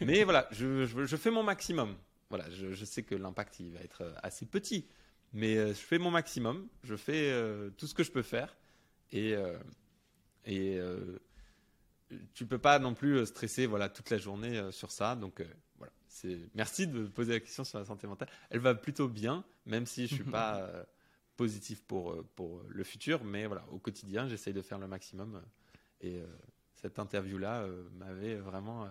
[0.00, 1.94] Mais voilà, je, je, je fais mon maximum.
[2.30, 4.86] Voilà, je, je sais que l'impact, il va être euh, assez petit.
[5.32, 8.56] Mais euh, je fais mon maximum, je fais euh, tout ce que je peux faire.
[9.12, 9.58] Et, euh,
[10.44, 11.18] et euh,
[12.34, 15.16] tu peux pas non plus stresser voilà, toute la journée sur ça.
[15.16, 15.42] Donc
[15.76, 18.28] voilà, c'est merci de poser la question sur la santé mentale.
[18.50, 20.68] Elle va plutôt bien, même si je suis pas
[21.36, 23.22] positif pour, pour le futur.
[23.24, 25.40] Mais voilà, au quotidien, j'essaye de faire le maximum.
[26.00, 26.20] Et
[26.80, 28.88] cette interview-là euh, m'avait vraiment.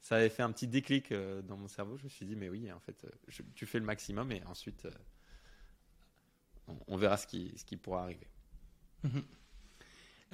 [0.00, 1.96] Ça avait fait un petit déclic euh, dans mon cerveau.
[1.98, 4.42] Je me suis dit, mais oui, en fait, euh, je- tu fais le maximum et
[4.44, 4.90] ensuite, euh,
[6.68, 8.28] on, on verra ce qui, ce qui pourra arriver.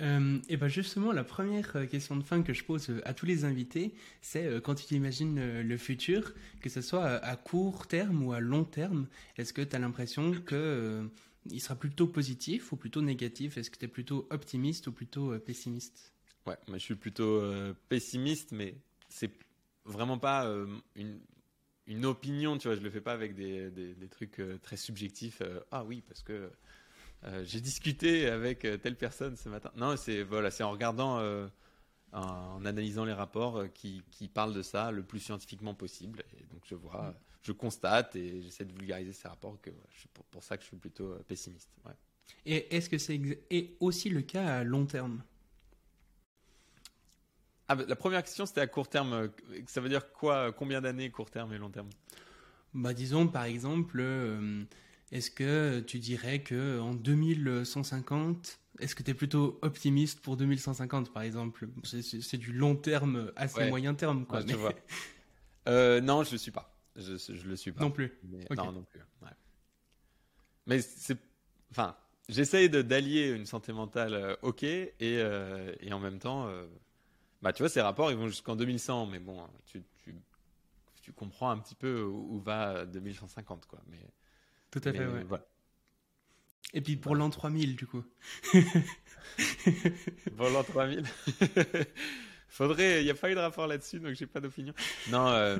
[0.01, 3.45] Euh, et ben justement, la première question de fin que je pose à tous les
[3.45, 8.41] invités, c'est quand tu imagines le futur, que ce soit à court terme ou à
[8.41, 11.05] long terme, est-ce que tu as l'impression que euh,
[11.49, 13.57] il sera plutôt positif ou plutôt négatif?
[13.57, 16.12] Est-ce que tu es plutôt optimiste ou plutôt pessimiste?
[16.47, 18.77] Ouais, moi je suis plutôt euh, pessimiste, mais
[19.09, 19.31] c'est
[19.85, 21.20] vraiment pas euh, une,
[21.86, 22.77] une opinion, tu vois.
[22.77, 25.40] Je le fais pas avec des, des, des trucs euh, très subjectifs.
[25.43, 26.51] euh, ah oui, parce que
[27.44, 29.70] j'ai discuté avec telle personne ce matin.
[29.77, 31.23] Non, c'est voilà, c'est en regardant,
[32.12, 36.23] en, analysant les rapports qui, qui parlent de ça le plus scientifiquement possible.
[36.39, 39.59] Et donc je vois, euh, je constate et j'essaie de vulgariser ces rapports.
[39.62, 41.70] Que suis pour, pour ça que je suis plutôt pessimiste.
[41.86, 41.94] Ouais.
[42.44, 43.19] Et est-ce que c'est
[43.81, 45.23] aussi le cas à long terme?
[47.69, 49.12] Ah, bah, la première question c'était à court terme.
[49.12, 49.28] euh,
[49.66, 51.89] Ça veut dire quoi Combien d'années court terme et long terme?
[52.74, 54.65] Bah, disons par exemple, euh,
[55.12, 61.12] est-ce que tu dirais que en 2150, est-ce que tu es plutôt optimiste pour 2150
[61.12, 61.69] par exemple?
[61.85, 63.70] C'est- du long terme, assez Ouais.
[63.70, 64.39] moyen terme quoi.
[64.41, 64.73] Ouais, je mais- vois.
[65.66, 66.77] Euh, non, je le suis pas.
[66.95, 67.81] Je, je le suis pas.
[67.82, 68.12] Non plus.
[68.24, 68.45] Mais-.
[68.55, 69.01] Non, non plus.
[69.23, 69.31] ouais.
[70.66, 71.16] Mais c'est,
[71.70, 71.97] enfin,
[72.28, 76.66] j'essaye d'allier une santé mentale euh, ok et, euh, et en même temps, euh,
[77.44, 80.14] bah tu vois, ces rapports ils vont jusqu'en 2100, mais bon, tu, tu,
[81.02, 83.78] tu comprends un petit peu où, va 2150 quoi.
[83.88, 84.00] Mais,
[84.70, 85.24] Tout à fait, ouais.
[85.24, 85.46] voilà.
[86.72, 88.02] Et puis pour l'an 3000 du coup.
[90.36, 91.04] Pour l'an 3000.
[92.48, 94.72] Faudrait, il n'y a pas eu de rapport là-dessus, donc j'ai pas d'opinion.
[95.10, 95.58] Non, euh,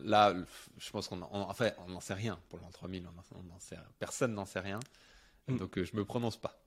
[0.00, 0.34] là,
[0.78, 3.06] je pense qu'on, en, enfin, on n'en sait rien pour l'an 3000.
[3.06, 4.80] On en- on en sait, personne n'en sait rien,
[5.48, 5.56] Mm.
[5.56, 6.61] donc euh, je me prononce pas.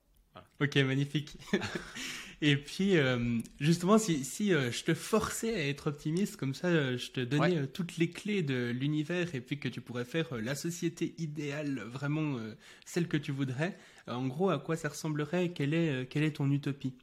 [0.60, 1.38] Ok, magnifique.
[2.42, 6.68] Et puis, euh, justement, si, si euh, je te forçais à être optimiste, comme ça,
[6.68, 7.68] euh, je te donnais Ouais.
[7.68, 12.38] toutes les clés de l'univers et puis que tu pourrais faire la société idéale, vraiment
[12.86, 16.52] celle que tu voudrais, en gros, à quoi ça ressemblerait Quelle est, quelle est ton
[16.52, 16.94] utopie?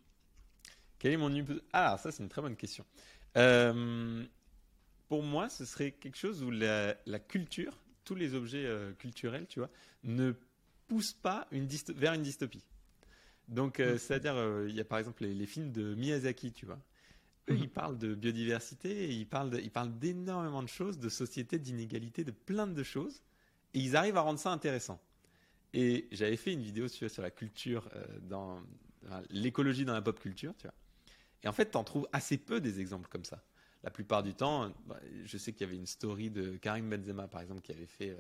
[0.99, 2.85] Quel est mon up- Ah, ça c'est une très bonne question.
[5.09, 8.69] Pour moi, ce serait quelque chose où la, la culture, tous les objets
[8.99, 9.71] culturels, tu vois,
[10.05, 10.33] ne
[10.89, 12.65] poussent pas une vers une dystopie.
[13.49, 13.99] Donc, euh, Mhm.
[13.99, 16.79] c'est-à-dire, euh, il y a par exemple les, les films de Miyazaki, tu vois.
[17.51, 21.09] Eux, ils parlent de biodiversité, et ils parlent, de- ils parlent d'énormément de choses, de
[21.09, 23.23] société, d'inégalité, de plein de choses,
[23.75, 25.01] et ils arrivent à rendre ça intéressant.
[25.75, 28.63] Et j'avais fait une vidéo sur, sur la culture, euh, dans
[29.31, 30.75] l'écologie dans la pop culture, tu vois.
[31.45, 33.43] Et en fait, tu en trouves assez peu des exemples comme ça.
[33.83, 37.29] La plupart du temps, bah, je sais qu'il y avait une story de Karim Benzema,
[37.29, 38.17] par exemple, qui avait fait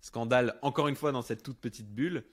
[0.00, 2.24] scandale, encore une fois, dans cette toute petite bulle,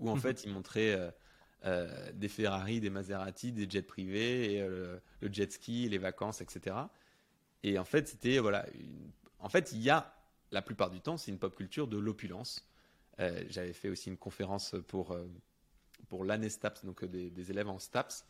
[0.00, 0.20] où en Mhm.
[0.20, 1.14] fait, il montrait
[1.64, 6.40] euh, des Ferrari, des Maserati, des jets privés, et, euh, le jet ski, les vacances,
[6.40, 6.90] etc.
[7.62, 9.10] Et en fait, c'était, voilà, une-
[9.40, 10.14] en fait, il y a,
[10.52, 12.66] la plupart du temps, c'est une pop culture de l'opulence.
[13.20, 15.16] Euh, J'avais fait aussi une conférence pour,
[16.08, 18.24] pour l'année STAPS, donc des, des élèves en STAPS,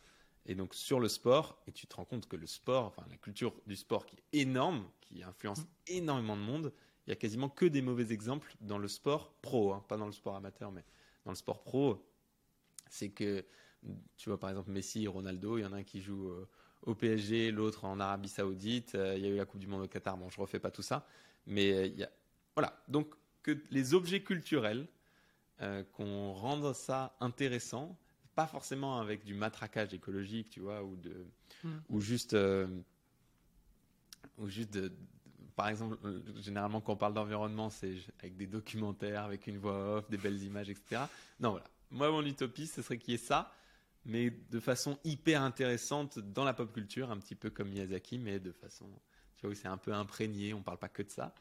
[0.45, 3.17] et donc sur le sport, et tu te rends compte que le sport, enfin la
[3.17, 6.73] culture du sport qui est énorme, qui influence énormément de monde,
[7.05, 10.05] il y a quasiment que des mauvais exemples dans le sport pro, hein, pas dans
[10.05, 10.83] le sport amateur, mais
[11.25, 12.03] dans le sport pro,
[12.89, 13.45] c'est que
[14.17, 16.47] tu vois par exemple Messi et Ronaldo, il y en a un qui joue euh,
[16.83, 19.83] au PSG, l'autre en Arabie Saoudite, euh, il y a eu la Coupe du Monde
[19.83, 21.05] au Qatar, bon je refais pas tout ça,
[21.47, 22.09] mais euh, il y a
[22.55, 24.87] voilà, donc que les objets culturels
[25.61, 27.97] euh, qu'on rende ça intéressant,
[28.35, 31.25] pas forcément avec du matraquage écologique, tu vois, ou de,
[31.63, 31.69] Mm.
[31.89, 32.67] ou juste, euh,
[34.37, 34.91] ou juste de,
[35.55, 35.97] par exemple,
[36.37, 40.41] généralement quand on parle d'environnement, c'est avec des documentaires, avec une voix off, des belles
[40.43, 41.01] images, etc.
[41.39, 41.65] Non, voilà.
[41.91, 43.51] Moi, mon utopie, ce serait qu'il y ait ça,
[44.05, 48.39] mais de façon hyper intéressante dans la pop culture, un petit peu comme Miyazaki, mais
[48.39, 48.89] de façon,
[49.37, 51.33] tu vois, c'est un peu imprégné, on parle pas que de ça,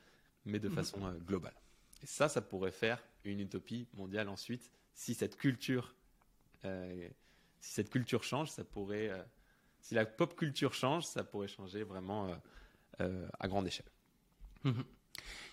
[0.45, 0.75] mais de Mhm.
[0.75, 1.55] façon euh, globale.
[2.03, 5.95] Et ça, ça pourrait faire une utopie mondiale ensuite, si cette culture,
[6.65, 7.09] euh,
[7.61, 9.23] si cette culture change, ça pourrait, euh,
[9.81, 12.35] si la pop culture change, ça pourrait changer vraiment
[12.99, 13.87] à grande échelle.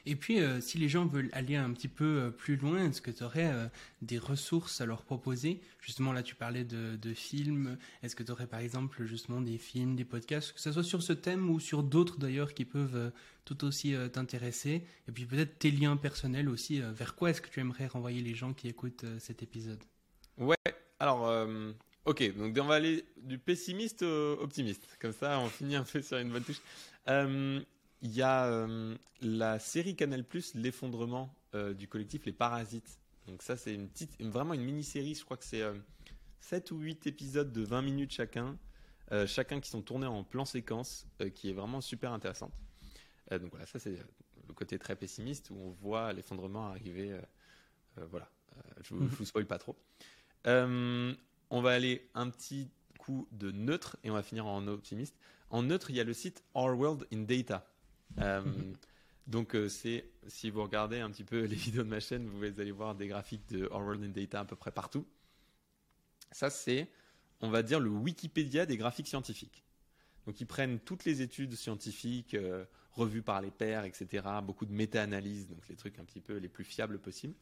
[0.06, 3.02] Et puis, euh, si les gens veulent aller un petit peu euh, plus loin, est-ce
[3.02, 3.68] que tu aurais euh,
[4.02, 5.61] des ressources à leur proposer?
[5.81, 7.77] Justement, là, tu parlais de, films.
[8.03, 11.02] Est-ce que tu aurais, par exemple, justement, des films, des podcasts, que ce soit sur
[11.02, 13.11] ce thème ou sur d'autres, d'ailleurs, qui peuvent
[13.45, 16.81] tout aussi t'intéresser Et puis, peut-être tes liens personnels aussi.
[16.81, 19.81] vers quoi est-ce que tu aimerais renvoyer les gens qui écoutent cet épisode?
[20.38, 20.56] Ouais,
[20.99, 21.47] alors,
[22.06, 24.88] ok, donc on va aller du pessimiste au optimiste.
[24.99, 26.61] Comme ça, on finit un peu sur une bonne touche.
[28.06, 32.99] Il y a euh, la série Canal Plus, L'effondrement euh, du collectif Les Parasites.
[33.26, 35.15] Donc, ça, c'est une petite, vraiment une mini-série.
[35.15, 35.64] Je crois que c'est
[36.40, 38.57] 7 ou 8 épisodes de 20 minutes chacun.
[39.11, 42.53] euh, chacun qui sont tournés en plan séquence, euh, qui est vraiment super intéressante.
[43.32, 43.98] Euh, donc voilà, ça c'est
[44.48, 47.11] le côté très pessimiste où on voit l'effondrement arriver.
[47.11, 47.22] euh,
[47.99, 49.76] euh, voilà, Euh, je, vous- je vous spoil pas trop.
[50.48, 51.14] Euh,
[51.49, 52.69] on va aller un petit
[52.99, 55.18] coup de neutre et on va finir en optimiste.
[55.49, 57.65] En neutre, il y a le site Our World in Data.
[58.19, 58.73] Euh,
[59.27, 62.44] donc, euh, c'est si vous regardez un petit peu les vidéos de ma chaîne, vous
[62.44, 65.06] allez voir des graphiques de World in Data à peu près partout.
[66.32, 66.90] Ça, c'est,
[67.41, 69.64] on va dire, le Wikipédia des graphiques scientifiques.
[70.27, 74.41] Donc, ils prennent toutes les études scientifiques euh, revues par les pairs, etc.
[74.41, 77.36] Beaucoup de méta-analyses, donc les trucs un petit peu les plus fiables possibles.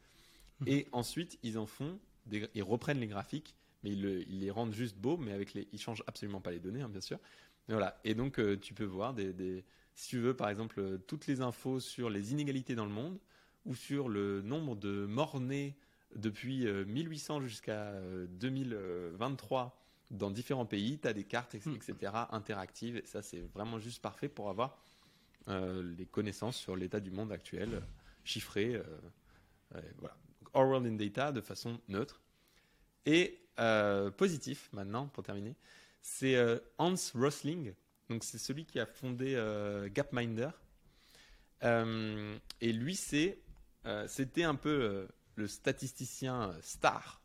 [0.66, 4.52] Et ensuite, ils en font, des- ils reprennent les graphiques, mais ils, le- ils les
[4.52, 7.20] rendent juste beaux, mais avec les, ils changent absolument pas les données, hein, bien sûr.
[7.68, 8.00] Mais voilà.
[8.06, 11.28] Et donc, euh, tu peux voir des, des- si tu veux, par exemple, euh, toutes
[11.28, 13.20] les infos sur les inégalités dans le monde
[13.66, 15.76] ou sur le nombre de morts-nés
[16.16, 19.80] depuis euh, 1800 jusqu'à euh, 2023
[20.12, 21.00] dans différents pays.
[21.00, 22.98] Tu as des cartes, etc., interactives.
[22.98, 24.78] Et ça, c'est vraiment juste parfait pour avoir
[25.48, 27.80] euh, les connaissances sur l'état du monde actuel, euh,
[28.24, 28.76] chiffrées.
[28.76, 28.84] euh,
[29.76, 30.16] euh, voilà.
[30.40, 32.22] Donc, Our World in Data de façon neutre.
[33.06, 35.56] Et euh, positif, maintenant, pour terminer,
[36.02, 37.74] c'est euh, Hans Rosling.
[38.10, 40.50] Donc, c'est celui qui a fondé euh, Gapminder.
[41.64, 43.40] Euh, et lui, c'est,
[43.86, 47.22] euh, c'était un peu le statisticien star.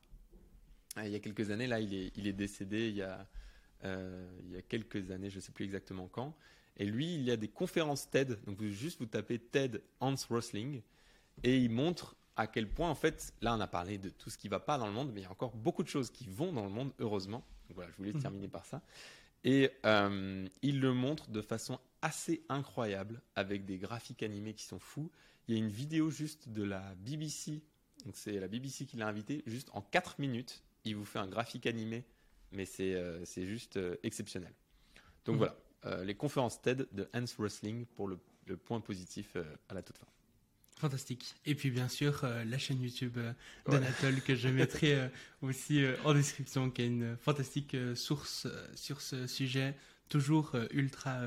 [0.97, 3.27] Il y a quelques années, là, il est, il est décédé il y, a,
[3.85, 6.35] il y a quelques années, je ne sais plus exactement quand.
[6.77, 8.39] Et lui, il y a des conférences TED.
[8.47, 10.81] Donc, vous, juste vous tapez TED Hans Rosling.
[11.45, 14.39] Et il montre à quel point, en fait, là, on a parlé de tout ce
[14.39, 16.11] qui ne va pas dans le monde, mais il y a encore beaucoup de choses
[16.11, 17.45] qui vont dans le monde, heureusement.
[17.69, 18.23] Donc voilà, je voulais Mhm.
[18.23, 18.81] terminer par ça.
[19.45, 24.79] Et euh, il le montre de façon assez incroyable, avec des graphiques animés qui sont
[24.79, 25.11] fous.
[25.47, 27.63] Il y a une vidéo juste de la BBC,
[28.05, 31.27] donc c'est la BBC qui l'a invité, juste en 4 minutes, il vous fait un
[31.29, 32.05] graphique animé,
[32.53, 34.53] mais c'est euh, juste euh, exceptionnel.
[35.25, 35.39] Donc Mhm.
[35.39, 35.57] voilà,
[35.87, 39.37] euh, les conférences TED de Hans Rosling pour le, le point positif
[39.69, 40.07] à la toute fin.
[40.79, 41.35] Fantastique.
[41.45, 43.33] Et puis bien sûr, euh, la chaîne YouTube euh,
[43.67, 43.73] Ouais.
[43.75, 45.09] d'Anatole que je mettrai euh,
[45.43, 48.47] aussi euh, en description, qui est une fantastique source
[48.77, 49.75] sur ce sujet,
[50.09, 51.21] toujours ultra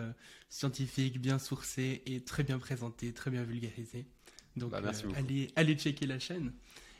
[0.50, 4.06] scientifique, bien sourcé et très bien présenté, très bien vulgarisé.
[4.56, 6.54] Donc Bah, merci allez, allez checker la chaîne.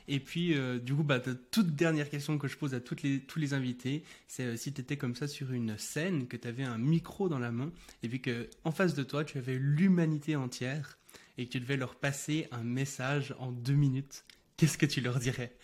[0.08, 1.20] Et puis, du coup, bah,
[1.50, 4.80] toute dernière question que je pose à toutes les, tous les invités, c'est si tu
[4.80, 7.72] étais comme ça sur une scène, que tu avais un micro dans la main,
[8.02, 10.98] et puis que en face de toi, tu avais l'humanité entière,
[11.42, 14.24] et que tu devais leur passer un message en deux minutes,
[14.56, 15.56] qu'est-ce que tu leur dirais?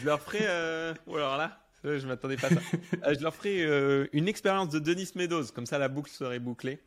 [0.00, 0.40] Je leur ferai.
[0.42, 0.94] Euh...
[1.06, 2.60] Oh, alors là, je m'attendais pas à ça.
[3.04, 6.38] Euh, je leur ferai euh, une expérience de Denis Meadows, comme ça la boucle serait
[6.40, 6.80] bouclée.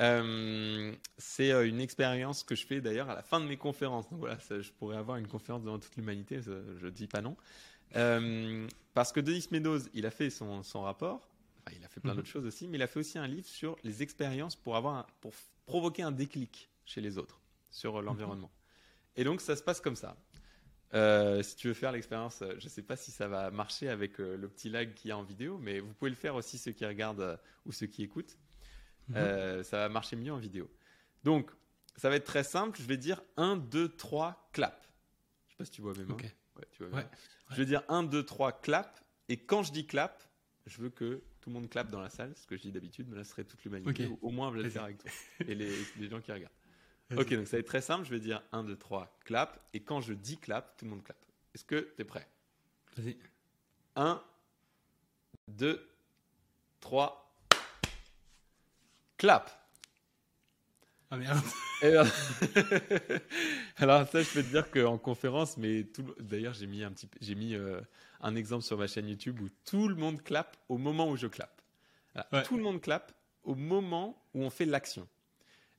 [0.00, 4.08] Euh, c'est une expérience que je fais d'ailleurs à la fin de mes conférences.
[4.10, 7.36] Donc voilà, ça, je pourrais avoir une conférence devant toute l'humanité, je dis pas non.
[7.94, 11.28] Euh, parce que Denis Meadows, il a fait son, son rapport,
[11.58, 12.16] enfin, il a fait plein Mhm.
[12.18, 14.94] d'autres choses aussi, mais il a fait aussi un livre sur les expériences pour, avoir
[14.96, 15.32] un- pour
[15.66, 17.40] provoquer un déclic chez les autres
[17.70, 18.50] sur euh, l'environnement.
[19.16, 20.16] Et donc ça se passe comme ça.
[20.94, 23.88] Euh, si tu veux faire l'expérience, euh, je ne sais pas si ça va marcher
[23.88, 26.36] avec euh, le petit lag qu'il y a en vidéo, mais vous pouvez le faire
[26.36, 28.38] aussi ceux qui regardent euh, ou ceux qui écoutent.
[29.08, 29.62] Mhm.
[29.62, 30.68] Ça va marcher mieux en vidéo.
[31.22, 31.50] Donc,
[31.96, 32.76] ça va être très simple.
[32.80, 34.84] Je vais dire 1, 2, 3, clap.
[35.46, 36.14] Je sais pas si tu vois mes mains.
[36.14, 36.24] Ok.
[36.56, 37.10] Ouais, tu vois mes Ouais, mains.
[37.50, 39.00] Je vais dire 1, 2, 3, clap.
[39.28, 40.24] Et quand je dis clap,
[40.66, 43.06] je veux que tout le monde clappe dans la salle, ce que je dis d'habitude,
[43.08, 44.10] mais là, ce serait toute l'humanité.
[44.22, 45.10] Au moins, je vais le faire avec toi.
[45.46, 46.52] Et les, les gens qui regardent.
[47.14, 48.04] Ok, donc ça va être très simple.
[48.04, 49.60] Je vais dire 1, 2, 3, clap.
[49.72, 51.24] Et quand je dis clap, tout le monde clappe.
[51.54, 52.26] Est-ce que tu es prêt?
[52.96, 53.16] Vas-y.
[53.94, 54.22] 1,
[55.48, 55.88] 2,
[56.80, 57.36] 3,
[59.16, 59.50] clap.
[61.10, 61.38] Ah merde.
[61.82, 62.06] alors...
[63.76, 66.14] alors ça, je peux te dire qu'en conférence, mais tout...
[66.18, 67.80] d'ailleurs, j'ai mis un petit, j'ai mis euh,
[68.20, 71.28] un exemple sur ma chaîne YouTube où tout le monde clappe au moment où je
[71.28, 71.62] clappe.
[72.14, 72.28] Voilà.
[72.32, 72.42] Ouais.
[72.42, 73.12] Tout le monde clappe
[73.44, 75.08] au moment où on fait l'action.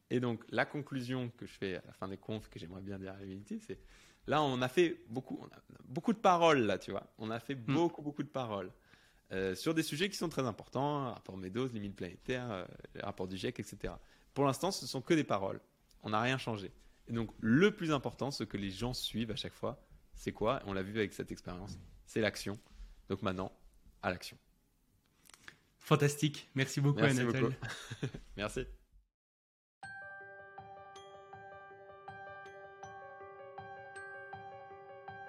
[0.09, 2.97] Et donc, la conclusion que je fais à la fin des confs, que j'aimerais bien
[2.97, 3.79] dire à l'humilité, c'est
[4.25, 7.11] là, on a fait beaucoup, on a beaucoup de paroles, là, tu vois.
[7.17, 8.71] On a fait beaucoup, beaucoup de paroles
[9.33, 12.65] euh, sur des sujets qui sont très importants, rapport Meadows, limite planétaire, euh,
[12.95, 13.93] les rapports du GIEC, etc.
[14.33, 15.59] Pour l'instant, ce sont que des paroles.
[16.03, 16.71] On n'a rien changé.
[17.07, 19.81] Et donc, le plus important, ce que les gens suivent à chaque fois,
[20.13, 20.61] c'est quoi?
[20.65, 22.57] On l'a vu avec cette expérience, c'est l'action.
[23.09, 23.51] Donc maintenant,
[24.01, 24.37] à l'action.
[25.79, 26.49] Fantastique.
[26.55, 27.41] Merci beaucoup, Merci Anatole.
[27.41, 28.13] beaucoup.
[28.37, 28.65] Merci.